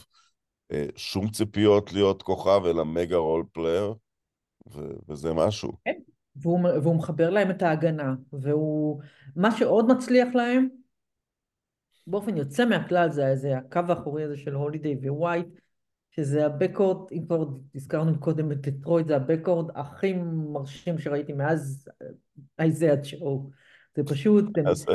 אה, 0.73 0.87
שום 0.97 1.31
ציפיות 1.31 1.93
להיות 1.93 2.23
כוכב, 2.23 2.63
אלא 2.67 2.85
mega 2.85 3.17
role 3.17 3.45
player, 3.53 3.95
וזה 5.09 5.33
משהו. 5.33 5.73
והוא, 6.37 6.61
והוא 6.83 6.97
מחבר 6.97 7.31
להם 7.31 7.51
את 7.51 7.63
ההגנה, 7.63 8.15
והוא, 8.33 9.01
מה 9.37 9.51
שעוד 9.51 9.87
מצליח 9.93 10.35
להם, 10.35 10.69
באופן 12.07 12.37
יוצא 12.37 12.65
מהכלל 12.65 13.11
זה 13.11 13.29
איזה 13.29 13.57
הקו 13.59 13.81
האחורי 13.89 14.25
הזה 14.25 14.37
של 14.37 14.55
הולידיי 14.55 15.11
ווייט, 15.11 15.47
שזה 16.11 16.47
ה 16.47 16.53
backcourt, 16.53 17.13
אם 17.13 17.25
כבר 17.27 17.45
הזכרנו 17.75 18.21
קודם 18.21 18.53
את 18.53 18.61
דטרויט, 18.61 19.07
זה 19.07 19.17
ה 19.17 19.22
backcourt 19.22 19.71
הכי 19.75 20.13
מרשים 20.53 20.99
שראיתי 20.99 21.33
מאז 21.33 21.89
אייזאה 22.59 22.95
ג'ו. 22.97 23.51
זה 23.97 24.03
פשוט, 24.05 24.45
הם 24.59 24.67
אז 24.67 24.87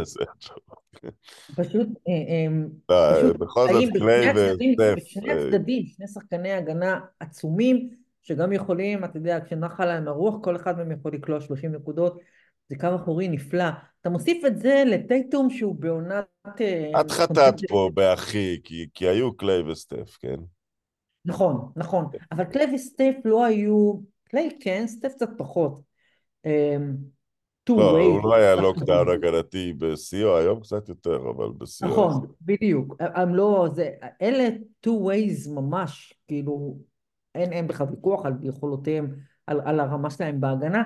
פשוט, 1.56 1.88
אה, 2.08 2.48
לא, 2.90 3.18
פשוט 3.18 3.38
בכל 3.38 3.68
זאת, 3.74 3.94
קליי 3.94 4.32
וסטף, 4.32 4.96
בשני 4.98 5.30
אה, 5.30 5.36
הצדדים, 5.36 5.86
שני 5.86 6.08
שחקני 6.08 6.52
הגנה 6.52 7.00
עצומים, 7.20 7.90
שגם 8.28 8.54
יכולים, 8.54 9.04
אתה 9.04 9.18
יודע, 9.18 9.40
כשנחה 9.46 9.86
להם 9.86 10.08
הרוח, 10.08 10.36
כל 10.44 10.56
אחד 10.56 10.78
מהם 10.78 10.92
יכול 10.92 11.14
לקלוע 11.14 11.42
30 11.42 11.72
נקודות. 11.72 12.20
זה 12.70 12.76
קו 12.80 12.88
אחורי 12.96 13.28
נפלא. 13.28 13.70
אתה 14.02 14.10
מוסיף 14.10 14.46
את 14.46 14.60
זה 14.60 14.84
לטייטום 14.86 15.50
שהוא 15.50 15.76
בעונת... 15.76 16.26
אה, 16.62 17.02
את 17.02 17.12
חטאת 17.12 17.54
פה 17.70 17.90
באחי, 17.94 18.60
כי, 18.64 18.88
כי 18.94 19.08
היו 19.08 19.38
קליי 19.38 19.62
וסטף, 19.62 20.18
כן? 20.20 20.36
נכון, 21.26 21.72
נכון. 21.76 22.06
אבל 22.32 22.44
קליי 22.44 22.76
וסטף 22.76 23.14
לא 23.26 23.46
היו... 23.46 23.94
קליי 24.24 24.58
כן, 24.60 24.88
סטף 24.88 25.12
קצת 25.16 25.30
פחות. 25.38 25.82
אמ, 26.46 26.96
לא, 27.70 28.22
לא 28.24 28.36
היה 28.36 28.56
לוקדאון 28.56 29.10
הגנתי 29.10 29.74
בשיאו, 29.74 30.38
היום 30.38 30.60
קצת 30.60 30.90
יותר, 30.90 31.16
אבל 31.16 31.50
בשיאו. 31.58 31.90
נכון, 31.90 32.26
בדיוק. 32.42 32.96
הם 33.00 33.36
לא... 33.36 33.68
זה... 33.74 33.90
אלה 34.22 34.48
two 34.86 34.90
ways 34.90 35.50
ממש, 35.52 36.14
כאילו, 36.28 36.78
אין, 37.38 37.54
אין 37.54 37.68
בכלל 37.68 37.88
ויכוח 37.90 38.26
על 38.26 38.34
יכולותיהם, 38.42 39.16
על, 39.48 39.62
על 39.66 39.80
הרמה 39.80 40.10
שלהם 40.10 40.42
בהגנה, 40.42 40.84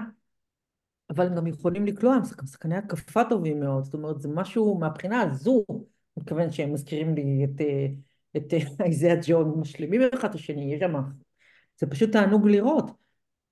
אבל 1.09 1.27
הם 1.27 1.35
גם 1.35 1.47
יכולים 1.47 1.85
לקלוע, 1.85 2.15
הם 2.15 2.25
שחקני 2.25 2.75
התקפה 2.75 3.21
טובים 3.29 3.59
מאוד, 3.59 3.83
זאת 3.83 3.93
אומרת, 3.93 4.21
זה 4.21 4.29
משהו 4.29 4.77
מהבחינה 4.79 5.21
הזו, 5.21 5.65
מתכוון 6.17 6.51
שהם 6.51 6.73
מזכירים 6.73 7.15
לי 7.15 7.43
את, 7.45 7.61
אה, 7.61 7.87
את 8.37 8.53
אה, 8.53 8.85
איזאה 8.85 9.15
ג'ון, 9.27 9.59
משלימים 9.59 10.01
אחד 10.13 10.29
את 10.29 10.35
השני, 10.35 10.73
יש 10.73 10.79
שם, 10.79 10.93
זה 11.79 11.87
פשוט 11.87 12.11
תענוג 12.11 12.47
לראות. 12.47 12.85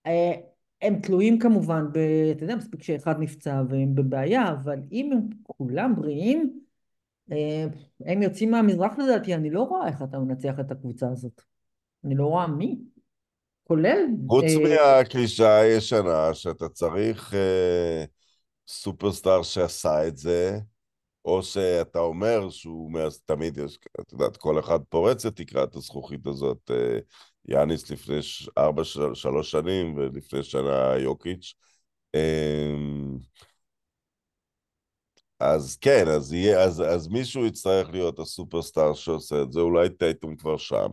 אה, 0.05 0.33
הם 0.81 0.99
תלויים 1.01 1.39
כמובן, 1.39 1.85
ב, 1.91 1.97
אתה 2.31 2.43
יודע, 2.43 2.55
מספיק 2.55 2.83
שאחד 2.83 3.19
נפצע 3.19 3.63
והם 3.69 3.95
בבעיה, 3.95 4.51
אבל 4.51 4.79
אם 4.91 5.11
הם 5.13 5.29
כולם 5.43 5.95
בריאים, 5.95 6.59
הם 8.05 8.21
יוצאים 8.21 8.51
מהמזרח 8.51 8.97
לדעתי, 8.97 9.35
אני 9.35 9.49
לא 9.49 9.63
רואה 9.63 9.87
איך 9.87 10.01
אתה 10.01 10.19
מנצח 10.19 10.59
את 10.59 10.71
הקבוצה 10.71 11.11
הזאת. 11.11 11.48
אני 12.05 12.15
לא 12.15 12.25
רואה 12.25 12.47
מי. 12.47 12.79
כולל... 13.63 13.97
חוץ 14.27 14.43
אה, 14.45 14.59
מהקלישאה 14.63 15.61
הישנה, 15.61 16.33
שאתה 16.33 16.69
צריך 16.69 17.33
אה, 17.33 18.05
סופרסטאר 18.67 19.43
שעשה 19.43 20.07
את 20.07 20.17
זה, 20.17 20.59
או 21.25 21.43
שאתה 21.43 21.99
אומר 21.99 22.49
שהוא, 22.49 22.91
מאז- 22.91 23.21
תמיד 23.25 23.57
יש, 23.57 23.79
את 24.01 24.11
יודעת, 24.13 24.37
כל 24.37 24.59
אחד 24.59 24.79
פורץ 24.89 25.25
את 25.25 25.35
תקרת 25.35 25.75
הזכוכית 25.75 26.27
הזאת. 26.27 26.71
אה, 26.71 26.99
יאניס 27.47 27.91
לפני 27.91 28.19
ארבע, 28.57 28.83
של- 28.83 29.13
שלוש 29.13 29.51
שנים, 29.51 29.97
ולפני 29.97 30.43
שנה 30.43 30.93
יוקיץ'. 30.97 31.53
אה, 32.15 32.71
אז 35.39 35.77
כן, 35.81 36.07
אז, 36.07 36.33
יהיה, 36.33 36.63
אז, 36.63 36.81
אז 36.81 37.07
מישהו 37.07 37.45
יצטרך 37.45 37.89
להיות 37.89 38.19
הסופרסטאר 38.19 38.93
שעושה 38.93 39.41
את 39.41 39.51
זה, 39.51 39.59
אולי 39.59 39.89
טייטום 39.89 40.35
כבר 40.35 40.57
שם. 40.57 40.87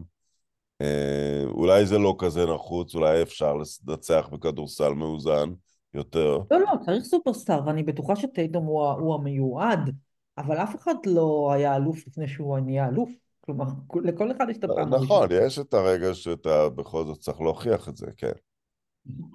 אה, 0.80 1.42
אולי 1.46 1.86
זה 1.86 1.98
לא 1.98 2.16
כזה 2.18 2.46
נחוץ, 2.54 2.94
אולי 2.94 3.22
אפשר 3.22 3.56
לנצח 3.86 4.28
בכדורסל 4.32 4.92
מאוזן 4.92 5.50
יותר. 5.94 6.38
לא, 6.50 6.60
לא, 6.60 6.70
צריך 6.84 7.04
סופרסטאר, 7.04 7.66
ואני 7.66 7.82
בטוחה 7.82 8.16
שטייטום 8.16 8.64
הוא, 8.64 8.90
הוא 8.90 9.14
המיועד, 9.14 9.96
אבל 10.38 10.56
אף 10.56 10.76
אחד 10.76 10.94
לא 11.06 11.50
היה 11.52 11.76
אלוף 11.76 12.06
לפני 12.06 12.28
שהוא 12.28 12.58
נהיה 12.58 12.88
אלוף. 12.88 13.10
כלומר, 13.40 13.64
לכל 14.04 14.32
אחד 14.32 14.46
יש 14.50 14.56
את 14.56 14.64
הפעם 14.64 14.92
הראשונה. 14.92 15.04
נכון, 15.04 15.28
יש 15.32 15.58
את 15.58 15.74
הרגע 15.74 16.14
שאתה 16.14 16.68
בכל 16.68 17.04
זאת 17.04 17.18
צריך 17.18 17.40
להוכיח 17.40 17.88
את 17.88 17.96
זה, 17.96 18.06
כן. 18.16 18.32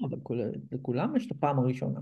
אבל 0.10 0.18
כול- 0.24 0.52
לכולם 0.72 1.16
יש 1.16 1.26
את 1.26 1.32
הפעם 1.32 1.60
הראשונה. 1.60 2.00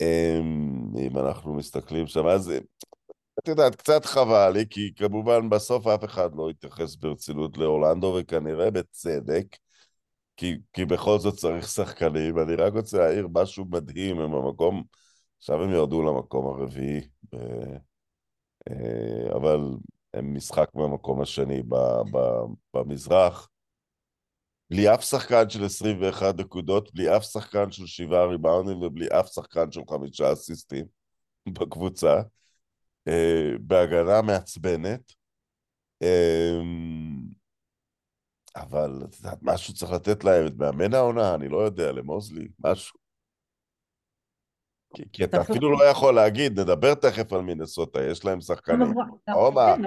אמ, 0.00 0.92
אם 0.98 1.18
אנחנו 1.18 1.54
מסתכלים 1.54 2.06
שם, 2.06 2.26
אז 2.26 2.52
את 3.42 3.48
יודעת, 3.48 3.74
קצת 3.74 4.04
חבל 4.04 4.50
לי, 4.54 4.64
כי 4.70 4.94
כמובן 4.96 5.50
בסוף 5.50 5.86
אף 5.86 6.04
אחד 6.04 6.30
לא 6.34 6.50
התייחס 6.50 6.96
ברצינות 6.96 7.58
לאורלנדו, 7.58 8.16
וכנראה 8.20 8.70
בצדק, 8.70 9.56
כי, 10.36 10.56
כי 10.72 10.84
בכל 10.84 11.18
זאת 11.18 11.34
צריך 11.34 11.68
שחקנים. 11.68 12.38
אני 12.38 12.54
רק 12.54 12.72
רוצה 12.72 12.98
להעיר 12.98 13.28
משהו 13.34 13.64
מדהים, 13.70 14.20
הם 14.20 14.32
במקום, 14.32 14.82
עכשיו 15.38 15.62
הם 15.62 15.70
ירדו 15.72 16.02
למקום 16.02 16.46
הרביעי, 16.46 17.00
ב- 17.34 17.76
אה, 18.70 19.36
אבל 19.36 19.60
הם 20.14 20.34
משחק 20.34 20.68
מהמקום 20.74 21.20
השני 21.20 21.62
ב, 21.62 21.74
ב, 22.12 22.18
במזרח. 22.74 23.48
בלי 24.70 24.94
אף 24.94 25.04
שחקן 25.04 25.50
של 25.50 25.64
21 25.64 26.34
נקודות, 26.40 26.94
בלי 26.94 27.16
אף 27.16 27.24
שחקן 27.24 27.70
של 27.70 27.86
שבעה 27.86 28.26
ריבאונדים 28.26 28.82
ובלי 28.82 29.06
אף 29.08 29.28
שחקן 29.32 29.72
של 29.72 29.80
חמישה 29.90 30.32
אסיסטים 30.32 30.86
בקבוצה. 31.48 32.20
אה, 33.08 33.50
בהגנה 33.60 34.22
מעצבנת, 34.22 35.12
אה, 36.02 36.60
אבל 38.56 39.02
את 39.04 39.16
יודעת, 39.16 39.38
משהו 39.42 39.74
צריך 39.74 39.92
לתת 39.92 40.24
להם, 40.24 40.46
את 40.46 40.52
מאמן 40.56 40.94
העונה, 40.94 41.34
אני 41.34 41.48
לא 41.48 41.58
יודע, 41.58 41.92
למוזלי, 41.92 42.48
משהו. 42.58 43.00
כי, 44.94 45.02
כי 45.12 45.24
אתה 45.24 45.40
אפילו 45.40 45.72
לא 45.72 45.84
יכול 45.84 46.14
להגיד, 46.14 46.60
נדבר 46.60 46.94
תכף 46.94 47.32
על 47.32 47.40
מינסוטה, 47.40 48.02
יש 48.02 48.24
להם 48.24 48.40
שחקנים, 48.40 48.92
עומר, 49.34 49.76
כן, 49.76 49.82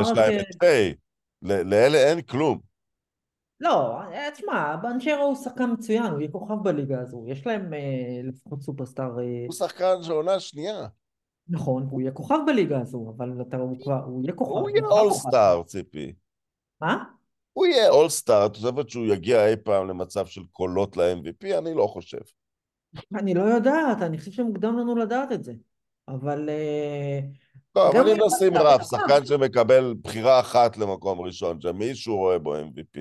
יש. 0.00 0.08
להם 0.16 0.40
את 0.40 0.56
פיי, 0.58 0.94
לאלה 1.42 1.98
אין 1.98 2.22
כלום. 2.22 2.60
לא, 3.60 4.00
אה, 4.00 4.30
תשמע, 4.34 4.76
בנצ'רו 4.76 5.22
הוא 5.22 5.36
שחקן 5.36 5.72
מצוין, 5.72 6.04
הוא 6.04 6.20
יהיה 6.20 6.32
כוכב 6.32 6.54
בליגה 6.62 7.00
הזו, 7.00 7.24
יש 7.26 7.46
להם 7.46 7.74
אה, 7.74 8.20
לפחות 8.24 8.62
סופרסטאר, 8.62 9.10
הוא 9.46 9.52
שחקן 9.52 10.02
של 10.02 10.12
עונה 10.12 10.40
שנייה. 10.40 10.86
נכון, 11.52 11.86
הוא 11.90 12.00
יהיה 12.00 12.12
כוכב 12.12 12.38
בליגה 12.46 12.80
הזו, 12.80 13.14
אבל 13.16 13.42
אתה, 13.42 13.56
הוא 13.56 13.82
כבר, 13.82 14.04
הוא 14.04 14.22
יהיה 14.22 14.32
כוכב, 14.32 14.52
הוא 14.52 14.70
יהיה. 14.70 14.86
אולסטאר, 14.86 15.62
ציפי. 15.62 16.12
מה? 16.80 17.04
הוא 17.52 17.66
יהיה 17.66 17.90
אולסטאר, 17.90 18.46
את 18.46 18.56
חושבת 18.56 18.90
שהוא 18.90 19.06
יגיע 19.06 19.46
אי 19.46 19.56
פעם 19.56 19.88
למצב 19.88 20.26
של 20.26 20.40
קולות 20.50 20.96
ל-MVP? 20.96 21.58
אני 21.58 21.74
לא 21.74 21.86
חושב. 21.86 22.18
אני 23.14 23.34
לא 23.34 23.42
יודעת, 23.42 24.02
אני 24.02 24.18
חושב 24.18 24.30
שמוקדם 24.30 24.78
לנו 24.78 24.96
לדעת 24.96 25.32
את 25.32 25.44
זה, 25.44 25.52
אבל 26.08 26.48
אה, 26.48 27.20
לא, 27.76 27.90
אבל 27.90 28.08
אם 28.08 28.16
נשים 28.26 28.56
רף, 28.56 28.82
שחקן 28.82 29.26
שמקבל 29.26 29.94
בחירה 30.02 30.40
אחת 30.40 30.76
למקום 30.76 31.20
ראשון, 31.20 31.60
שמישהו 31.60 32.16
רואה 32.16 32.38
בו 32.38 32.56
MVP, 32.56 33.00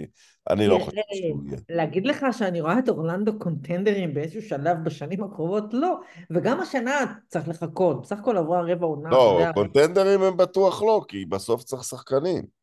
אני 0.49 0.67
לא 0.67 0.79
חושב 0.79 1.01
שהוא 1.13 1.43
יהיה. 1.47 1.57
להגיד 1.69 2.07
לך 2.07 2.25
שאני 2.31 2.61
רואה 2.61 2.79
את 2.79 2.89
אורלנדו 2.89 3.39
קונטנדרים 3.39 4.13
באיזשהו 4.13 4.41
שלב 4.41 4.77
בשנים 4.83 5.23
הקרובות? 5.23 5.73
לא, 5.73 5.95
וגם 6.31 6.59
השנה 6.59 7.13
צריך 7.27 7.47
לחכות, 7.47 8.01
בסך 8.01 8.19
הכל 8.19 8.37
עברה 8.37 8.61
רבע 8.61 8.85
עונה, 8.85 9.09
לא. 9.09 9.41
קונטנדרים 9.53 10.21
הם 10.21 10.37
בטוח 10.37 10.81
לא, 10.81 11.01
כי 11.07 11.25
בסוף 11.25 11.63
צריך 11.63 11.83
שחקנים. 11.83 12.61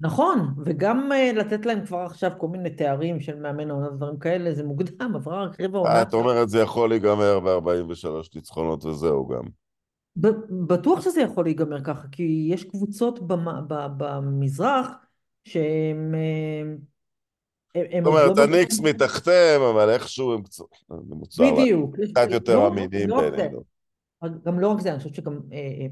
נכון, 0.00 0.54
וגם 0.64 1.12
אה, 1.12 1.32
לתת 1.34 1.66
להם 1.66 1.86
כבר 1.86 1.98
עכשיו 1.98 2.30
כל 2.38 2.48
מיני 2.48 2.70
תארים 2.70 3.20
של 3.20 3.40
מאמן 3.40 3.70
העונה 3.70 3.88
ודברים 3.88 4.18
כאלה, 4.18 4.54
זה 4.54 4.64
מוקדם, 4.64 5.12
עברה 5.14 5.44
רק 5.44 5.60
רבע 5.60 5.78
עונה. 5.78 6.02
את 6.02 6.14
אומרת, 6.14 6.48
זה 6.48 6.60
יכול 6.60 6.88
להיגמר 6.88 7.40
ב-43 7.40 8.08
ניצחונות 8.34 8.84
וזהו 8.84 9.28
גם. 9.28 9.42
בטוח 10.66 11.00
שזה 11.00 11.20
יכול 11.20 11.44
להיגמר 11.44 11.84
ככה, 11.84 12.08
כי 12.12 12.48
יש 12.50 12.64
קבוצות 12.64 13.20
במזרח 13.96 14.88
שהן... 15.44 16.14
אה, 16.14 16.62
זאת 17.76 18.06
אומרת, 18.06 18.36
לא 18.36 18.42
הניקס 18.42 18.80
מתחתיהם, 18.80 19.62
אבל 19.62 19.90
איכשהו 19.90 20.32
הם 20.32 20.42
קצת... 20.42 20.64
בדיוק. 21.38 21.96
קצת 22.10 22.28
יותר 22.30 22.56
לא- 22.56 22.68
אמינים 22.68 23.08
לא. 23.08 23.30
בעינינו. 23.30 23.62
גם 24.44 24.60
לא 24.60 24.68
רק 24.68 24.80
זה, 24.80 24.90
אני 24.90 24.98
חושבת 24.98 25.14
שגם 25.14 25.40
אה, 25.52 25.58
אה, 25.58 25.86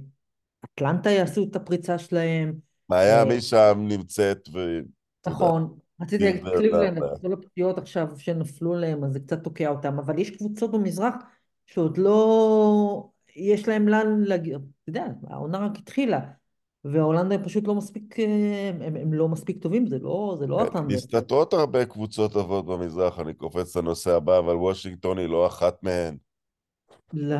אטלנטה 0.64 1.10
יעשו 1.10 1.46
את 1.50 1.56
הפריצה 1.56 1.98
שלהם. 1.98 2.54
מיאמי 2.90 3.40
שם 3.40 3.84
נמצאת, 3.88 4.48
ו... 4.52 4.78
נכון. 5.26 5.74
רציתי 6.02 6.24
להגיד 6.24 6.42
קליבלנד, 6.56 7.02
כל 7.22 7.32
הפציעות 7.32 7.78
עכשיו 7.78 8.08
שנפלו 8.18 8.74
להם, 8.74 9.04
אז 9.04 9.12
זה 9.12 9.20
קצת 9.20 9.44
תוקע 9.44 9.68
אותם, 9.68 9.98
אבל 9.98 10.18
יש 10.18 10.30
קבוצות 10.30 10.72
במזרח 10.72 11.14
שעוד 11.66 11.98
לא... 11.98 13.08
יש 13.36 13.68
להם 13.68 13.88
לאן 13.88 14.20
להגיע, 14.20 14.56
אתה 14.56 14.90
יודע, 14.90 15.06
העונה 15.28 15.58
רק 15.58 15.78
התחילה, 15.78 16.20
וההולנד 16.84 17.32
הם 17.32 17.44
פשוט 17.44 17.66
לא 17.66 17.74
מספיק, 17.74 18.20
אה, 18.20 18.70
הם, 18.80 18.96
הם 18.96 19.14
לא 19.14 19.28
מספיק 19.28 19.62
טובים, 19.62 19.86
זה 19.86 19.98
לא, 19.98 20.36
זה 20.38 20.46
לא 20.46 20.62
הטנדר. 20.62 20.96
מסתתרות 20.96 21.52
הרבה 21.52 21.84
קבוצות 21.84 22.32
טובות 22.32 22.66
במזרח, 22.66 23.20
אני 23.20 23.34
קופץ 23.34 23.76
לנושא 23.76 24.16
הבא, 24.16 24.38
אבל 24.38 24.54
וושינגטון 24.54 25.18
היא 25.18 25.28
לא 25.28 25.46
אחת 25.46 25.82
מהן. 25.82 26.16
לא. 27.12 27.36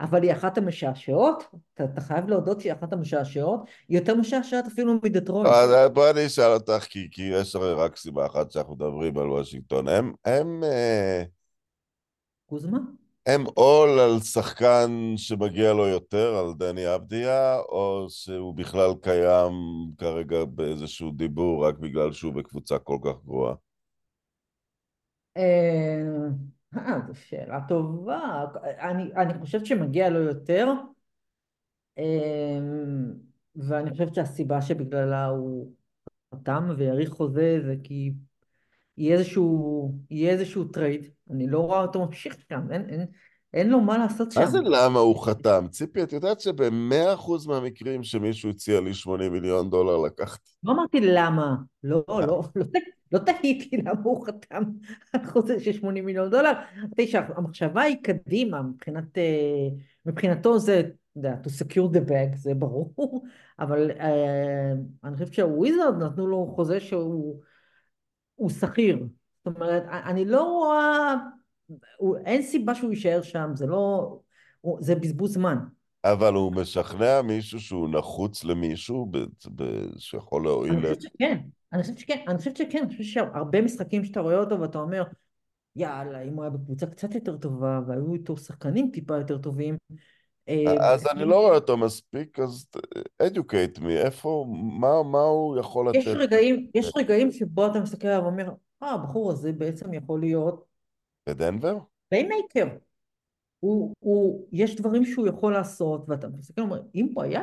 אבל 0.00 0.22
היא 0.22 0.32
אחת 0.32 0.58
המשעשעות, 0.58 1.44
אתה, 1.74 1.84
אתה 1.84 2.00
חייב 2.00 2.28
להודות 2.28 2.60
שהיא 2.60 2.72
אחת 2.72 2.92
המשעשעות, 2.92 3.60
היא 3.88 3.98
יותר 3.98 4.14
משעשעת 4.14 4.66
אפילו 4.66 4.94
מדטרויט. 5.02 5.52
אז 5.52 5.90
בואי 5.90 6.10
אני 6.10 6.26
אשאל 6.26 6.52
אותך, 6.52 6.84
כי, 6.90 7.08
כי 7.10 7.22
יש 7.22 7.54
הרי 7.54 7.72
רק 7.72 7.96
סיבה 7.96 8.26
אחת 8.26 8.50
שאנחנו 8.50 8.74
מדברים 8.74 9.18
על 9.18 9.30
וושינגטון. 9.30 9.88
הם, 9.88 10.12
הם, 10.24 10.64
אה, 10.64 11.22
קוזמה? 12.46 12.78
הם 13.26 13.44
עול 13.54 13.98
על 13.98 14.20
שחקן 14.20 15.12
שמגיע 15.16 15.72
לו 15.72 15.86
יותר, 15.86 16.34
על 16.34 16.54
דני 16.54 16.94
אבדיה, 16.94 17.58
או 17.58 18.06
שהוא 18.08 18.54
בכלל 18.54 18.90
קיים 19.02 19.52
כרגע 19.98 20.44
באיזשהו 20.44 21.10
דיבור 21.10 21.66
רק 21.66 21.78
בגלל 21.78 22.12
שהוא 22.12 22.34
בקבוצה 22.34 22.78
כל 22.78 22.98
כך 23.04 23.24
גרועה? 23.24 23.54
אה, 25.36 26.02
אה, 26.76 27.00
זו 27.06 27.14
שאלה 27.14 27.60
טובה. 27.68 28.44
אני, 28.80 29.12
אני 29.16 29.38
חושבת 29.40 29.66
שמגיע 29.66 30.10
לו 30.10 30.22
יותר, 30.22 30.66
אה, 31.98 32.58
ואני 33.56 33.90
חושבת 33.90 34.14
שהסיבה 34.14 34.62
שבגללה 34.62 35.26
הוא 35.26 35.72
חתם 36.34 36.68
והאריך 36.76 37.10
חוזה 37.10 37.58
זה 37.66 37.74
כי 37.82 38.12
יהיה 38.98 39.14
איזשהו, 39.14 39.94
יהיה 40.10 40.32
איזשהו 40.32 40.64
טרייד. 40.64 41.06
אני 41.30 41.46
לא 41.46 41.58
רואה 41.58 41.82
אותו 41.82 42.06
ממשיך 42.06 42.36
שם, 42.48 42.60
אין, 42.70 42.86
אין, 42.88 43.06
אין 43.54 43.70
לו 43.70 43.80
מה 43.80 43.98
לעשות 43.98 44.32
שם. 44.32 44.40
מה 44.40 44.46
זה 44.46 44.58
למה 44.60 44.98
הוא 44.98 45.24
חתם? 45.24 45.66
ציפי, 45.70 46.02
את 46.02 46.12
יודעת 46.12 46.40
שבמאה 46.40 47.14
אחוז 47.14 47.46
מהמקרים 47.46 48.02
שמישהו 48.02 48.50
הציע 48.50 48.80
לי 48.80 48.94
80 48.94 49.32
מיליון 49.32 49.70
דולר 49.70 49.96
לקחתי. 49.96 50.50
לא 50.64 50.72
אמרתי 50.72 51.00
למה, 51.00 51.56
לא, 51.84 52.04
לא, 52.08 52.20
לא, 52.54 52.64
לא 53.12 53.18
תהיתי 53.18 53.76
למה 53.76 54.00
הוא 54.04 54.26
חתם 54.26 54.62
על 55.12 55.24
חוזה 55.24 55.60
של 55.60 55.72
80 55.72 56.06
מיליון 56.06 56.30
דולר, 56.30 56.52
אמרתי 56.78 57.06
שהמחשבה 57.06 57.82
היא 57.82 57.96
קדימה, 58.02 58.62
מבחינת, 58.62 59.18
אה, 59.18 59.68
מבחינתו 60.06 60.58
זה, 60.58 60.80
אתה 60.80 60.90
יודע, 61.18 61.34
to 61.44 61.48
secure 61.48 61.96
the 61.96 62.10
bag, 62.10 62.36
זה 62.36 62.54
ברור, 62.54 63.24
אבל 63.58 63.90
אה, 63.90 64.72
אני 65.04 65.14
חושבת 65.14 65.32
שהוויזרד 65.32 66.02
נתנו 66.02 66.26
לו 66.26 66.52
חוזה 66.56 66.80
שהוא 66.80 67.40
הוא 68.36 68.50
שכיר, 68.50 69.06
זאת 69.44 69.56
אומרת, 69.56 69.82
אני 69.88 70.24
לא 70.24 70.42
רואה, 70.42 71.14
הוא, 71.98 72.16
אין 72.16 72.42
סיבה 72.42 72.74
שהוא 72.74 72.90
יישאר 72.90 73.22
שם, 73.22 73.50
זה 73.54 73.66
לא, 73.66 74.18
הוא, 74.60 74.78
זה 74.80 74.94
בזבוז 74.94 75.34
זמן. 75.34 75.58
אבל 76.04 76.34
הוא 76.34 76.52
משכנע 76.52 77.22
מישהו 77.22 77.60
שהוא 77.60 77.88
נחוץ 77.88 78.44
למישהו 78.44 79.06
ב- 79.10 79.24
ב- 79.54 79.98
שיכול 79.98 80.42
להועיל 80.42 80.72
אני. 80.72 80.82
חושבת 80.82 81.00
שכן, 81.00 81.38
אני 81.72 81.82
חושבת 81.82 81.98
שכן, 81.98 82.24
אני 82.28 82.38
חושבת 82.38 82.56
שכן, 82.56 82.78
אני 82.78 82.88
חושבת 82.88 83.06
שהרבה 83.06 83.60
משחקים 83.62 84.04
שאתה 84.04 84.20
רואה 84.20 84.38
אותו 84.38 84.60
ואתה 84.60 84.78
אומר, 84.78 85.04
יאללה, 85.76 86.22
אם 86.22 86.34
הוא 86.34 86.42
היה 86.42 86.50
בקבוצה 86.50 86.86
קצת 86.86 87.14
יותר 87.14 87.36
טובה 87.36 87.80
והיו 87.86 88.14
איתו 88.14 88.36
שחקנים 88.36 88.90
טיפה 88.92 89.16
יותר 89.16 89.38
טובים, 89.38 89.76
אז 90.80 91.06
אני 91.06 91.24
לא 91.24 91.40
רואה 91.40 91.54
אותו 91.54 91.76
מספיק, 91.76 92.38
אז 92.38 92.66
educate 93.22 93.78
me, 93.78 93.90
איפה, 93.90 94.46
מה, 94.80 95.02
מה 95.02 95.22
הוא 95.22 95.58
יכול 95.58 95.90
יש 95.94 96.06
לתת 96.06 96.16
רגעים, 96.16 96.70
יש 96.74 96.92
רגעים 96.96 97.32
שבו 97.32 97.66
אתה 97.66 97.80
מסתכל 97.80 98.08
עליו 98.08 98.22
ואומר, 98.22 98.48
אה, 98.82 98.90
הבחור 98.90 99.32
הזה 99.32 99.52
בעצם 99.52 99.94
יכול 99.94 100.20
להיות 100.20 100.64
בדנבר? 101.28 101.78
Playmaker. 102.08 102.66
הוא, 103.60 103.94
הוא, 103.98 104.46
יש 104.52 104.76
דברים 104.76 105.04
שהוא 105.04 105.28
יכול 105.28 105.52
לעשות, 105.52 106.04
ואתה 106.08 106.28
מסתכל 106.28 106.60
ואומר, 106.60 106.82
אם 106.94 107.08
הוא 107.14 107.22
היה 107.22 107.42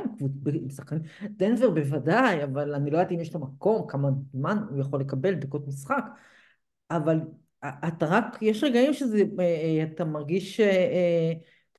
עם 0.53 0.69
שחקנים, 0.69 1.01
דנבר 1.23 1.69
בוודאי, 1.69 2.43
אבל 2.43 2.75
אני 2.75 2.91
לא 2.91 2.97
יודעת 2.97 3.11
אם 3.11 3.19
יש 3.19 3.33
לו 3.33 3.39
מקום, 3.39 3.87
כמה 3.87 4.09
זמן 4.33 4.57
הוא 4.69 4.79
יכול 4.79 4.99
לקבל 4.99 5.33
דקות 5.33 5.67
משחק, 5.67 6.03
אבל 6.91 7.19
אתה 7.65 8.05
רק, 8.05 8.37
יש 8.41 8.63
רגעים 8.63 8.93
שזה, 8.93 9.23
אה, 9.39 9.43
אה, 9.43 9.83
אתה 9.83 10.05
מרגיש 10.05 10.59
אה, 10.59 10.65
אה, 10.65 11.33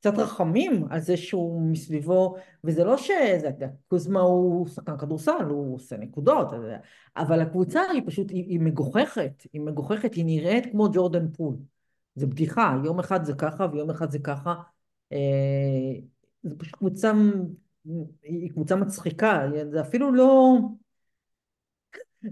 קצת 0.04 0.18
רחמים 0.18 0.84
על 0.90 1.00
זה 1.00 1.16
שהוא 1.16 1.62
מסביבו, 1.62 2.36
וזה 2.64 2.84
לא 2.84 2.96
שזה, 2.96 3.50
קוזמה 3.88 4.20
הוא 4.20 4.66
שחקן 4.68 4.98
כדורסל, 4.98 5.44
הוא 5.48 5.74
עושה 5.74 5.96
נקודות, 5.96 6.48
אבל 7.16 7.40
הקבוצה 7.40 7.80
היא 7.92 8.02
פשוט, 8.06 8.30
היא, 8.30 8.44
היא 8.48 8.60
מגוחכת, 8.60 9.42
היא 9.52 9.60
מגוחכת, 9.60 10.14
היא 10.14 10.24
נראית 10.24 10.66
כמו 10.72 10.88
ג'ורדן 10.92 11.30
פול. 11.30 11.56
זה 12.14 12.26
בדיחה, 12.26 12.76
יום 12.84 12.98
אחד 12.98 13.24
זה 13.24 13.32
ככה 13.34 13.66
ויום 13.72 13.90
אחד 13.90 14.10
זה 14.10 14.18
ככה. 14.18 14.54
אה, 15.12 15.18
זה 16.42 16.54
פשוט 16.58 16.74
קבוצה, 16.76 17.12
היא 18.22 18.50
קבוצה 18.50 18.76
מצחיקה, 18.76 19.46
זה 19.70 19.80
אפילו 19.80 20.12
לא, 20.12 20.58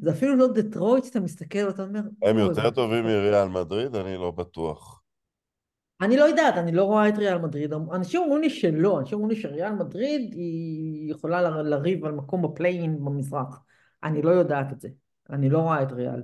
זה 0.00 0.10
אפילו 0.10 0.36
לא 0.36 0.48
דטרויט 0.54 1.04
שאתה 1.04 1.20
מסתכל 1.20 1.66
ואתה 1.66 1.82
אומר, 1.82 2.00
הם 2.22 2.36
"אוי, 2.36 2.42
יותר 2.42 2.70
טובים 2.70 3.04
מריאל 3.04 3.48
מדריד? 3.48 3.94
אני 3.94 4.16
לא 4.16 4.30
בטוח. 4.30 5.01
אני 6.02 6.16
לא 6.16 6.24
יודעת, 6.24 6.54
אני 6.56 6.72
לא 6.72 6.84
רואה 6.84 7.08
את 7.08 7.18
ריאל 7.18 7.38
מדריד. 7.38 7.72
אנשים 7.72 8.22
אומרים 8.22 8.42
לי 8.42 8.50
שלא, 8.50 9.00
אנשים 9.00 9.18
אומרים 9.18 9.36
לי 9.36 9.42
שריאל 9.42 9.72
מדריד 9.72 10.32
היא 10.34 11.10
יכולה 11.10 11.62
לריב 11.62 12.04
על 12.04 12.12
מקום 12.12 12.42
ב 12.42 12.50
play-in 12.50 13.04
במזרח. 13.04 13.60
אני 14.04 14.22
לא 14.22 14.30
יודעת 14.30 14.72
את 14.72 14.80
זה. 14.80 14.88
אני 15.30 15.50
לא 15.50 15.58
רואה 15.58 15.82
את 15.82 15.92
ריאל. 15.92 16.22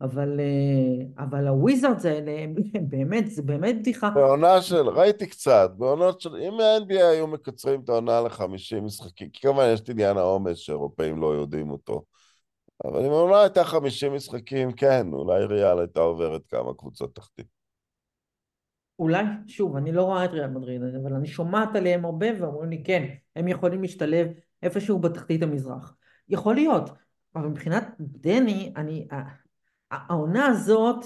אבל, 0.00 0.40
אה, 0.40 1.24
אבל 1.24 1.46
הוויזארדס 1.46 2.04
האלה, 2.04 2.30
הם 2.30 2.54
הם 2.74 2.88
באמת, 2.88 3.30
זה 3.30 3.42
באמת 3.42 3.78
בדיחה. 3.78 4.10
בעונה 4.10 4.62
של, 4.62 4.88
ראיתי 4.88 5.26
קצת, 5.26 5.70
בעונות 5.76 6.20
של, 6.20 6.36
אם 6.36 6.60
ה-NBA 6.60 7.04
היו 7.04 7.26
מקצרים 7.26 7.80
את 7.80 7.88
העונה 7.88 8.20
ל-50 8.20 8.80
משחקים, 8.80 9.30
כי 9.30 9.40
כמובן 9.40 9.70
יש 9.72 9.80
את 9.80 9.88
עניין 9.88 10.16
העומס 10.16 10.56
שאירופאים 10.56 11.20
לא 11.20 11.34
יודעים 11.34 11.70
אותו, 11.70 12.02
אבל 12.84 13.04
אם 13.04 13.10
העונה 13.10 13.40
הייתה 13.40 13.64
50 13.64 14.14
משחקים, 14.14 14.72
כן, 14.72 15.06
אולי 15.12 15.44
ריאל 15.44 15.78
הייתה 15.78 16.00
עוברת 16.00 16.42
כמה 16.48 16.74
קבוצות 16.74 17.14
תחתית. 17.14 17.57
אולי, 18.98 19.24
שוב, 19.46 19.76
אני 19.76 19.92
לא 19.92 20.02
רואה 20.02 20.24
את 20.24 20.30
ריאל 20.30 20.50
מדריד, 20.50 20.82
אבל 20.82 21.14
אני 21.14 21.26
שומעת 21.26 21.76
עליהם 21.76 22.04
הרבה 22.04 22.26
ואומרים 22.40 22.70
לי, 22.70 22.82
כן, 22.84 23.06
הם 23.36 23.48
יכולים 23.48 23.82
להשתלב 23.82 24.28
איפשהו 24.62 24.98
בתחתית 24.98 25.42
המזרח. 25.42 25.96
יכול 26.28 26.54
להיות, 26.54 26.90
אבל 27.34 27.46
מבחינת 27.46 27.84
דני, 27.98 28.72
אני, 28.76 29.08
העונה 29.90 30.46
הזאת, 30.46 31.04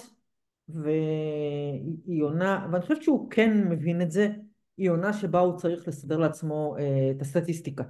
והיא 0.68 2.22
עונה, 2.22 2.68
ואני 2.72 2.82
חושבת 2.82 3.02
שהוא 3.02 3.30
כן 3.30 3.68
מבין 3.68 4.02
את 4.02 4.10
זה, 4.10 4.28
היא 4.76 4.90
עונה 4.90 5.12
שבה 5.12 5.40
הוא 5.40 5.56
צריך 5.58 5.88
לסדר 5.88 6.18
לעצמו 6.18 6.76
אה, 6.78 7.10
את 7.10 7.22
הסטטיסטיקה. 7.22 7.84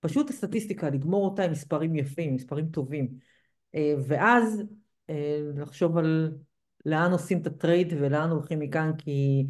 פשוט 0.00 0.30
הסטטיסטיקה, 0.30 0.90
לגמור 0.90 1.24
אותה 1.24 1.44
עם 1.44 1.50
מספרים 1.50 1.96
יפים, 1.96 2.34
מספרים 2.34 2.68
טובים. 2.68 3.14
אה, 3.74 3.94
ואז 4.06 4.62
אה, 5.10 5.40
לחשוב 5.56 5.98
על 5.98 6.34
לאן 6.86 7.12
עושים 7.12 7.40
את 7.40 7.46
הטרייד 7.46 7.92
ולאן 8.00 8.30
הולכים 8.30 8.58
מכאן, 8.58 8.92
כי 8.98 9.46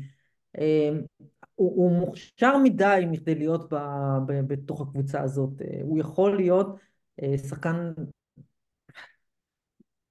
אה, 0.58 0.90
הוא, 1.54 1.76
הוא 1.76 1.92
מוכשר 2.00 2.58
מדי 2.62 3.04
מכדי 3.10 3.34
להיות 3.34 3.72
ב, 3.72 3.76
ב, 4.26 4.40
בתוך 4.46 4.80
הקבוצה 4.80 5.20
הזאת. 5.20 5.62
אה, 5.62 5.80
הוא 5.82 5.98
יכול 5.98 6.36
להיות 6.36 6.76
אה, 7.22 7.38
שחקן, 7.38 7.92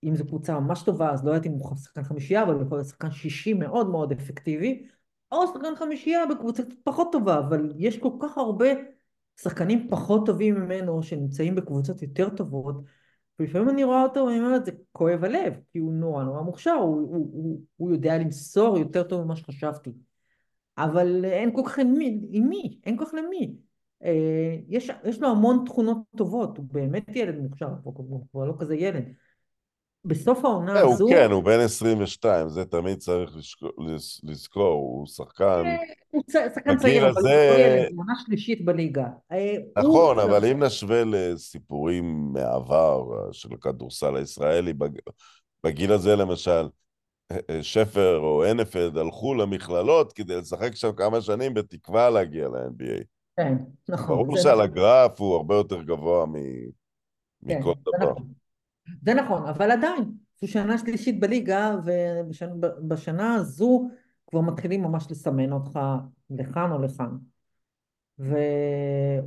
אם 0.03 0.15
זו 0.15 0.25
קבוצה 0.25 0.59
ממש 0.59 0.83
טובה, 0.83 1.11
אז 1.11 1.25
לא 1.25 1.31
יודעת 1.31 1.45
אם 1.45 1.51
הוא 1.51 1.75
שחקן 1.75 2.03
חמישייה, 2.03 2.43
אבל 2.43 2.53
הוא 2.53 2.63
יכול 2.63 2.77
להיות 2.77 2.87
שחקן 2.87 3.11
שישי 3.11 3.53
מאוד 3.53 3.89
מאוד 3.89 4.11
אפקטיבי, 4.11 4.87
או 5.31 5.47
שחקן 5.47 5.75
חמישייה 5.75 6.25
בקבוצה 6.25 6.63
קצת 6.63 6.75
פחות 6.83 7.07
טובה, 7.11 7.39
אבל 7.39 7.73
יש 7.77 7.99
כל 7.99 8.11
כך 8.21 8.37
הרבה 8.37 8.67
שחקנים 9.41 9.87
פחות 9.89 10.25
טובים 10.25 10.55
ממנו 10.55 11.03
שנמצאים 11.03 11.55
בקבוצות 11.55 12.01
יותר 12.01 12.29
טובות, 12.29 12.75
ולפעמים 13.41 13.69
אני 13.69 13.83
רואה 13.83 14.03
אותו 14.03 14.19
ואני 14.19 14.39
אומרת, 14.39 14.65
זה 14.65 14.71
כואב 14.91 15.23
הלב, 15.23 15.53
כי 15.71 15.79
הוא 15.79 15.93
נורא 15.93 16.23
נורא 16.23 16.41
מוכשר, 16.41 16.71
הוא, 16.71 16.95
הוא, 16.95 17.29
הוא, 17.33 17.61
הוא 17.77 17.91
יודע 17.91 18.17
למסור 18.17 18.77
יותר 18.77 19.03
טוב 19.03 19.23
ממה 19.23 19.35
שחשבתי. 19.35 19.91
אבל 20.77 21.25
אין 21.25 21.55
כל 21.55 21.61
כך 21.65 21.79
עם 21.79 21.93
מי, 21.93 22.21
עם 22.29 22.49
מי, 22.49 22.79
אין 22.85 22.97
כל 22.97 23.05
כך 23.05 23.13
למי. 23.13 23.55
אה, 24.03 24.57
יש, 24.67 24.91
יש 25.03 25.21
לו 25.21 25.29
המון 25.29 25.63
תכונות 25.65 25.97
טובות, 26.17 26.57
הוא 26.57 26.65
באמת 26.71 27.15
ילד 27.15 27.39
מוכשר, 27.39 27.67
הוא 27.83 28.25
כבר 28.31 28.45
לא 28.45 28.53
כזה 28.59 28.75
ילד. 28.75 29.03
בסוף 30.05 30.45
העונה 30.45 30.75
אה, 30.75 30.81
הוא 30.81 30.93
הזו, 30.93 31.07
כן, 31.09 31.31
הוא 31.31 31.43
בן 31.43 31.59
22, 31.59 32.49
זה 32.49 32.65
תמיד 32.65 32.97
צריך 32.97 33.35
לזכור, 34.23 34.73
הוא 34.73 35.07
שחקן... 35.07 35.63
הוא 36.09 36.23
צ- 36.27 36.53
שחקן 36.55 36.77
צעיר, 36.77 37.09
אבל 37.09 37.21
הוא 37.21 37.29
לא 37.29 37.87
הוא 37.89 37.99
עונה 37.99 38.13
שלישית 38.25 38.65
בליגה. 38.65 39.07
אה, 39.31 39.55
נכון, 39.77 40.19
הוא- 40.19 40.23
אבל 40.29 40.45
אם 40.45 40.63
נשווה 40.63 41.03
לסיפורים 41.05 42.29
מהעבר 42.33 43.03
אה, 43.13 43.33
של 43.33 43.53
הכדורסל 43.53 44.15
הישראלי, 44.15 44.73
בג- 44.73 44.99
בגיל 45.65 45.91
הזה 45.93 46.15
למשל, 46.15 46.67
אה, 47.31 47.37
אה, 47.49 47.63
שפר 47.63 48.17
או 48.19 48.45
הנפלד 48.45 48.97
הלכו 48.97 49.35
למכללות 49.35 50.13
כדי 50.13 50.35
לשחק 50.35 50.75
שם 50.75 50.91
כמה 50.91 51.21
שנים 51.21 51.53
בתקווה 51.53 52.09
להגיע 52.09 52.47
ל-NBA. 52.47 53.03
כן, 53.37 53.53
נכון. 53.89 54.15
ברור 54.17 54.37
זה 54.37 54.43
שעל 54.43 54.53
נכון. 54.53 54.65
הגרף 54.65 55.21
הוא 55.21 55.35
הרבה 55.35 55.55
יותר 55.55 55.81
גבוה 55.83 56.25
כן, 56.25 57.59
מכל 57.59 57.73
דבר. 57.97 58.13
זה 59.05 59.13
נכון, 59.13 59.47
אבל 59.47 59.71
עדיין, 59.71 60.11
זו 60.41 60.47
שנה 60.47 60.77
שלישית 60.77 61.19
בליגה, 61.19 61.75
ובשנה 61.85 63.35
הזו 63.35 63.89
כבר 64.27 64.41
מתחילים 64.41 64.83
ממש 64.83 65.07
לסמן 65.11 65.51
אותך 65.51 65.79
לכאן 66.29 66.71
או 66.71 66.81
לכאן. 66.81 67.17
והוא... 68.19 68.39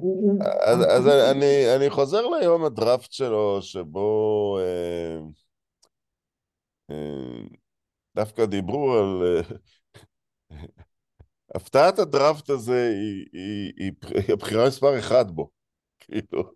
הוא- 0.00 0.42
אז, 0.62 0.82
אני 0.82 0.92
אז 0.92 1.08
אני, 1.36 1.76
אני 1.76 1.90
חוזר 1.90 2.26
ליום 2.26 2.64
הדראפט 2.64 3.12
שלו, 3.12 3.58
שבו 3.62 4.58
אה, 4.60 5.18
אה, 6.90 7.46
דווקא 8.16 8.46
דיברו 8.46 8.92
על... 8.92 9.22
אה, 9.22 9.56
הפתעת 11.54 11.98
הדראפט 11.98 12.50
הזה 12.50 12.90
היא, 12.94 13.26
היא, 13.32 13.72
היא, 13.76 13.92
היא 14.26 14.32
הבחירה 14.32 14.66
מספר 14.68 14.98
אחד 14.98 15.30
בו. 15.30 15.50
כאילו, 16.00 16.52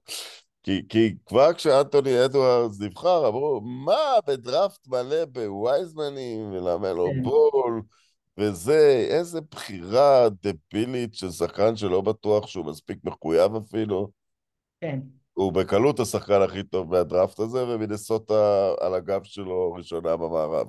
כי, 0.68 0.82
כי 0.88 1.14
כבר 1.26 1.52
כשאנטוני 1.52 2.24
אדוארדס 2.24 2.80
נבחר, 2.80 3.28
אמרו, 3.28 3.60
מה, 3.60 4.12
בדראפט 4.26 4.88
מלא 4.88 5.24
בווייזמנים 5.24 6.52
ולמלו 6.52 7.06
כן. 7.06 7.22
בול, 7.22 7.82
וזה, 8.38 9.06
איזה 9.10 9.40
בחירה 9.40 10.28
דבילית 10.42 11.14
של 11.14 11.30
שחקן 11.30 11.76
שלא 11.76 12.00
בטוח 12.00 12.46
שהוא 12.46 12.66
מספיק 12.66 12.98
מחויב 13.04 13.54
אפילו. 13.54 14.10
כן, 14.80 15.00
הוא 15.32 15.52
בקלות 15.52 16.00
השחקן 16.00 16.42
הכי 16.42 16.62
טוב 16.62 16.90
מהדראפט 16.90 17.38
הזה, 17.38 17.68
ומנסוטה 17.68 18.70
על 18.80 18.94
הגב 18.94 19.20
שלו 19.24 19.72
ראשונה 19.72 20.16
במערב. 20.16 20.66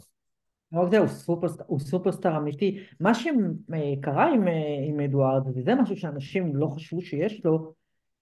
לא 0.71 0.81
רק 0.81 0.89
זה, 0.91 0.97
הוא 0.97 1.07
סופרסטאר, 1.07 1.65
הוא 1.67 1.79
סופרסטאר 1.79 2.37
אמיתי. 2.37 2.79
מה 2.99 3.13
שקרה 3.13 4.33
עם, 4.33 4.47
אה, 4.47 4.53
עם 4.89 4.99
אדוארד, 4.99 5.47
וזה 5.55 5.75
משהו 5.75 5.97
שאנשים 5.97 6.55
לא 6.55 6.67
חשבו 6.67 7.01
שיש 7.01 7.45
לו, 7.45 7.73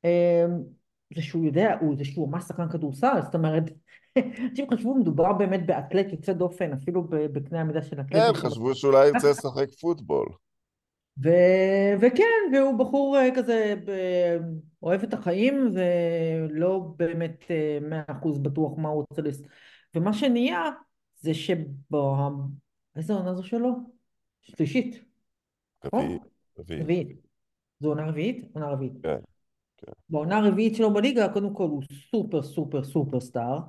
אה, 0.05 0.45
זה 1.15 1.21
שהוא 1.21 1.45
יודע, 1.45 1.77
הוא, 1.79 1.95
זה 1.97 2.05
שהוא 2.05 2.29
ממש 2.29 2.43
שחקן 2.43 2.69
כדורסל, 2.69 3.21
זאת 3.23 3.35
אומרת, 3.35 3.63
אנשים 4.49 4.65
חשבו 4.73 4.95
מדובר 4.95 5.33
באמת 5.33 5.65
באתלט 5.65 6.11
יוצא 6.11 6.33
דופן, 6.33 6.73
אפילו 6.73 7.07
בקנה 7.09 7.61
המידה 7.61 7.81
של 7.81 7.99
אתלט. 7.99 8.21
כן, 8.21 8.33
חשבו 8.33 8.75
שאולי 8.75 9.07
ירצה 9.07 9.29
לשחק 9.31 9.69
פוטבול. 9.81 10.27
ו... 11.23 11.29
וכן, 11.99 12.53
והוא 12.53 12.79
בחור 12.79 13.17
אה, 13.17 13.35
כזה 13.35 13.75
אוהב 14.83 15.03
את 15.03 15.13
החיים 15.13 15.69
ולא 15.73 16.93
באמת 16.97 17.45
אה, 17.49 17.77
מאה 17.81 18.03
אחוז 18.07 18.39
בטוח 18.39 18.77
מה 18.77 18.89
הוא 18.89 19.05
רוצה 19.09 19.21
לס... 19.21 19.41
ומה 19.95 20.13
שנהיה 20.13 20.71
זה 21.19 21.33
שבו... 21.33 22.17
איזה 22.95 23.13
עונה 23.13 23.33
זו 23.33 23.43
שלו? 23.43 23.71
שלישית, 24.41 25.03
רביעי, 25.85 26.19
רביעי. 26.59 26.81
רביעית. 26.81 27.21
זו 27.79 27.89
עונה 27.89 28.07
רביעית? 28.07 28.45
עונה 28.53 28.67
רביעית. 28.67 28.93
כן, 29.03 29.17
כן. 29.77 29.91
בעונה 30.09 30.37
הרביעית 30.37 30.75
שלו 30.75 30.93
בליגה, 30.93 31.33
קודם 31.33 31.53
כל 31.53 31.63
הוא 31.63 31.83
סופר 32.11 32.43
סופר 32.43 32.83
סופר 32.83 33.19
סטאר. 33.19 33.59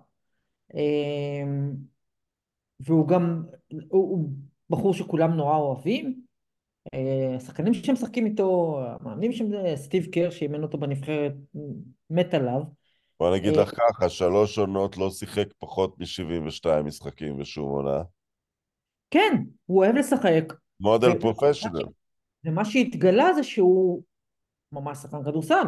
אמ, 0.74 1.72
והוא 2.80 3.09
גם, 3.09 3.44
הוא, 3.68 3.82
הוא 3.88 4.30
בחור 4.70 4.94
שכולם 4.94 5.34
נורא 5.34 5.56
אוהבים. 5.56 6.20
אה, 6.94 7.36
השחקנים 7.36 7.74
שמשחקים 7.74 8.26
איתו, 8.26 8.80
המאמנים 8.86 9.32
שם 9.32 9.48
זה 9.50 9.72
סטיב 9.76 10.06
קר 10.06 10.30
שאימן 10.30 10.62
אותו 10.62 10.78
בנבחרת, 10.78 11.32
מת 12.11 12.34
עליו. 12.34 12.61
בוא 13.20 13.36
נגיד 13.36 13.54
אה, 13.54 13.62
לך 13.62 13.70
ככה, 13.70 14.09
שלוש 14.09 14.59
עונות 14.59 14.96
לא 14.96 15.11
שיחק 15.11 15.46
פחות 15.59 15.98
מ-72 15.98 16.82
משחקים 16.84 17.38
בשום 17.38 17.68
עונה. 17.68 18.02
כן, 19.11 19.42
הוא 19.66 19.78
אוהב 19.78 19.94
לשחק, 19.94 20.52
מודל 20.80 21.20
פרופשיונל. 21.20 21.84
ומה 22.44 22.64
שהתגלה 22.64 23.32
זה 23.34 23.42
שהוא 23.42 24.02
ממש 24.72 24.98
שחקן 24.98 25.24
כדורסל. 25.24 25.64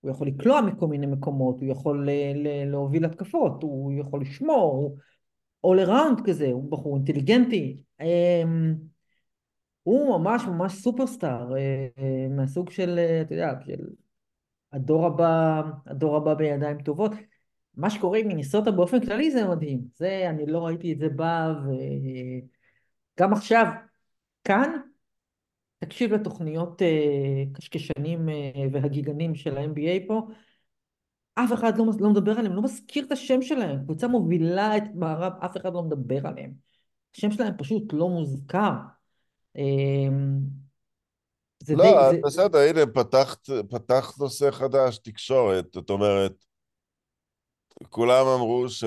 הוא 0.00 0.10
יכול 0.10 0.26
לקלוע 0.26 0.60
מכל 0.60 0.86
מיני 0.86 1.06
מקומות, 1.06 1.60
הוא 1.60 1.68
יכול 1.68 2.08
להוביל 2.66 3.04
התקפות, 3.04 3.62
הוא 3.62 3.92
יכול 3.92 4.20
לשמור, 4.20 4.72
הוא 4.72 4.98
all 5.66 5.86
around 5.88 6.26
כזה, 6.26 6.46
הוא 6.46 6.70
בחור 6.70 6.96
אינטליגנטי. 6.96 7.82
אמ, 8.00 8.74
הוא 9.82 10.18
ממש 10.18 10.42
ממש 10.46 10.72
סופרסטאר, 10.72 11.56
אה, 11.56 11.86
אה, 11.98 12.28
מהסוג 12.30 12.70
של, 12.70 12.98
אה, 12.98 13.20
אתה 13.20 13.34
יודע, 13.34 13.52
של 13.66 13.84
הדור 14.72 15.06
הבא, 15.06 15.62
הדור 15.86 16.16
הבא 16.16 16.34
בידיים 16.34 16.82
טובות. 16.82 17.12
מה 17.74 17.90
שקורה 17.90 18.18
עם 18.18 18.28
מיניסוטה 18.28 18.70
באופן 18.70 19.00
כללי 19.00 19.30
זה 19.30 19.48
מדהים. 19.48 19.80
זה, 19.96 20.26
אני 20.30 20.46
לא 20.46 20.66
ראיתי 20.66 20.92
את 20.92 20.98
זה 20.98 21.08
בא, 21.08 21.52
וגם 23.16 23.32
עכשיו, 23.32 23.66
כאן, 24.44 24.70
תקשיב 25.80 26.12
לתוכניות 26.12 26.82
אה, 26.82 27.44
קשקשנים 27.54 28.28
אה, 28.28 28.64
והגיגנים 28.72 29.34
של 29.34 29.58
ה-NBA 29.58 30.08
פה, 30.08 30.26
אף 31.34 31.52
אחד 31.52 31.78
לא, 31.78 31.84
לא 32.00 32.10
מדבר 32.10 32.38
עליהם, 32.38 32.54
לא 32.54 32.62
מזכיר 32.62 33.04
את 33.06 33.12
השם 33.12 33.42
שלהם. 33.42 33.84
קבוצה 33.84 34.08
מובילה 34.08 34.76
את 34.76 34.82
מערב, 34.94 35.32
אף 35.44 35.56
אחד 35.56 35.72
לא 35.72 35.82
מדבר 35.82 36.26
עליהם. 36.26 36.52
השם 37.16 37.30
שלהם 37.30 37.56
פשוט 37.58 37.92
לא 37.92 38.08
מוזכר. 38.08 38.72
אה, 39.56 39.62
זה 41.62 41.74
די, 41.74 41.82
לא, 41.82 42.12
זה, 42.12 42.18
בסדר, 42.24 42.58
הנה, 42.58 42.86
פתחת, 42.94 43.50
פתחת 43.70 44.18
נושא 44.18 44.50
חדש, 44.50 44.98
תקשורת. 44.98 45.66
זאת 45.74 45.90
אומרת, 45.90 46.44
כולם 47.88 48.26
אמרו 48.26 48.68
ש... 48.68 48.84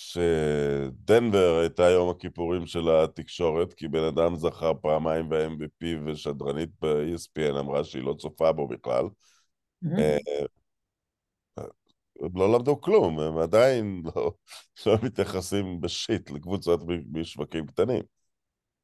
שדנבר 0.00 1.58
הייתה 1.60 1.82
יום 1.82 2.10
הכיפורים 2.10 2.66
של 2.66 2.90
התקשורת, 2.90 3.74
כי 3.74 3.88
בן 3.88 4.04
אדם 4.04 4.36
זכה 4.36 4.74
פעמיים 4.74 5.28
ב-MVP 5.28 5.86
ושדרנית 6.06 6.70
ב-ESPN 6.82 7.58
אמרה 7.58 7.84
שהיא 7.84 8.02
לא 8.02 8.14
צופה 8.18 8.52
בו 8.52 8.68
בכלל. 8.68 9.04
אה, 9.98 10.18
הם 12.20 12.30
לא 12.34 12.52
למדו 12.52 12.80
כלום, 12.80 13.20
הם 13.20 13.38
עדיין 13.38 14.02
לא, 14.16 14.32
לא 14.86 14.96
מתייחסים 15.02 15.80
בשיט 15.80 16.30
לקבוצות 16.30 16.80
משווקים 17.12 17.66
קטנים. 17.66 18.02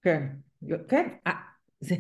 כן, 0.03 0.27
כן, 0.89 1.09
אה, 1.27 1.33
זה, 1.81 1.95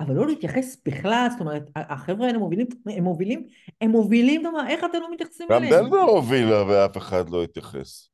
אבל 0.00 0.14
לא 0.14 0.26
להתייחס 0.26 0.76
בכלל, 0.86 1.26
זאת 1.30 1.40
אומרת, 1.40 1.70
החבר'ה 1.76 2.26
האלה 2.26 2.38
מובילים, 2.38 2.66
הם 2.86 3.04
מובילים, 3.04 3.46
הם 3.80 3.90
מובילים, 3.90 4.42
איך 4.68 4.84
אתם 4.84 4.98
לא 5.00 5.12
מתייחסים 5.12 5.46
גם 5.50 5.62
אליהם? 5.62 5.84
דנבר 5.84 6.00
הובילה 6.00 6.64
ואף 6.66 6.96
אחד 6.96 7.30
לא 7.30 7.42
התייחס. 7.42 8.13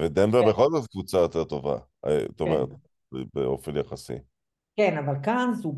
ודנבר 0.00 0.42
כן. 0.42 0.48
בכל 0.48 0.70
זאת 0.70 0.90
קבוצה 0.90 1.18
יותר 1.18 1.44
טובה, 1.44 1.78
אה, 2.06 2.18
זאת 2.28 2.40
אומרת, 2.40 2.68
באופן 3.34 3.76
יחסי. 3.76 4.18
כן, 4.76 4.98
אבל 4.98 5.14
כאן 5.22 5.50
זו, 5.54 5.74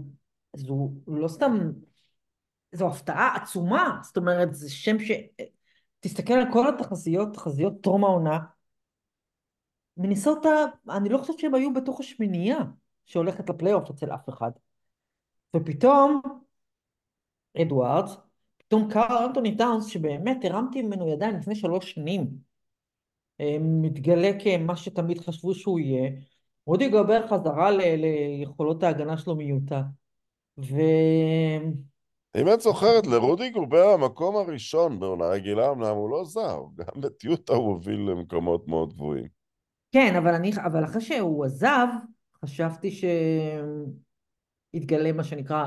זו 0.57 0.91
לא 1.07 1.29
סתם, 1.29 1.71
זו 2.73 2.89
הפתעה 2.89 3.37
עצומה, 3.37 3.99
זאת 4.03 4.17
אומרת, 4.17 4.55
זה 4.55 4.71
שם 4.71 4.99
ש... 4.99 5.11
תסתכל 6.01 6.33
על 6.33 6.53
כל 6.53 6.69
התחזיות, 6.69 7.35
תחזיות 7.35 7.73
טרום 7.83 8.05
העונה, 8.05 8.39
מניסוטה, 9.97 10.51
אני 10.91 11.09
לא 11.09 11.19
חושבת 11.19 11.39
שהם 11.39 11.55
היו 11.55 11.73
בתוך 11.75 12.01
השמינייה 12.01 12.59
שהולכת 13.07 13.51
לפלייאוף 13.51 13.91
אצל 13.91 14.15
אף 14.15 14.29
אחד. 14.29 14.51
ופתאום, 15.57 16.21
אדוארדס, 17.63 18.17
פתאום 18.57 18.91
קארל 18.93 19.25
אנטוני 19.27 19.57
טאונס, 19.57 19.87
שבאמת 19.87 20.37
הרמתי 20.45 20.83
ממנו 20.83 21.09
ידיים 21.09 21.37
לפני 21.37 21.55
שלוש 21.55 21.91
שנים, 21.93 22.39
מתגלה 23.61 24.30
כמה 24.45 24.76
שתמיד 24.76 25.20
חשבו 25.20 25.55
שהוא 25.55 25.80
יהיה. 25.80 26.11
רודי 26.66 26.89
גובר 26.89 27.26
חזרה 27.28 27.70
ל- 27.70 27.97
ליכולות 27.97 28.82
ההגנה 28.82 29.16
שלו 29.16 29.37
מיוטה. 29.37 29.82
ו... 30.59 30.74
אם 32.37 32.49
את 32.55 32.61
זוכרת, 32.61 33.07
לרודי 33.07 33.51
גובר 33.51 33.89
המקום 33.89 34.37
הראשון 34.37 35.01
בעונה 35.01 35.24
רגילה, 35.24 35.70
אמנם 35.70 35.97
הוא 35.97 36.11
לא 36.11 36.24
זר, 36.24 36.62
גם 36.74 37.01
את 37.07 37.24
יוטה 37.24 37.55
הוא 37.55 37.68
הוביל 37.68 38.01
למקומות 38.11 38.68
מאוד 38.68 38.93
גבוהים. 38.93 39.28
כן, 39.93 40.16
אבל, 40.16 40.35
אני, 40.35 40.51
אבל 40.64 40.85
אחרי 40.85 41.01
שהוא 41.01 41.45
עזב, 41.45 41.87
חשבתי 42.45 42.91
שהתגלה 44.74 45.12
מה 45.12 45.24
שנקרא, 45.24 45.66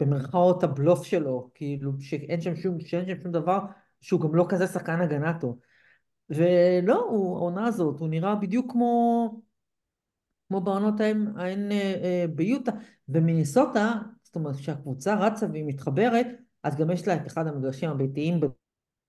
במרכאות 0.00 0.64
הבלוף 0.64 1.04
שלו, 1.04 1.50
כאילו 1.54 1.92
שאין 2.00 2.40
שם 2.40 2.56
שום, 2.56 2.80
שאין 2.80 3.06
שם 3.06 3.22
שום 3.22 3.32
דבר, 3.32 3.58
שהוא 4.00 4.20
גם 4.20 4.34
לא 4.34 4.46
כזה 4.48 4.66
שחקן 4.66 5.00
הגנה 5.00 5.38
טוב. 5.40 5.58
ולא, 6.30 6.94
העונה 7.10 7.66
הזאת, 7.66 8.00
הוא 8.00 8.08
נראה 8.08 8.34
בדיוק 8.34 8.72
כמו, 8.72 9.30
כמו 10.48 10.60
בעונות 10.60 11.00
ההן, 11.00 11.72
אה, 11.72 11.94
אה, 12.02 12.24
ביוטה. 12.34 12.72
ומיניסוטה, 13.08 13.92
זאת 14.22 14.36
אומרת, 14.36 14.56
כשהקבוצה 14.56 15.14
רצה 15.14 15.46
והיא 15.52 15.64
מתחברת, 15.66 16.26
אז 16.62 16.76
גם 16.76 16.90
יש 16.90 17.08
לה 17.08 17.16
את 17.16 17.26
אחד 17.26 17.46
המגרשים 17.46 17.90
הביתיים, 17.90 18.40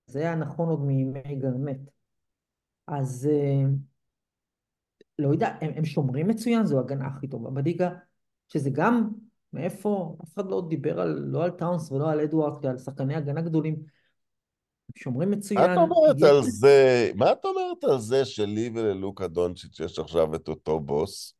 זה 0.06 0.18
היה 0.18 0.34
נכון 0.34 0.68
עוד 0.68 0.80
מימי 0.80 1.36
גרמט. 1.38 1.78
אז 2.86 3.28
אה, 3.32 3.68
לא 5.18 5.28
יודע, 5.28 5.48
הם, 5.60 5.70
הם 5.76 5.84
שומרים 5.84 6.28
מצוין, 6.28 6.66
זו 6.66 6.78
ההגנה 6.78 7.06
הכי 7.06 7.28
טובה 7.28 7.50
בליגה, 7.50 7.90
שזה 8.48 8.70
גם, 8.72 9.10
מאיפה, 9.52 10.16
אף 10.24 10.34
אחד 10.34 10.46
לא 10.46 10.66
דיבר 10.68 11.00
על, 11.00 11.08
לא 11.08 11.44
על 11.44 11.50
טאונס 11.50 11.92
ולא 11.92 12.10
על 12.10 12.20
אדוארד, 12.20 12.62
כעל 12.62 12.78
שחקני 12.78 13.14
הגנה 13.14 13.40
גדולים. 13.40 13.95
שומרים 14.94 15.30
מה 15.30 15.36
מצוין. 15.36 15.72
את 15.72 15.76
אומרת 15.76 16.22
על 16.22 16.42
זה, 16.42 17.10
מה 17.14 17.32
את 17.32 17.44
אומרת 17.44 17.84
על 17.84 17.98
זה 17.98 18.24
שלי 18.24 18.70
וללוקה 18.74 19.28
דונצ'יץ' 19.28 19.80
יש 19.80 19.98
עכשיו 19.98 20.34
את 20.34 20.48
אותו 20.48 20.80
בוס? 20.80 21.34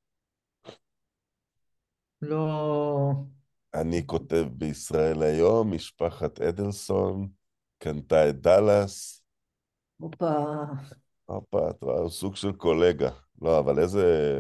לא... 2.23 3.13
אני 3.75 4.07
כותב 4.07 4.47
בישראל 4.53 5.23
היום, 5.23 5.75
משפחת 5.75 6.41
אדלסון 6.41 7.29
קנתה 7.79 8.29
את 8.29 8.41
דאלאס. 8.41 9.23
הופה, 9.97 10.35
הופה, 11.25 11.71
את 11.71 11.83
רואה, 11.83 11.99
הוא 11.99 12.11
סוג 12.11 12.37
של 12.37 12.53
קולגה. 12.53 13.11
לא, 13.43 13.59
אבל 13.59 13.79
איזה... 13.79 14.39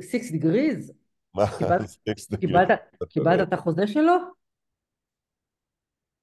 סיקס 0.00 0.30
דגריז? 0.30 0.92
מה? 1.34 1.44
קיבלת 3.08 3.48
את 3.48 3.52
החוזה 3.52 3.86
שלו? 3.86 4.12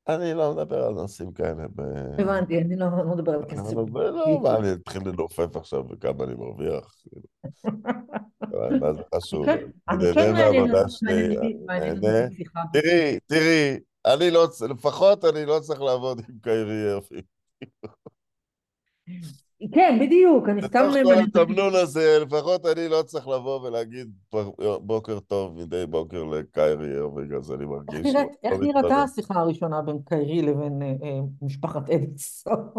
אני 0.07 0.33
לא 0.33 0.53
מדבר 0.53 0.83
על 0.83 0.93
נושאים 0.93 1.33
כאלה. 1.33 1.63
ב... 1.75 1.81
הבנתי, 2.19 2.61
אני 2.61 2.75
לא 2.75 2.85
לא 2.97 3.15
מדבר 3.15 3.31
על 3.31 3.45
כסף. 3.49 3.73
לא, 3.73 4.39
מה, 4.43 4.57
אני 4.57 4.71
אתחיל 4.71 5.01
לנופף 5.05 5.55
עכשיו 5.55 5.83
וכמה 5.89 6.23
אני 6.23 6.33
מרוויח? 6.33 6.95
מה 8.81 8.93
זה 8.93 9.01
חשוב? 9.15 9.45
אני 9.89 10.03
נהנה 10.15 10.31
מעניין 10.31 10.33
מהעבודה 10.33 10.89
שלי, 10.89 11.37
אותי 11.37 11.53
נהנה. 11.65 12.27
תראי, 12.73 13.19
תראי, 13.25 13.79
אני 14.05 14.31
לא, 14.31 14.47
לפחות 14.69 15.25
אני 15.25 15.45
לא 15.45 15.59
צריך 15.59 15.81
לעבוד 15.81 16.21
עם 16.29 16.35
קיירי 16.41 16.93
ארפי. 16.93 17.21
כן, 19.73 19.97
בדיוק, 20.01 20.49
אני 20.49 20.61
סתם... 20.61 20.89
בתוך 20.91 21.13
כל. 21.33 21.39
התמנון 21.39 21.75
הזה, 21.75 22.19
לפחות 22.21 22.65
אני 22.65 22.87
לא 22.87 23.01
צריך 23.01 23.27
לבוא 23.27 23.61
ולהגיד 23.61 24.07
בוקר 24.81 25.19
טוב 25.19 25.61
מדי 25.61 25.85
בוקר 25.89 26.23
לקיירי 26.23 26.97
ארוויג, 26.97 27.33
אז 27.33 27.51
אני 27.51 27.65
מרגיש... 27.65 28.15
לא 28.15 28.19
איך. 28.43 28.59
נראתה 28.59 28.95
השיחה 29.03 29.33
הראשונה 29.33 29.81
בין 29.81 29.97
קיירי 30.05 30.41
לבין 30.41 30.81
אה, 30.81 30.87
אה, 30.87 31.19
משפחת 31.41 31.89
אדלסון? 31.89 32.69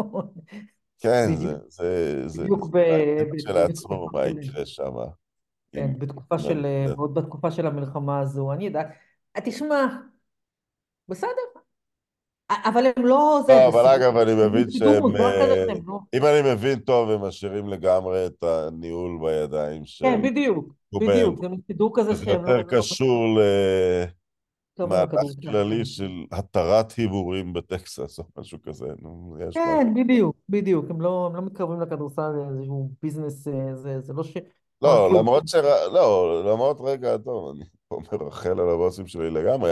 כן. 0.99 1.31
זה, 1.67 2.43
בדיוק 2.43 2.67
ב- 2.71 3.35
כשלעצמו, 3.37 4.07
מה 4.13 4.27
יקרה 4.27 4.65
שם. 4.65 4.93
כן, 5.71 5.91
בתקופה 5.97 6.39
של... 6.39 6.65
אה, 6.65 6.85
ועוד 6.97 7.13
בתקופה 7.13 7.51
של 7.51 7.67
המלחמה 7.67 8.19
הזו, 8.19 8.51
אני 8.51 8.65
יודעת. 8.65 8.87
תשמע, 9.43 9.85
בסדר. 11.07 11.52
אה, 12.51 12.69
אבל 12.69 12.85
הם 12.97 13.05
לא... 13.05 13.41
זה- 13.47 13.53
לא, 13.53 13.71
זה 13.71 13.79
אבל 13.79 13.87
אגב, 13.87 14.17
אני 14.17 14.35
זה 14.35 14.47
מבין 14.49 14.71
שהם... 14.71 15.15
אה, 15.15 15.65
לא- 15.87 15.99
אם 16.15 16.25
אני 16.25 16.53
מבין 16.53 16.79
טוב, 16.79 17.09
הם 17.09 17.21
משאירים 17.21 17.69
לגמרי 17.69 18.25
את 18.25 18.43
הניהול 18.43 19.19
בידיים 19.21 19.85
של... 19.85 20.05
כן, 20.05 20.21
בדיוק, 20.21 20.73
בדיוק. 20.93 21.41
זה 21.41 21.47
סידור 21.67 21.91
כזה 21.95 22.13
זה 22.15 22.25
שהם 22.25 22.45
לא... 22.45 22.51
יותר 22.51 22.77
קשור 22.77 23.39
טוב 24.75 24.93
למהלך 24.93 25.13
לכדורסל. 25.13 25.41
כללי 25.51 25.85
של 25.85 26.11
התרת 26.31 26.91
הימורים 26.91 27.53
בטקסס 27.53 28.19
או 28.19 28.23
משהו 28.37 28.57
כזה. 28.63 28.87
נו, 29.01 29.37
יש. 29.47 29.55
כן, 29.55 29.93
בדיוק, 29.95 30.35
בדיוק. 30.49 30.85
הם 30.89 31.01
לא 31.01 31.31
לא 31.35 31.41
מתקרבים 31.41 31.81
לכדורסל, 31.81 32.31
זה 32.35 32.41
איזשהו 32.49 32.91
ביזנס, 33.01 33.47
אה, 33.47 33.75
זה 33.75 33.99
זה 34.01 34.13
לא 34.13 34.23
ש... 34.23 34.37
לא, 34.81 35.07
כלום. 35.09 35.19
למרות 35.19 35.47
ש... 35.47 35.55
לא, 35.93 36.41
למרות 36.45 36.77
רגע, 36.81 37.17
טוב, 37.17 37.55
אני 37.55 37.65
פה 37.87 37.99
מרחל 38.11 38.59
על 38.59 38.69
הבוסים 38.69 39.07
שלי 39.07 39.29
לגמרי. 39.29 39.71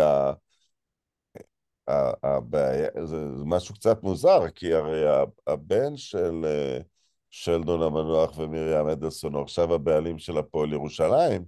הבעיה, 1.88 2.88
זה 3.06 3.38
זה 3.38 3.46
משהו 3.46 3.76
קצת 3.76 4.04
מוזר, 4.04 4.50
כי 4.56 4.74
הרי 4.74 5.04
הבן 5.48 5.98
של 5.98 6.46
אה, 6.46 6.80
שלדון 7.30 7.82
המנוח 7.82 8.38
ומרים 8.38 8.88
אדלסון 8.88 9.34
הוא 9.34 9.42
עכשיו 9.42 9.74
הבעלים 9.74 10.20
של 10.20 10.38
הפועל 10.38 10.74
ירושלים, 10.74 11.46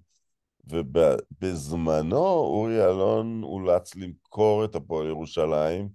ובזמנו 0.67 2.25
אורי 2.25 2.85
אלון 2.85 3.43
אולץ 3.43 3.95
למכור 3.95 4.65
את 4.65 4.75
הפועל 4.75 5.07
ירושלים 5.07 5.89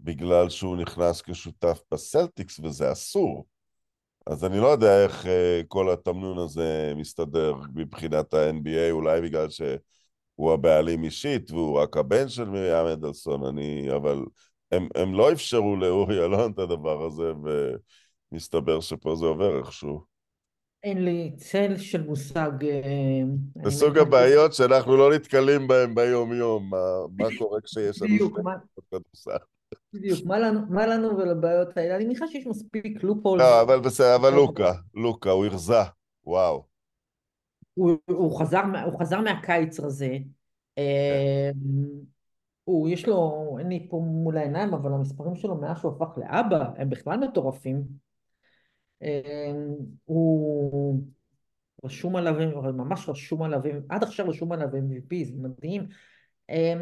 בגלל 0.00 0.48
שהוא 0.48 0.76
נכנס 0.76 1.22
כשותף 1.22 1.80
בסלטיקס, 1.92 2.60
וזה 2.60 2.92
אסור. 2.92 3.46
אז 4.26 4.44
אני 4.44 4.58
לא 4.58 4.66
יודע 4.66 5.04
איך 5.04 5.26
אה, 5.26 5.60
כל 5.68 5.92
התמנון 5.92 6.38
הזה 6.38 6.92
מסתדר 6.96 7.54
מבחינת 7.74 8.34
ה-NBA, 8.34 8.90
אולי 8.90 9.20
בגלל 9.20 9.48
שהוא 10.36 10.52
הבעלים 10.52 11.04
אישית 11.04 11.50
והוא 11.50 11.78
רק 11.80 11.96
הבן 11.96 12.28
של 12.28 12.44
מרים 12.44 12.86
אדלסון, 12.86 13.44
אני... 13.44 13.88
אבל 13.96 14.18
הם, 14.72 14.88
הם 14.94 15.14
לא 15.14 15.32
אפשרו 15.32 15.76
לאורי 15.76 16.24
אלון 16.24 16.52
את 16.52 16.58
הדבר 16.58 17.06
הזה, 17.06 17.32
ומסתבר 18.32 18.80
שפה 18.80 19.16
זה 19.16 19.26
עובר 19.26 19.58
איכשהו. 19.58 20.00
אין 20.82 21.04
לי 21.04 21.32
צל 21.36 21.76
של 21.76 22.02
מושג. 22.02 22.50
אה, 22.64 23.22
זה 23.64 23.70
סוג 23.70 23.88
מניחה- 23.88 24.02
הבעיות 24.02 24.52
שאנחנו 24.52 24.96
לא 24.96 25.14
נתקלים 25.14 25.68
בהן 25.68 25.94
ביום-יום, 25.94 26.70
מה, 26.70 26.78
מה 27.18 27.28
קורה 27.38 27.60
כשיש 27.60 28.02
לנו 28.02 28.16
שני 28.18 28.42
מה- 28.42 28.54
כדורסל. 28.90 29.44
בדיוק, 29.94 30.18
מה 30.26 30.38
לנו, 30.38 30.60
מה 30.70 30.86
לנו 30.86 31.16
ולבעיות 31.18 31.76
האלה? 31.76 31.96
אני 31.96 32.04
מניחה 32.04 32.26
שיש 32.28 32.46
מספיק 32.46 33.02
לופול. 33.02 33.38
לא, 33.38 33.62
אבל 33.62 33.80
בסדר, 33.80 34.16
אבל 34.16 34.30
לוקה, 34.30 34.72
לוקה, 34.94 35.30
הוא 35.30 35.46
הרזה, 35.46 35.74
וואו. 36.24 36.73
הוא, 37.74 37.92
הוא, 38.06 38.40
חזר, 38.40 38.62
הוא 38.84 39.00
חזר 39.00 39.20
מהקיץ 39.20 39.80
הזה. 39.80 40.18
אה, 40.78 41.50
הוא, 42.64 42.88
יש 42.88 43.08
לו, 43.08 43.56
אין 43.58 43.68
לי 43.68 43.86
פה 43.90 44.02
מול 44.06 44.36
העיניים, 44.36 44.74
אבל 44.74 44.92
המספרים 44.92 45.34
שלו 45.34 45.56
מאז 45.56 45.78
שהוא 45.78 45.92
הפך 45.92 46.18
לאבא, 46.18 46.70
הם 46.76 46.90
בכלל 46.90 47.18
מטורפים. 47.18 47.82
אה, 49.02 49.52
הוא 50.04 51.00
רשום 51.84 52.16
עליו, 52.16 52.34
ממש 52.72 53.08
רשום 53.08 53.42
עליו, 53.42 53.60
עד 53.88 54.02
עכשיו 54.02 54.28
רשום 54.28 54.52
עליו 54.52 54.68
MVP, 54.68 55.24
זה 55.24 55.32
מדהים. 55.36 55.86
אה, 56.50 56.74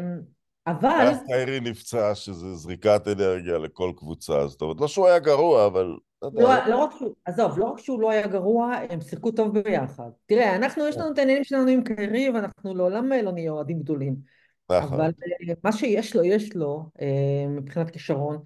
אבל, 0.67 0.89
ואז 0.89 1.23
קיירי 1.25 1.59
נפצע, 1.59 2.15
שזה 2.15 2.53
זריקת 2.53 3.07
אנרגיה 3.07 3.57
לכל 3.57 3.91
קבוצה, 3.95 4.47
זאת 4.47 4.61
אומרת, 4.61 4.81
לא 4.81 4.87
שהוא 4.87 5.07
היה 5.07 5.19
גרוע, 5.19 5.65
אבל... 5.65 5.97
לא 6.33 6.67
לא, 6.67 6.83
רק 6.83 6.91
שהוא, 6.97 7.15
עזוב, 7.25 7.59
לא 7.59 7.65
רק 7.65 7.79
שהוא 7.79 8.01
לא 8.01 8.11
היה 8.11 8.27
גרוע, 8.27 8.75
הם 8.89 9.01
שיחקו 9.01 9.31
טוב 9.31 9.59
ביחד. 9.59 10.09
תראה, 10.25 10.55
אנחנו, 10.55 10.87
יש 10.87 10.97
לנו 10.97 11.11
את 11.13 11.17
העניינים 11.17 11.43
שלנו 11.43 11.67
עם 11.67 11.83
קיירי, 11.83 12.29
ואנחנו 12.29 12.75
לעולם 12.75 13.11
לא 13.23 13.31
נהיה 13.31 13.51
אוהדים 13.51 13.79
גדולים. 13.79 14.15
נכון. 14.71 14.93
אבל 14.93 15.11
אה, 15.49 15.53
מה 15.63 15.71
שיש 15.71 16.15
לו, 16.15 16.23
יש 16.23 16.55
לו, 16.55 16.89
אה, 17.01 17.47
מבחינת 17.49 17.89
כישרון. 17.89 18.37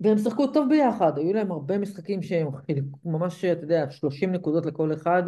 והם 0.00 0.18
שיחקו 0.18 0.46
טוב 0.46 0.68
ביחד, 0.68 1.18
היו 1.18 1.32
להם 1.32 1.52
הרבה 1.52 1.78
משחקים 1.78 2.22
שהם 2.22 2.48
חילקו 2.56 2.98
ממש, 3.04 3.44
אתה 3.44 3.64
יודע, 3.64 3.90
30 3.90 4.32
נקודות 4.32 4.66
לכל 4.66 4.92
אחד, 4.92 5.22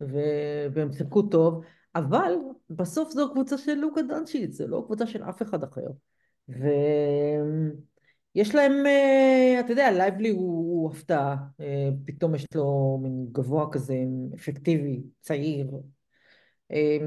ו- 0.00 0.66
והם 0.72 0.92
שיחקו 0.92 1.22
טוב, 1.22 1.64
אבל 1.94 2.34
בסוף 2.70 3.10
זו 3.10 3.32
קבוצה 3.32 3.58
של 3.58 3.74
לוקה 3.74 4.02
דנצ'יץ, 4.02 4.54
זה 4.54 4.66
לא 4.66 4.82
קבוצה 4.86 5.06
של 5.06 5.22
אף 5.22 5.42
אחד 5.42 5.64
אחר. 5.64 5.86
ויש 8.36 8.54
להם, 8.54 8.72
אה, 8.86 9.60
אתה 9.60 9.72
יודע, 9.72 9.90
לייבלי 9.90 10.30
הוא, 10.30 10.82
הוא 10.82 10.90
הפתעה, 10.92 11.36
אה, 11.60 11.88
פתאום 12.06 12.34
יש 12.34 12.46
לו 12.54 12.98
מין 13.02 13.26
גבוה 13.32 13.72
כזה, 13.72 13.94
אפקטיבי, 14.34 15.02
צעיר. 15.20 15.70
אה, 16.72 16.98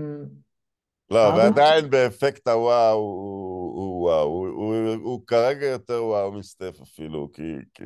לא, 1.12 1.18
ועדיין 1.18 1.90
באפקט 1.90 2.48
הוואו, 2.48 2.98
הוא 2.98 3.76
הוא 3.76 4.04
וואו, 4.04 4.28
הוא- 4.28 4.48
הוא- 4.48 5.04
הוא 5.04 5.22
כרגע 5.28 5.66
יותר 5.66 6.04
וואו 6.04 6.32
מסטף 6.32 6.82
אפילו, 6.82 7.32
כי, 7.34 7.44
כי, 7.74 7.84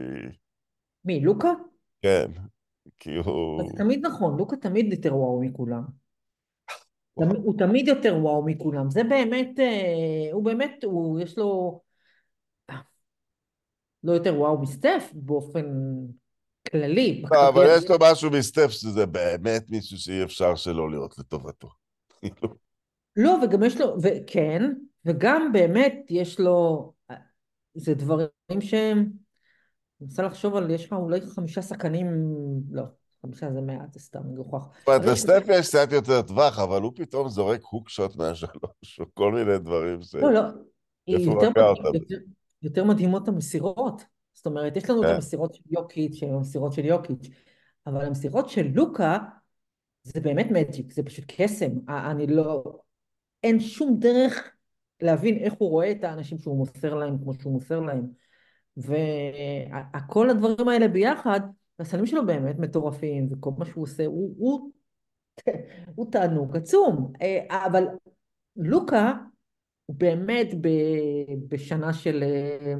מי, 1.05 1.19
לוקה? 1.19 1.53
כן, 2.01 2.31
כי 2.99 3.15
הוא... 3.15 3.71
זה 3.71 3.77
תמיד 3.77 4.05
נכון, 4.05 4.37
לוקה 4.37 4.57
תמיד 4.57 4.93
יותר 4.93 5.15
וואו 5.15 5.41
מכולם. 5.41 5.83
הוא 7.13 7.53
תמיד 7.57 7.87
יותר 7.87 8.17
וואו 8.21 8.45
מכולם. 8.45 8.89
זה 8.89 9.03
באמת, 9.03 9.59
הוא 10.31 10.43
באמת, 10.45 10.83
הוא, 10.83 11.19
יש 11.19 11.37
לו 11.37 11.81
לא 14.03 14.11
יותר 14.11 14.35
וואו 14.39 14.61
מסטף 14.61 15.09
באופן 15.13 15.65
כללי. 16.71 17.23
לא, 17.31 17.49
אבל. 17.49 17.65
יש 17.77 17.89
לו 17.89 17.95
משהו 18.01 18.31
מסטף 18.31 18.67
שזה 18.69 19.05
באמת 19.05 19.69
מישהו 19.69 19.97
שאי 19.97 20.23
אפשר 20.23 20.55
שלא 20.55 20.91
להיות 20.91 21.17
לטובתו. 21.17 21.69
כאילו, 22.19 22.55
לא, 23.15 23.37
וגם 23.43 23.63
יש 23.63 23.81
לו, 23.81 23.95
וכן, 24.01 24.63
וגם 25.05 25.51
באמת 25.53 25.93
יש 26.09 26.39
לו, 26.39 26.93
זה 27.73 27.93
דברים 27.93 28.29
שהם, 28.59 28.97
אני 28.97 29.07
מנסה 30.01 30.23
לחשוב 30.23 30.55
על, 30.55 30.71
יש 30.71 30.85
לך 30.85 30.93
אולי 30.93 31.21
חמישה 31.21 31.61
שחקנים, 31.61 32.07
לא, 32.71 32.83
חמישה 33.21 33.51
זה 33.53 33.61
מעט, 33.61 33.93
זה 33.93 33.99
סתם 33.99 34.19
מגוחך. 34.31 34.63
זאת 34.79 34.87
אומרת, 34.87 35.05
לסטף 35.05 35.43
יש 35.49 35.67
קצת 35.67 35.91
יותר 35.91 36.21
טווח, 36.21 36.59
אבל 36.59 36.81
הוא 36.81 36.91
פתאום 36.95 37.29
זורק 37.29 37.63
הוק 37.63 37.89
שוט 37.89 38.15
מהשלוש, 38.15 38.99
או 38.99 39.05
כל 39.13 39.31
מיני 39.31 39.57
דברים 39.57 40.01
ש... 40.01 40.15
לא, 40.15 40.33
לא, 40.33 40.41
יותר? 41.07 41.51
יותר, 42.61 42.83
מדהימות 42.83 43.27
המסירות. 43.27 44.03
זאת 44.33 44.45
אומרת, 44.45 44.77
יש 44.77 44.89
לנו 44.89 45.01
את 45.01 45.07
כן. 45.07 45.13
המסירות 45.15 45.53
של 45.53 45.63
יוקיץ', 45.69 46.13
שהן 46.13 46.33
המסירות 46.33 46.73
של 46.73 46.85
יוקיץ', 46.85 47.27
אבל 47.87 48.05
המסירות 48.05 48.49
של 48.49 48.67
לוקה, 48.73 49.17
זה 50.03 50.21
באמת 50.21 50.47
מג'יק, 50.51 50.91
זה 50.91 51.03
פשוט 51.03 51.25
קסם. 51.27 51.71
אני 51.89 52.27
לא... 52.27 52.63
אין 53.43 53.59
שום 53.59 53.95
דרך 53.99 54.51
להבין 55.01 55.37
איך 55.37 55.53
הוא 55.53 55.69
רואה 55.69 55.91
את 55.91 56.03
האנשים 56.03 56.37
שהוא 56.37 56.57
מוסר 56.57 56.95
להם 56.95 57.17
כמו 57.17 57.33
שהוא 57.33 57.53
מוסר 57.53 57.79
להם. 57.79 58.07
וכל 58.77 60.29
הדברים 60.29 60.67
האלה 60.67 60.87
ביחד, 60.87 61.39
הסלים 61.79 62.05
שלו 62.05 62.25
באמת 62.25 62.59
מטורפים, 62.59 63.27
וכל 63.31 63.51
מה 63.57 63.65
שהוא 63.65 63.83
עושה, 63.83 64.05
הוא, 64.05 64.35
הוא, 64.37 64.71
הוא 65.95 66.11
תענוג 66.11 66.57
עצום. 66.57 67.13
אה, 67.21 67.65
אבל 67.65 67.83
לוקה, 68.55 69.13
הוא 69.89 69.95
באמת 69.97 70.47
ב- 70.61 71.33
בשנה 71.47 71.93
של 71.93 72.23
אה, 72.23 72.73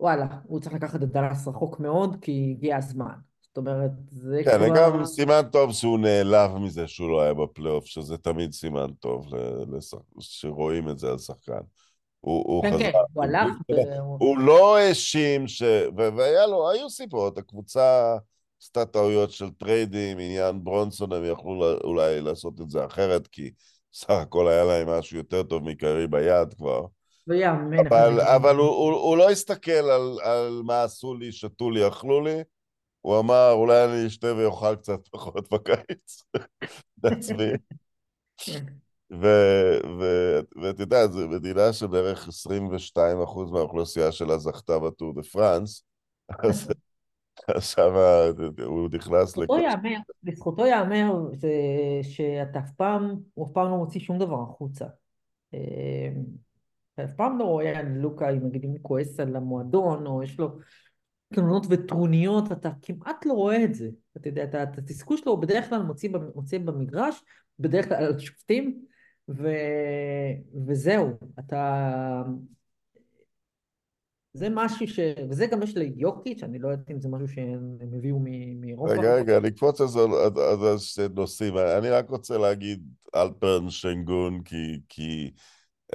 וואלה, 0.00 0.26
הוא 0.44 0.60
צריך 0.60 0.74
לקחת 0.74 1.02
את 1.02 1.08
דאלאס 1.12 1.48
רחוק 1.48 1.80
מאוד, 1.80 2.16
כי 2.20 2.54
הגיע 2.56 2.76
הזמן. 2.76 3.14
זאת 3.42 3.56
אומרת, 3.56 3.90
זה 4.12 4.40
כן, 4.44 4.56
כבר... 4.56 4.76
גם 4.76 5.04
סימן 5.04 5.42
טוב 5.52 5.72
שהוא 5.72 5.98
נעלב 5.98 6.56
מזה 6.56 6.88
שהוא 6.88 7.10
לא 7.10 7.22
היה 7.22 7.34
בפלייאוף, 7.34 7.86
שזה 7.86 8.18
תמיד 8.18 8.52
סימן 8.52 8.86
טוב 9.00 9.34
לשח- 9.72 10.20
שרואים 10.20 10.88
את 10.88 10.98
זה 10.98 11.10
על 11.10 11.18
שחקן. 11.18 11.60
הוא, 12.20 12.44
הוא 12.46 12.62
כן, 12.62 12.72
חזר. 12.74 12.78
כן, 12.78 12.92
הוא 13.12 13.24
הלך, 13.24 13.52
והוא- 13.68 14.18
הוא 14.20 14.38
לא 14.38 14.76
האשים 14.76 15.48
ש... 15.48 15.62
ו- 15.98 16.16
והיה 16.16 16.46
לו, 16.46 16.70
היו 16.70 16.90
סיבות, 16.90 17.38
הקבוצה 17.38 18.16
עשתה 18.62 18.84
טעויות 18.84 19.30
של 19.30 19.50
טריידים, 19.50 20.18
עניין 20.18 20.64
ברונסון, 20.64 21.12
הם 21.12 21.24
יכלו 21.24 21.78
אולי 21.84 22.20
לעשות 22.20 22.60
את 22.60 22.70
זה 22.70 22.84
אחרת, 22.84 23.26
כי 23.26 23.50
סך 23.96 24.10
הכל 24.10 24.48
היה 24.48 24.64
להם 24.64 24.88
משהו 24.88 25.16
יותר 25.16 25.42
טוב 25.42 25.62
מקיירי 25.62 26.06
ביד 26.06 26.54
כבר. 26.54 26.86
ויאמן. 27.26 27.86
אבל, 27.86 28.20
אבל 28.20 28.56
הוא, 28.56 28.68
הוא, 28.68 28.92
הוא 28.92 29.16
לא 29.16 29.30
הסתכל 29.30 29.70
על, 29.72 30.18
על 30.22 30.62
מה 30.64 30.82
עשו 30.82 31.14
לי, 31.14 31.32
שתו 31.32 31.70
לי, 31.70 31.88
אכלו 31.88 32.20
לי, 32.20 32.42
הוא 33.00 33.18
אמר, 33.18 33.52
אולי 33.52 33.84
אני 33.84 34.06
אשתה 34.06 34.34
ואוכל 34.36 34.76
קצת 34.76 35.08
פחות 35.12 35.52
בקיץ, 35.52 36.24
לעצמי. 37.04 37.52
כן. 38.36 38.64
ו- 39.12 39.78
ו- 40.00 40.40
ואתה 40.62 40.82
יודע, 40.82 41.06
זו 41.06 41.28
מדינה 41.28 41.72
שבערך 41.72 42.28
22% 42.28 43.50
מהאוכלוסייה 43.52 44.12
שלה 44.12 44.38
זכתה 44.38 44.78
בטור 44.78 45.14
דה 45.14 45.22
פרנס, 45.22 45.82
אז 46.38 46.68
שמה 47.60 48.20
הוא 48.64 48.88
נכנס 48.92 49.36
לזכותו 49.36 49.42
לכל... 49.42 49.60
ייאמר, 49.60 49.98
לזכותו 50.24 50.66
ייאמר 50.66 51.26
זה 51.34 51.50
שאתה 52.02 52.58
אף 52.58 52.70
פעם, 52.70 53.14
הוא 53.34 53.46
אף 53.46 53.52
פעם 53.52 53.70
לא 53.70 53.76
מוציא 53.76 54.00
שום 54.00 54.18
דבר 54.18 54.42
החוצה. 54.42 54.86
אתה 56.94 57.04
אף 57.04 57.12
פעם 57.16 57.38
לא 57.38 57.44
רואה 57.44 57.78
על 57.78 57.86
לוקה, 57.88 58.30
אם 58.30 58.46
נגיד 58.46 58.64
אם 58.64 58.70
הוא 58.70 58.78
כועס 58.82 59.20
על 59.20 59.36
המועדון, 59.36 60.06
או 60.06 60.22
יש 60.22 60.38
לו 60.40 60.48
תלונות 61.34 61.66
וטרוניות, 61.70 62.52
אתה 62.52 62.70
כמעט 62.82 63.26
לא 63.26 63.32
רואה 63.32 63.64
את 63.64 63.74
זה. 63.74 63.88
אתה 64.16 64.28
יודע, 64.28 64.44
אתה- 64.44 64.62
את 64.62 64.78
התסכול 64.78 65.16
שלו 65.16 65.32
הוא 65.32 65.42
בדרך 65.42 65.68
כלל 65.68 65.82
מוציא, 65.82 66.10
מוציא 66.34 66.58
במגרש, 66.58 67.24
בדרך 67.58 67.88
כלל 67.88 68.04
על 68.04 68.18
שופטים, 68.18 68.84
ו... 69.28 69.48
וזהו. 70.66 71.10
אתה... 71.38 72.22
זה 74.36 74.48
משהו 74.50 74.88
ש... 74.88 75.00
וזה 75.30 75.46
גם 75.46 75.62
יש 75.62 75.76
ליוקיץ', 75.76 76.42
אני 76.42 76.58
לא 76.58 76.68
יודעת 76.68 76.90
אם 76.90 77.00
זה 77.00 77.08
משהו 77.08 77.28
שהם 77.28 77.76
הביאו 77.98 78.18
מאירופה. 78.60 78.92
רגע, 78.92 79.14
רגע, 79.14 79.36
אני 79.36 79.48
אקפוץ 79.48 79.80
על 79.80 79.88
זה 79.88 80.00
שני 80.78 81.08
נושאים. 81.14 81.58
אני 81.58 81.90
רק 81.90 82.10
רוצה 82.10 82.38
להגיד 82.38 82.82
אלפרן 83.14 83.70
שנגון, 83.70 84.42
כי... 84.42 84.80
כי 84.88 85.30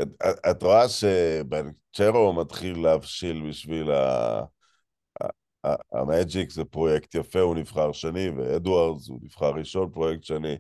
את, 0.02 0.08
את, 0.52 0.64
רואה 0.64 0.90
שבנצ'רו 0.90 2.34
מתחיל 2.34 2.80
להבשיל 2.84 3.50
בשביל 3.50 3.92
ה... 3.92 4.40
ה- 5.24 5.68
ה- 5.68 6.00
המג'יק 6.00 6.52
זה 6.52 6.66
פרויקט 6.66 7.16
יפה, 7.16 7.40
הוא 7.40 7.56
נבחר 7.56 7.92
שני, 7.92 8.30
ואדוארדס 8.30 9.10
הוא 9.10 9.20
נבחר 9.24 9.52
ראשון, 9.52 9.90
פרויקט 9.94 10.24
שני. 10.24 10.58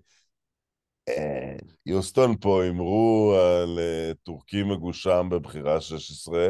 אה, 1.09 1.55
יוסטון 1.85 2.35
פה 2.39 2.63
הימרו 2.63 3.35
על 3.35 3.79
אה, 3.79 4.11
טורקי 4.23 4.63
מגושם 4.63 5.27
בבחירה 5.31 5.81
16. 5.81 6.49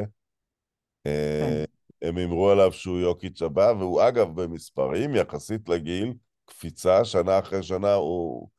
אה, 1.06 1.64
הם 2.02 2.18
הימרו 2.18 2.49
עליו 2.49 2.74
שהוא 2.74 2.99
יוקיץ' 2.99 3.41
הבא, 3.41 3.74
והוא 3.80 4.02
אגב 4.08 4.41
במספרים 4.41 5.16
יחסית 5.16 5.70
לגיל, 5.70 6.14
קפיצה 6.45 7.06
שנה 7.06 7.39
אחרי 7.39 7.64
שנה, 7.64 7.93
הוא... 7.93 8.49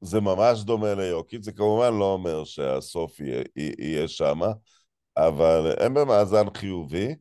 זה 0.00 0.20
ממש 0.20 0.62
דומה 0.64 0.94
ליוקיץ', 0.94 1.44
זה 1.44 1.52
כמובן 1.52 1.98
לא 1.98 2.12
אומר 2.12 2.44
שהסוף 2.44 3.20
יהיה, 3.20 3.42
יהיה 3.78 4.08
שמה, 4.08 4.52
אבל 5.16 5.74
הם 5.80 5.94
במאזן 5.94 6.44
חיובי. 6.54 7.14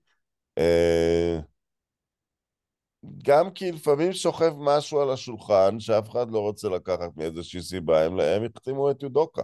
אה, 0.58 1.40
גם 3.24 3.52
כי 3.52 3.72
לפעמים 3.72 4.14
שוכב 4.14 4.54
משהו 4.58 5.02
על 5.02 5.10
השולחן 5.10 5.80
שאף 5.80 6.10
אחד 6.10 6.32
לא 6.32 6.40
רוצה 6.40 6.70
לקחת 6.70 7.18
מאיזושהי 7.18 7.62
סיבה, 7.62 8.06
הם, 8.06 8.20
הם 8.20 8.44
החתימו 8.44 8.92
את 8.92 9.04
יודוקה, 9.04 9.44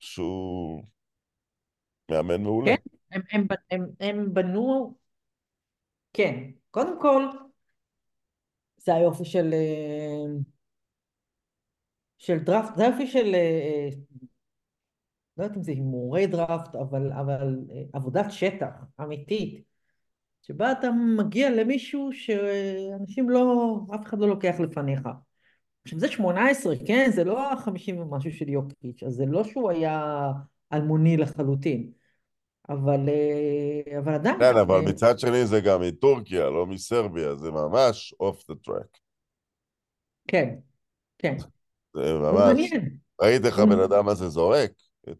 שהוא 0.00 0.84
מאמן 2.10 2.42
מעולה. 2.42 2.76
כן, 2.76 2.96
הם, 3.12 3.22
הם, 3.32 3.46
הם, 3.70 3.86
הם 4.00 4.34
בנו, 4.34 4.94
כן, 6.12 6.50
קודם 6.70 7.00
כל, 7.00 7.26
זה 8.76 8.94
היופי 8.94 9.24
של, 9.24 9.50
אה, 9.54 10.24
של 12.18 12.38
דראפט, 12.38 12.76
זה 12.76 12.86
היופי 12.86 13.06
של, 13.06 13.34
אה, 13.34 13.88
לא 15.36 15.44
יודעת 15.44 15.56
אם 15.56 15.62
זה 15.62 15.72
הימורי 15.72 16.26
דראפט, 16.26 16.74
אבל, 16.74 17.12
אבל 17.12 17.58
אה, 17.70 17.82
עבודת 17.92 18.26
שטח 18.30 18.84
אמיתית, 19.00 19.64
שבה 20.42 20.72
אתה 20.72 20.88
מגיע 21.18 21.50
למישהו 21.50 22.10
שאנשים 22.12 23.30
לא, 23.30 23.76
אף 23.94 24.06
אחד 24.06 24.18
לא 24.18 24.28
לוקח 24.28 24.60
לפניך. 24.60 25.08
עכשיו 25.84 25.98
זה 25.98 26.08
18, 26.08 26.74
כן? 26.86 27.10
זה 27.14 27.24
לא 27.24 27.52
ה-50 27.52 27.94
ומשהו 27.98 28.32
של 28.32 28.48
יוקיץ', 28.48 29.02
אז 29.02 29.12
זה 29.14 29.26
לא 29.26 29.44
שהוא 29.44 29.70
היה 29.70 30.26
אלמוני 30.72 31.16
לחלוטין. 31.16 31.92
אבל, 32.68 33.08
אה, 33.08 33.98
אבל 33.98 34.14
עדיין. 34.14 34.38
כן, 34.38 34.56
אבל 34.56 34.80
מצד 34.80 35.18
שני 35.18 35.46
זה 35.46 35.60
גם 35.60 35.80
מטורקיה, 35.80 36.50
לא 36.50 36.66
מסרביה, 36.66 37.34
זה 37.34 37.50
ממש 37.50 38.14
אוף 38.20 38.48
דה 38.48 38.54
טרק. 38.54 38.98
כן, 40.28 40.54
כן. 41.18 41.36
זה 41.94 42.14
ממש... 42.14 42.70
ראית 43.20 43.44
איך 43.44 43.58
הבן 43.58 43.80
אדם 43.80 44.08
הזה 44.08 44.28
זורק? 44.28 44.72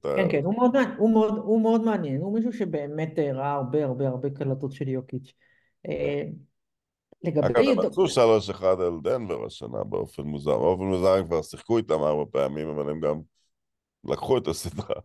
כן, 0.02 0.28
כן, 0.30 0.44
הוא 0.44 0.54
מאוד, 0.54 0.76
הוא 0.98 1.12
מאוד, 1.12 1.38
הוא 1.38 1.62
מאוד 1.62 1.84
מעניין. 1.84 2.20
הוא 2.20 2.34
מישהו 2.34 2.52
שבאמת 2.52 3.18
אה, 3.18 3.32
ראה 3.32 3.52
הרבה 3.52 3.84
הרבה 3.84 4.08
הרבה 4.08 4.30
קלטות 4.30 4.72
של 4.72 4.88
יוקיץ'. 4.88 5.32
אה, 5.88 6.22
לגבי... 7.24 7.46
אגב, 7.46 7.78
הם 7.78 7.86
עשו 7.86 8.04
3-1 8.52 8.64
על 8.64 9.00
דנבר 9.02 9.46
השנה 9.46 9.84
באופן 9.84 10.22
מוזר. 10.22 10.58
באופן 10.58 10.82
מוזר 10.82 11.12
הם 11.12 11.26
כבר 11.26 11.42
שיחקו 11.42 11.78
איתם 11.78 12.02
ארבע 12.02 12.24
פעמים, 12.32 12.68
אבל 12.68 12.90
הם 12.90 13.00
גם 13.00 13.20
לקחו 14.04 14.38
את 14.38 14.48
הסדרה. 14.48 15.00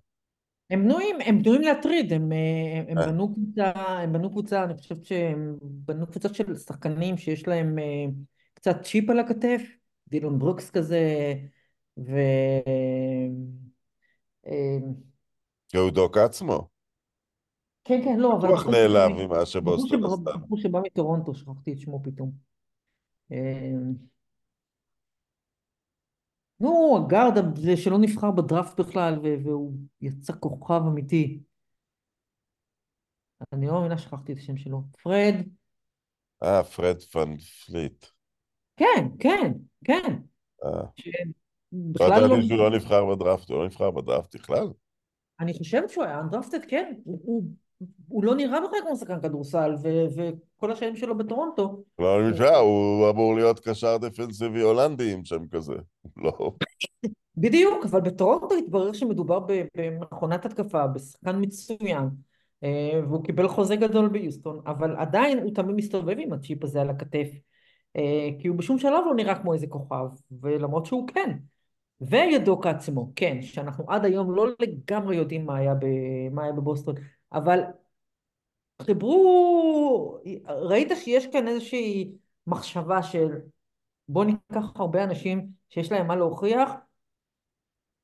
הם 0.70 0.84
בנויים, 0.84 1.16
הם 1.26 1.44
בנויים 1.44 1.62
להטריד, 1.62 2.14
הם, 2.14 2.32
אה, 2.32 2.84
הם 2.88 2.98
אה. 2.98 3.08
בנו 3.08 3.34
קבוצה, 3.34 3.72
הם 3.76 4.14
בנו 4.14 4.30
קבוצה, 4.30 4.64
אני 4.64 4.78
חושבת 4.78 5.06
שהם 5.06 5.58
בנו 5.62 6.08
קבוצות 6.08 6.36
של 6.36 6.56
שחקנים 6.56 7.18
שיש 7.18 7.48
להם 7.48 7.80
אה, 7.80 8.06
קצת 8.54 8.82
צ'יפ 8.82 9.10
על 9.10 9.20
הכתף, 9.20 9.62
דילון 10.08 10.40
ברוקס 10.40 10.70
כזה, 10.70 11.34
ו... 11.98 12.12
יהודוק 15.74 16.18
עצמו. 16.18 16.68
כן, 17.84 18.02
כן, 18.04 18.20
לא, 18.20 18.34
אבל... 18.34 18.48
בטוח 18.48 18.62
בחור 18.62 18.72
נעלב 18.72 19.12
ממה 19.12 19.46
שבוסטון 19.46 20.06
עשתה. 20.06 20.38
בחור 20.38 20.58
שבא 20.58 20.80
מטורונטו, 20.80 21.36
שכחתי 21.36 21.74
את 21.74 21.80
שמו 21.80 22.04
פתאום. 22.04 22.32
נו, 26.60 26.98
הגארד 26.98 27.38
הזה 27.38 27.78
שלא 27.78 27.98
נבחר 27.98 28.32
בדראפט 28.32 28.80
בכלל, 28.80 29.20
והוא 29.44 29.74
יצא 30.02 30.34
כוכב 30.40 30.82
אמיתי. 30.88 31.40
אני 33.54 33.68
לא 33.68 33.74
מאמינה 33.74 33.98
שכחתי 33.98 34.34
את 34.34 34.38
השם 34.38 34.58
שלו. 34.58 34.82
פרד, 35.04 35.36
אה, 36.44 36.64
פרד 36.64 37.02
ואן 37.02 37.38
פליט. 37.38 38.06
כן, 38.78 39.08
כן, 39.20 39.52
כן. 39.84 40.20
אה. 40.66 40.70
לא 41.72 42.08
שבכלל 42.08 42.28
לא... 42.28 42.42
שהוא 42.42 42.58
לא 42.58 42.72
נבחר 42.72 43.06
בדראפט, 43.06 43.50
הוא 43.50 43.58
לא 43.58 43.66
נבחר 43.66 43.92
בדראפט 43.92 44.36
בכלל. 44.36 44.68
אני 45.40 45.54
חושבת 45.54 45.90
שהוא 45.90 46.04
היה 46.04 46.20
undrafted, 46.20 46.66
כן. 46.68 46.94
הוא, 47.04 47.44
הוא, 48.08 48.24
לא 48.24 48.36
נראה 48.36 48.60
בכלל 48.60 48.80
כמו 48.88 48.96
שחקן 48.96 49.22
כדורסל, 49.22 49.76
ו- 49.84 50.06
וכל 50.16 50.72
השנים 50.72 50.96
שלו 50.96 51.18
בטורונטו. 51.18 51.84
לא, 52.00 52.20
אני 52.20 52.32
משנה, 52.32 52.58
הוא 52.58 53.10
אמור 53.10 53.36
להיות 53.36 53.60
קשר 53.60 53.98
דפנסיבי 53.98 54.62
הולנדי 54.62 55.14
עם 55.14 55.26
שם 55.26 55.48
כזה. 55.48 55.74
לא. 56.24 56.52
בדיוק, 57.38 57.86
אבל 57.86 58.02
בטורונטו 58.02 58.56
התברר 58.56 58.94
שמדובר 58.94 59.40
במכונת 59.78 60.46
התקפה, 60.46 60.88
בשחקן 60.88 61.36
מצוין, 61.42 62.10
אה, 62.64 63.00
והוא 63.08 63.24
קיבל 63.24 63.48
חוזה 63.48 63.76
גדול 63.76 64.10
ביוסטון, 64.10 64.62
אבל 64.66 64.96
עדיין 64.96 65.40
הוא 65.40 65.54
תמיד 65.54 65.76
מסתובב 65.76 66.16
עם 66.20 66.34
הצ'יפ 66.34 66.64
הזה 66.64 66.82
על 66.82 66.90
הכתף, 66.90 67.28
אה, 67.96 68.30
כי 68.40 68.48
הוא 68.48 68.58
בשום 68.58 68.80
שלב 68.80 69.04
לא 69.06 69.16
נראה 69.16 69.36
כמו 69.36 69.54
איזה 69.54 69.68
כוכב, 69.68 70.06
ולמרות 70.42 70.86
שהוא 70.86 71.08
כן. 71.08 71.38
וידוק 72.02 72.68
עצמו, 72.68 73.12
כן, 73.16 73.42
שאנחנו 73.42 73.86
עד 73.88 74.06
היום 74.06 74.36
לא 74.36 74.48
לגמרי 74.60 75.16
יודעים 75.16 75.46
מה 75.46 75.58
היה, 75.58 75.76
ב, 75.76 75.86
מה 76.32 76.44
היה 76.44 76.52
בבוסטון, 76.52 76.96
אבל 77.34 77.60
חיברו, 78.82 80.20
ראית 80.48 80.92
שיש 80.96 81.28
כאן 81.28 81.48
איזושהי 81.48 82.12
מחשבה 82.48 83.04
של 83.04 83.40
בוא 84.10 84.26
ניקח 84.26 84.72
הרבה 84.76 85.04
אנשים 85.04 85.50
שיש 85.70 85.92
להם 85.92 86.08
מה 86.08 86.16
להוכיח, 86.16 86.72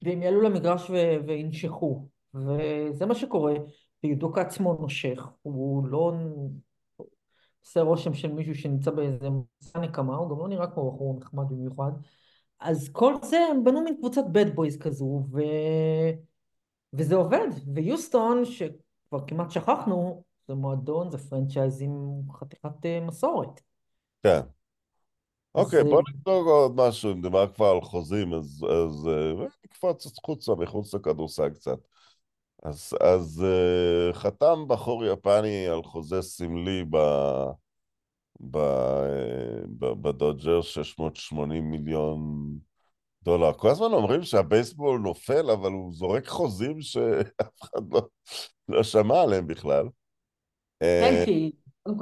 והם 0.04 0.22
יעלו 0.22 0.42
למגרש 0.42 0.90
ו- 0.90 1.26
וינשכו, 1.28 2.08
וזה 2.34 3.06
מה 3.06 3.16
שקורה, 3.16 3.54
וידוק 4.04 4.38
עצמו 4.38 4.74
נושך, 4.74 5.28
הוא 5.42 5.88
לא 5.88 6.14
עושה 7.66 7.82
רושם 7.82 8.14
של 8.14 8.32
מישהו 8.34 8.56
שנמצא 8.56 8.92
באיזה 8.92 9.28
מסע 9.30 9.80
נקמה, 9.80 10.16
הוא 10.16 10.30
גם 10.30 10.40
לא 10.40 10.48
נראה 10.48 10.68
כמו 10.68 10.92
בחור 10.92 11.18
נחמד 11.20 11.46
במיוחד, 11.50 11.92
אז 12.60 12.90
כל 12.92 13.14
זה 13.24 13.38
הם 13.52 13.64
בנו 13.64 13.82
מין 13.82 13.98
קבוצת 13.98 14.24
bad 14.34 14.58
boys 14.58 14.80
כזו, 14.80 15.26
ו... 15.32 15.42
וזה 16.94 17.16
עובד, 17.16 17.48
ויוסטון, 17.74 18.46
שכבר 19.14 19.28
כמעט 19.28 19.52
שכחנו, 19.52 20.24
זה 20.48 20.54
מועדון, 20.54 21.12
זה 21.12 21.18
פרנצ'ייז 21.18 21.82
עם 21.82 22.22
חתיכת 22.32 22.86
אה, 22.86 23.00
מסורת. 23.00 23.62
כן. 24.24 24.40
אוקיי, 25.56 25.84
בוא 25.84 25.98
אה, 25.98 26.14
נבדוק 26.14 26.48
עוד 26.48 26.76
משהו, 26.76 27.12
אם 27.12 27.22
דיבר 27.22 27.48
כבר 27.54 27.66
על 27.66 27.82
חוזים, 27.82 28.34
אז, 28.34 28.66
אז 28.70 29.08
אה, 29.08 29.46
נקפוץ 29.66 30.06
החוצה, 30.20 30.56
מחוץ 30.56 30.94
לכדורסל 30.94 31.50
קצת. 31.50 31.78
אז, 32.64 32.94
אז 33.02 33.46
חתם 34.14 34.68
בחור 34.68 35.06
יפני 35.06 35.68
על 35.68 35.84
חוזה 35.84 36.22
סמלי 36.22 36.84
ב, 36.90 36.98
ב, 38.52 38.58
ב, 39.80 39.86
בדודג'ר 39.86 40.62
680 40.62 41.72
מיליון 41.72 42.20
דולר. 43.24 43.54
כל 43.54 43.70
הזמן 43.70 43.94
אומרים 43.94 44.24
שהבייסבול 44.24 45.00
נופל, 45.00 45.52
אבל 45.52 45.72
הוא 45.72 45.94
זורק 45.94 46.28
חוזים 46.28 46.82
שאף 46.82 47.62
אחד 47.62 47.82
לא, 47.92 48.02
לא 48.70 48.84
שמע 48.84 49.22
עליהם 49.22 49.48
בכלל. 49.48 49.86
כן, 50.80 51.24
אה, 51.28 51.50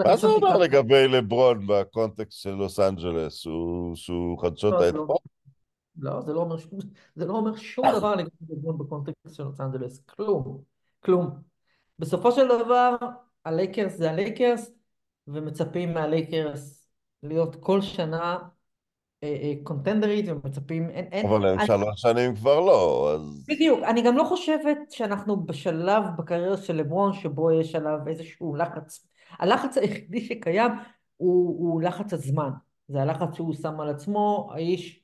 מה 0.06 0.18
זה 0.18 0.28
אומר 0.28 0.58
לגבי 0.58 1.08
לברון 1.08 1.68
בקונטקסט 1.68 2.42
של 2.42 2.52
לוס 2.52 2.80
אנג'לס, 2.80 3.34
שהוא, 3.96 4.42
חדשות 4.42 4.74
לא, 4.74 4.84
האתמול? 4.84 5.18
לא, 5.98 6.14
לא, 6.14 6.22
זה 6.22 6.34
לא 6.34 6.40
אומר 6.40 6.58
שום, 6.58 6.80
לא 7.16 7.58
שום 7.58 7.86
דבר 7.98 8.16
לגבי 8.16 8.32
לברון 8.50 8.78
בקונטקסט 8.78 9.36
של 9.36 9.44
לוס 9.44 9.62
אנג'לס, 9.62 10.00
כלום, 10.06 10.62
כלום. 11.00 11.30
בסופו 12.00 12.32
של 12.32 12.48
דבר, 12.48 12.96
הלייקרס 13.46 13.94
זה 13.94 14.12
הלייקרס, 14.12 14.72
ומצפים 15.28 15.94
מהלייקרס 15.94 16.88
להיות 17.24 17.56
כל 17.56 17.82
שנה 17.82 18.22
אה, 18.22 18.38
אה, 18.38 18.61
קונטנדרית, 19.64 20.26
ומצפים, 20.30 20.90
אין, 20.90 21.06
אין, 21.12 21.26
אבל 21.26 21.46
הם 21.48 21.60
אני, 21.60 21.68
שלוש 21.68 22.02
שנים 22.02 22.36
כבר 22.36 22.60
לא, 22.60 23.12
אז... 23.14 23.46
בדיוק, 23.48 23.80
אני 23.84 24.02
גם 24.02 24.18
לא 24.18 24.24
חושבת 24.24 24.78
שאנחנו 24.90 25.46
בשלב 25.46 26.04
בקריירה 26.18 26.58
של 26.58 26.76
לברון 26.76 27.14
שבו 27.14 27.52
יש 27.52 27.76
עליו 27.76 28.00
איזשהו 28.08 28.56
לחץ. 28.56 29.08
הלחץ 29.40 29.78
היחידי 29.78 30.22
שקיים 30.22 30.72
הוא, 31.18 31.60
הוא 31.60 31.82
לחץ 31.82 32.14
הזמן. 32.14 32.50
זה 32.88 33.02
הלחץ 33.02 33.36
שהוא 33.36 33.54
שם 33.54 33.80
על 33.80 33.90
עצמו, 33.90 34.50
האיש 34.54 35.04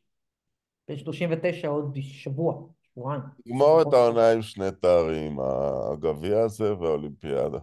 בן 0.88 0.98
39 0.98 1.68
עוד 1.68 1.98
שבוע, 2.02 2.64
שבועיים. 2.82 3.22
נגמור 3.46 3.82
את 3.82 3.94
העונה 3.94 4.32
עם 4.32 4.42
שני 4.42 4.72
תארים, 4.82 5.40
הגביע 5.40 6.40
הזה 6.40 6.76
והאולימפיאדה. 6.76 7.60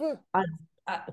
אז, 0.00 0.06
אה, 0.34 0.40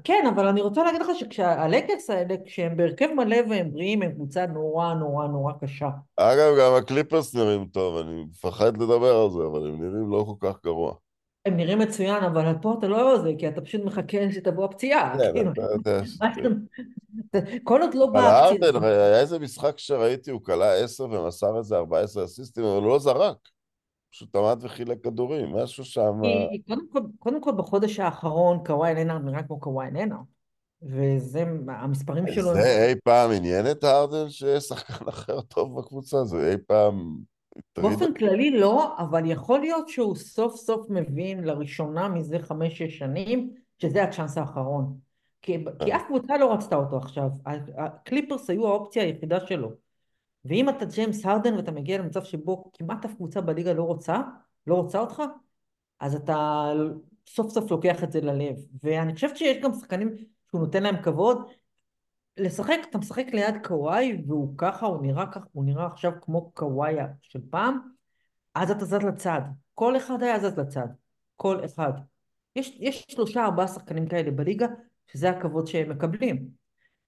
כן, 0.04 0.24
אבל 0.36 0.48
אני 0.48 0.62
רוצה 0.62 0.84
להגיד 0.84 1.02
לך 1.02 1.08
שכשהלקרס 1.20 2.10
האלה, 2.10 2.36
כשהם 2.46 2.78
בהרכב 2.78 3.08
מלא 3.16 3.38
והם 3.50 3.72
בריאים, 3.72 4.02
הם 4.02 4.12
קבוצה 4.12 4.46
נורא 4.46 4.94
נורא 4.94 5.28
נורא 5.28 5.54
קשה. 5.62 5.90
אגב, 6.18 6.54
גם 6.60 6.74
הקליפרס 6.78 7.36
נראים 7.36 7.66
טוב, 7.66 7.98
אני 7.98 8.24
מפחד 8.24 8.78
לדבר 8.78 9.16
על 9.16 9.30
זה, 9.32 9.40
אבל 9.52 9.68
הם 9.68 9.82
נראים 9.84 10.12
לא 10.12 10.26
כל 10.28 10.48
כך 10.48 10.64
גרוע. 10.64 10.94
הם 11.46 11.58
נראים 11.58 11.80
מצוין, 11.80 12.24
אבל 12.24 12.54
פה 12.62 12.76
אתה 12.80 12.88
לא 12.88 13.18
זה, 13.18 13.32
כי 13.38 13.48
אתה 13.48 13.62
פשוט 13.62 13.82
מחכה 13.82 14.18
שתבוא 14.32 14.66
הפציעה. 14.66 15.16
כן, 15.18 15.34
כאילו, 15.34 15.52
כל 17.64 17.82
עוד 17.82 17.94
לא 17.94 18.04
אבל 18.04 18.14
באה 18.14 18.50
הפציעה. 18.50 18.72
הארדן, 18.72 18.84
היה 18.84 19.20
איזה 19.20 19.40
משחק 19.40 19.78
שראיתי, 19.78 20.32
הוא 20.32 20.42
כלה 20.44 20.74
עשר 20.74 21.04
ומסר 21.04 21.58
איזה 21.58 21.78
14 21.78 22.26
אסיסטים, 22.26 22.64
אבל 22.64 22.82
הוא 22.82 22.90
לא 22.90 23.00
זרק. 23.00 23.38
פשוט 24.12 24.36
עמד 24.36 24.60
וחילק 24.62 25.04
כדורים, 25.04 25.56
משהו 25.56 25.86
שם... 25.86 26.22
כי 26.52 26.62
קודם 26.68 26.88
כל, 26.92 27.00
קודם 27.20 27.42
כל 27.42 27.52
בחודש 27.52 28.00
האחרון 28.00 28.60
קוואי 28.66 28.96
לנארד 28.96 29.26
נראה 29.26 29.44
כמו 29.44 29.60
קוואי 29.60 29.88
לנארד. 29.92 30.24
וזה, 30.82 31.44
המספרים 31.68 32.28
שלו 32.28 32.50
הם... 32.50 32.62
זה 32.62 32.86
אי 32.88 32.96
פעם 33.04 33.32
עניין 33.32 33.72
את 33.72 33.84
הארדן 33.84 34.30
שיש 34.30 34.64
שחקן 34.64 35.08
אחר 35.08 35.42
טוב 35.42 35.80
בקבוצה? 35.80 36.24
זה 36.24 36.52
אי 36.52 36.58
פעם 36.68 37.16
באופן 37.78 38.14
כללי 38.14 38.52
לא, 38.52 38.98
אבל 38.98 39.32
יכול 39.32 39.60
להיות 39.60 39.90
שהוא 39.90 40.16
סוף 40.16 40.56
סוף 40.56 40.86
מבין 40.90 41.44
לראשונה 41.44 42.10
מזה 42.10 42.40
חמש-שש 42.40 42.98
שנים 42.98 43.54
שזה 43.78 44.04
הצ'אנס 44.04 44.38
האחרון. 44.38 44.98
כי, 45.42 45.66
כי 45.86 45.96
אף 45.96 46.02
קבוצה 46.08 46.38
לא 46.38 46.54
רצתה 46.54 46.76
אותו 46.76 46.98
עכשיו. 46.98 47.30
הקליפרס 47.78 48.50
היו 48.50 48.68
האופציה 48.68 49.04
היחידה 49.04 49.48
שלו. 49.48 49.72
ואם 50.46 50.70
אתה 50.70 50.86
ג'יימס 50.86 51.26
הרדן 51.26 51.54
ואתה 51.54 51.72
מגיע 51.72 51.98
למצב 51.98 52.24
שבו 52.24 52.72
כמעט 52.74 53.06
אף 53.06 53.14
קבוצה 53.14 53.42
בליגה 53.42 53.74
לא 53.74 53.84
רוצה, 53.84 54.22
לא 54.68 54.76
רוצה 54.76 55.00
אותך, 55.00 55.22
אז 56.00 56.16
אתה 56.16 56.72
סוף 57.28 57.52
סוף 57.52 57.72
לוקח 57.72 58.04
את 58.04 58.12
זה 58.12 58.22
ללב. 58.22 58.56
ואני 58.84 59.14
חושבת 59.14 59.38
שיש 59.38 59.58
גם 59.58 59.74
שחקנים 59.74 60.16
שהוא 60.50 60.62
נותן 60.62 60.84
להם 60.84 61.02
כבוד. 61.04 61.50
לשחק, 62.38 62.78
אתה 62.90 62.98
משחק 62.98 63.26
ליד 63.34 63.56
קוואי 63.64 64.22
והוא 64.28 64.54
ככה, 64.58 64.86
הוא 64.86 65.02
נראה 65.02 65.26
ככה, 65.32 65.46
הוא 65.52 65.66
נראה 65.66 65.86
עכשיו 65.86 66.12
כמו 66.22 66.52
קוואי 66.52 66.96
של 67.22 67.40
פעם, 67.50 67.80
אז 68.56 68.72
אתה 68.72 68.86
זז 68.86 68.94
לצד. 68.94 69.42
כל 69.74 69.98
אחד 69.98 70.24
היה 70.24 70.40
זז 70.40 70.58
לצד. 70.60 70.88
כל 71.36 71.66
אחד. 71.66 71.92
יש, 72.56 72.78
יש 72.80 73.06
שלושה 73.10 73.46
ארבעה 73.46 73.68
שחקנים 73.68 74.08
כאלה 74.08 74.32
בליגה, 74.32 74.68
שזה 75.08 75.30
הכבוד 75.30 75.68
שהם 75.68 75.90
מקבלים. 75.90 76.48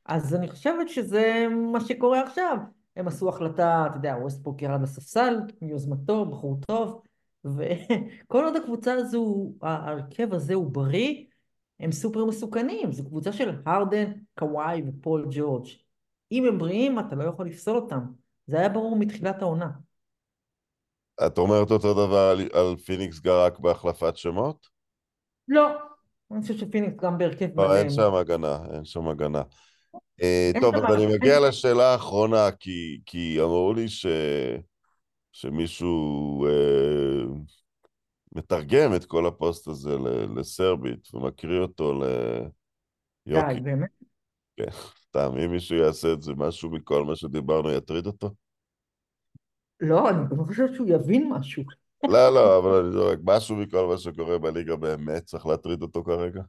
אז 0.05 0.36
אני 0.36 0.49
חושבת 0.49 0.89
שזה 0.89 1.45
מה 1.71 1.79
שקורה 1.82 2.21
עכשיו. 2.21 2.57
הם 2.95 3.07
עשו 3.07 3.29
החלטה, 3.29 3.85
אתה 3.89 3.97
יודע, 3.97 4.15
ווסטבורק 4.21 4.61
ירד 4.61 4.81
לספסל 4.81 5.37
מיוזמתו, 5.61 6.25
בחור 6.25 6.59
טוב, 6.67 7.01
וכל 7.45 8.43
עוד 8.45 8.55
הקבוצה 8.55 8.93
הזו, 8.93 9.53
ההרכב 9.61 10.33
הזה 10.33 10.53
הוא 10.53 10.71
בריא, 10.71 11.25
הם 11.79 11.91
סופר 11.91 12.25
מסוכנים. 12.25 12.91
זו 12.91 13.05
קבוצה 13.05 13.31
של 13.31 13.61
הרדן, 13.65 14.11
קוואי 14.39 14.83
ופול 14.87 15.27
ג'ורג'. 15.31 15.67
אם 16.31 16.45
הם 16.45 16.57
בריאים, 16.57 16.99
אתה 16.99 17.15
לא 17.15 17.23
יכול 17.23 17.47
לפסול 17.47 17.75
אותם. 17.75 17.99
זה 18.47 18.59
היה 18.59 18.69
ברור 18.69 18.95
מתחילת 18.95 19.41
העונה. 19.41 19.69
את 21.27 21.37
אומרת 21.37 21.71
אותו 21.71 21.93
דבר 21.93 22.29
על, 22.31 22.49
על 22.53 22.75
פיניקס 22.77 23.19
רק 23.19 23.59
בהחלפת 23.59 24.17
שמות? 24.17 24.67
לא. 25.47 25.67
אני 26.31 26.41
חושבת 26.41 26.57
שפיניקס 26.57 27.03
גם 27.03 27.17
בהרכב 27.17 27.47
לא, 27.55 27.67
מלא. 27.67 27.75
אין 27.75 27.89
שם 27.89 28.13
הגנה, 28.13 28.57
אין 28.73 28.85
שם 28.85 29.07
הגנה. 29.07 29.41
אה, 30.21 30.51
טוב, 30.61 30.75
אז 30.75 30.95
אני. 30.95 31.05
מגיע 31.05 31.39
לשאלה 31.39 31.91
האחרונה, 31.91 32.51
כי, 32.59 33.01
כי 33.05 33.41
אמרו 33.41 33.73
לי 33.73 33.87
ש, 33.87 34.05
שמישהו 35.31 36.45
אה, 36.45 37.23
מתרגם 38.35 38.95
את 38.95 39.05
כל 39.05 39.25
הפוסט 39.25 39.67
הזה 39.67 39.97
לסרבית 40.35 41.13
ומקריא 41.13 41.59
אותו 41.59 42.03
ליוקי. 43.25 43.53
די, 43.53 43.59
באמת? 43.59 43.89
סתם, 45.09 45.37
אם 45.45 45.51
מישהו 45.51 45.77
יעשה 45.77 46.13
את 46.13 46.21
זה, 46.21 46.33
משהו 46.37 46.69
מכל 46.69 47.05
מה 47.05 47.15
שדיברנו 47.15 47.71
יטריד 47.71 48.05
אותו? 48.05 48.29
לא, 49.79 50.09
אני 50.09 50.17
לא 50.37 50.43
חושבת 50.43 50.73
שהוא 50.75 50.87
יבין 50.89 51.29
משהו. 51.33 51.63
לא, 52.03 52.29
לא, 52.33 52.57
אבל 52.57 52.79
אני 52.79 52.91
זורק, 52.91 53.19
משהו 53.23 53.55
מכל 53.55 53.87
מה 53.87 53.97
שקורה 53.97 54.37
בליגה 54.37 54.75
באמת 54.75 55.23
צריך 55.23 55.45
להטריד 55.45 55.81
אותו 55.81 56.03
כרגע? 56.03 56.41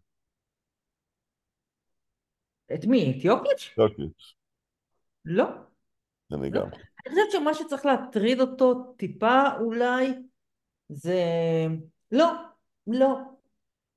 את 2.75 2.85
מי? 2.85 3.17
את 3.19 3.25
יוקיץ'? 3.25 3.75
יוקיץ', 3.79 4.35
לא. 5.25 5.45
אני 6.33 6.51
לא. 6.51 6.61
גם. 6.61 6.67
אני 7.07 7.15
חושבת 7.15 7.33
שמה 7.33 7.55
שצריך 7.55 7.87
להטריד 7.87 8.41
אותו 8.41 8.95
טיפה 8.97 9.43
אולי 9.61 10.13
זה... 10.89 11.19
לא, 12.13 12.33
לא. 12.87 13.19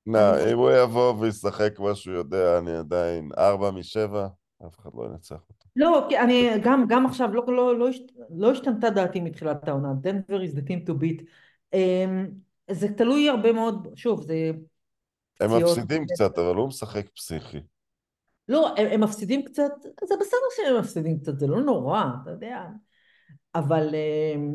לא, 0.06 0.52
אם 0.52 0.58
הוא 0.58 0.70
יבוא 0.70 1.14
וישחק 1.20 1.76
כמו 1.76 1.96
שהוא 1.96 2.14
יודע, 2.14 2.58
אני 2.58 2.76
עדיין 2.76 3.30
ארבע 3.38 3.70
משבע, 3.70 4.26
אף 4.66 4.78
אחד 4.78 4.90
לא 4.94 5.04
ינצח 5.04 5.40
אותו. 5.50 5.66
לא, 5.76 6.06
כי 6.08 6.18
אני 6.18 6.50
גם, 6.62 6.84
גם 6.88 7.06
עכשיו, 7.06 7.34
לא, 7.34 7.44
לא, 7.48 7.78
לא, 7.78 7.88
השת- 7.88 8.12
לא 8.36 8.50
השתנתה 8.50 8.90
דעתי 8.90 9.20
מתחילת 9.20 9.68
העונה. 9.68 9.88
דנבר 10.00 10.40
is 10.42 10.54
the 10.56 10.60
team 10.68 10.88
to 10.88 10.92
beat. 11.02 11.22
אמ, 11.72 12.28
זה 12.70 12.88
תלוי 12.94 13.28
הרבה 13.28 13.52
מאוד, 13.52 13.88
שוב, 13.94 14.22
זה 14.22 14.50
הם. 15.40 15.50
מפסידים 15.62 16.04
קצת, 16.06 16.38
אבל 16.38 16.54
הוא 16.54 16.68
משחק 16.68 17.08
פסיכי. 17.08 17.60
לא, 18.48 18.74
הם, 18.76 18.86
הם 18.92 19.00
מפסידים 19.00 19.44
קצת, 19.44 19.72
זה 19.82 20.14
בסדר 20.20 20.46
שהם 20.56 20.80
מפסידים 20.80 21.20
קצת, 21.20 21.38
זה 21.38 21.46
לא 21.46 21.62
נורא, 21.62 22.04
אתה 22.22 22.30
יודע. 22.30 22.66
אבל 23.54 23.94
אמ, 23.94 24.54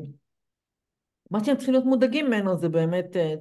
מה 1.31 1.43
שהם 1.43 1.55
צריכים 1.55 1.73
להיות 1.73 1.85
מודאגים 1.85 2.25
ממנו 2.25 2.57
זה 2.57 2.69
באמת, 2.69 3.15
אה, 3.15 3.33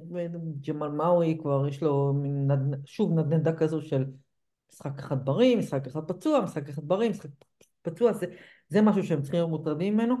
ג'מאל 0.67 0.89
מאווי 0.89 1.37
כבר 1.41 1.67
יש 1.67 1.83
לו 1.83 2.13
נד... 2.23 2.85
שוב 2.85 3.19
נדנדה 3.19 3.53
כזו 3.53 3.81
של 3.81 4.05
משחק 4.73 4.99
אחד 4.99 5.25
בריא, 5.25 5.57
משחק 5.57 5.87
אחד 5.87 6.01
פצוע, 6.07 6.41
משחק 6.41 6.69
אחד 6.69 6.83
בריא, 6.87 7.09
משחק 7.09 7.29
פצוע, 7.81 8.13
זה, 8.13 8.25
זה 8.69 8.81
משהו 8.81 9.03
שהם 9.03 9.21
צריכים 9.21 9.39
להיות 9.39 9.49
מוטרדים 9.49 9.93
ממנו. 9.93 10.15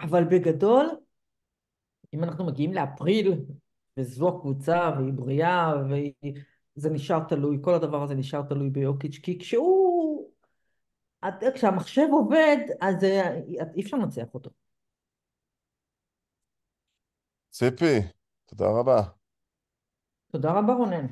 אבל 0.00 0.24
בגדול, 0.24 0.86
אם 2.14 2.24
אנחנו 2.24 2.46
מגיעים 2.46 2.74
לאפריל, 2.74 3.44
וזו 3.96 4.28
הקבוצה, 4.28 4.90
והיא 4.98 5.12
בריאה, 5.12 5.74
וזה 6.76 6.90
נשאר 6.90 7.20
תלוי, 7.28 7.58
כל 7.62 7.74
הדבר 7.74 8.02
הזה 8.02 8.14
נשאר 8.14 8.42
תלוי 8.42 8.70
ביוקיץ', 8.70 9.18
כי 9.22 9.38
כשהוא, 9.38 10.30
כשהמחשב 11.54 12.06
עובד, 12.12 12.56
אז 12.80 13.04
אה, 13.04 13.40
אי 13.74 13.82
אפשר 13.82 13.96
לנצח 13.96 14.34
אותו. 14.34 14.50
ציפי, 17.50 17.98
תודה 18.46 18.66
רבה. 18.66 19.02
תודה 20.32 20.52
רבה 20.52 20.74
רונן. 20.74 21.06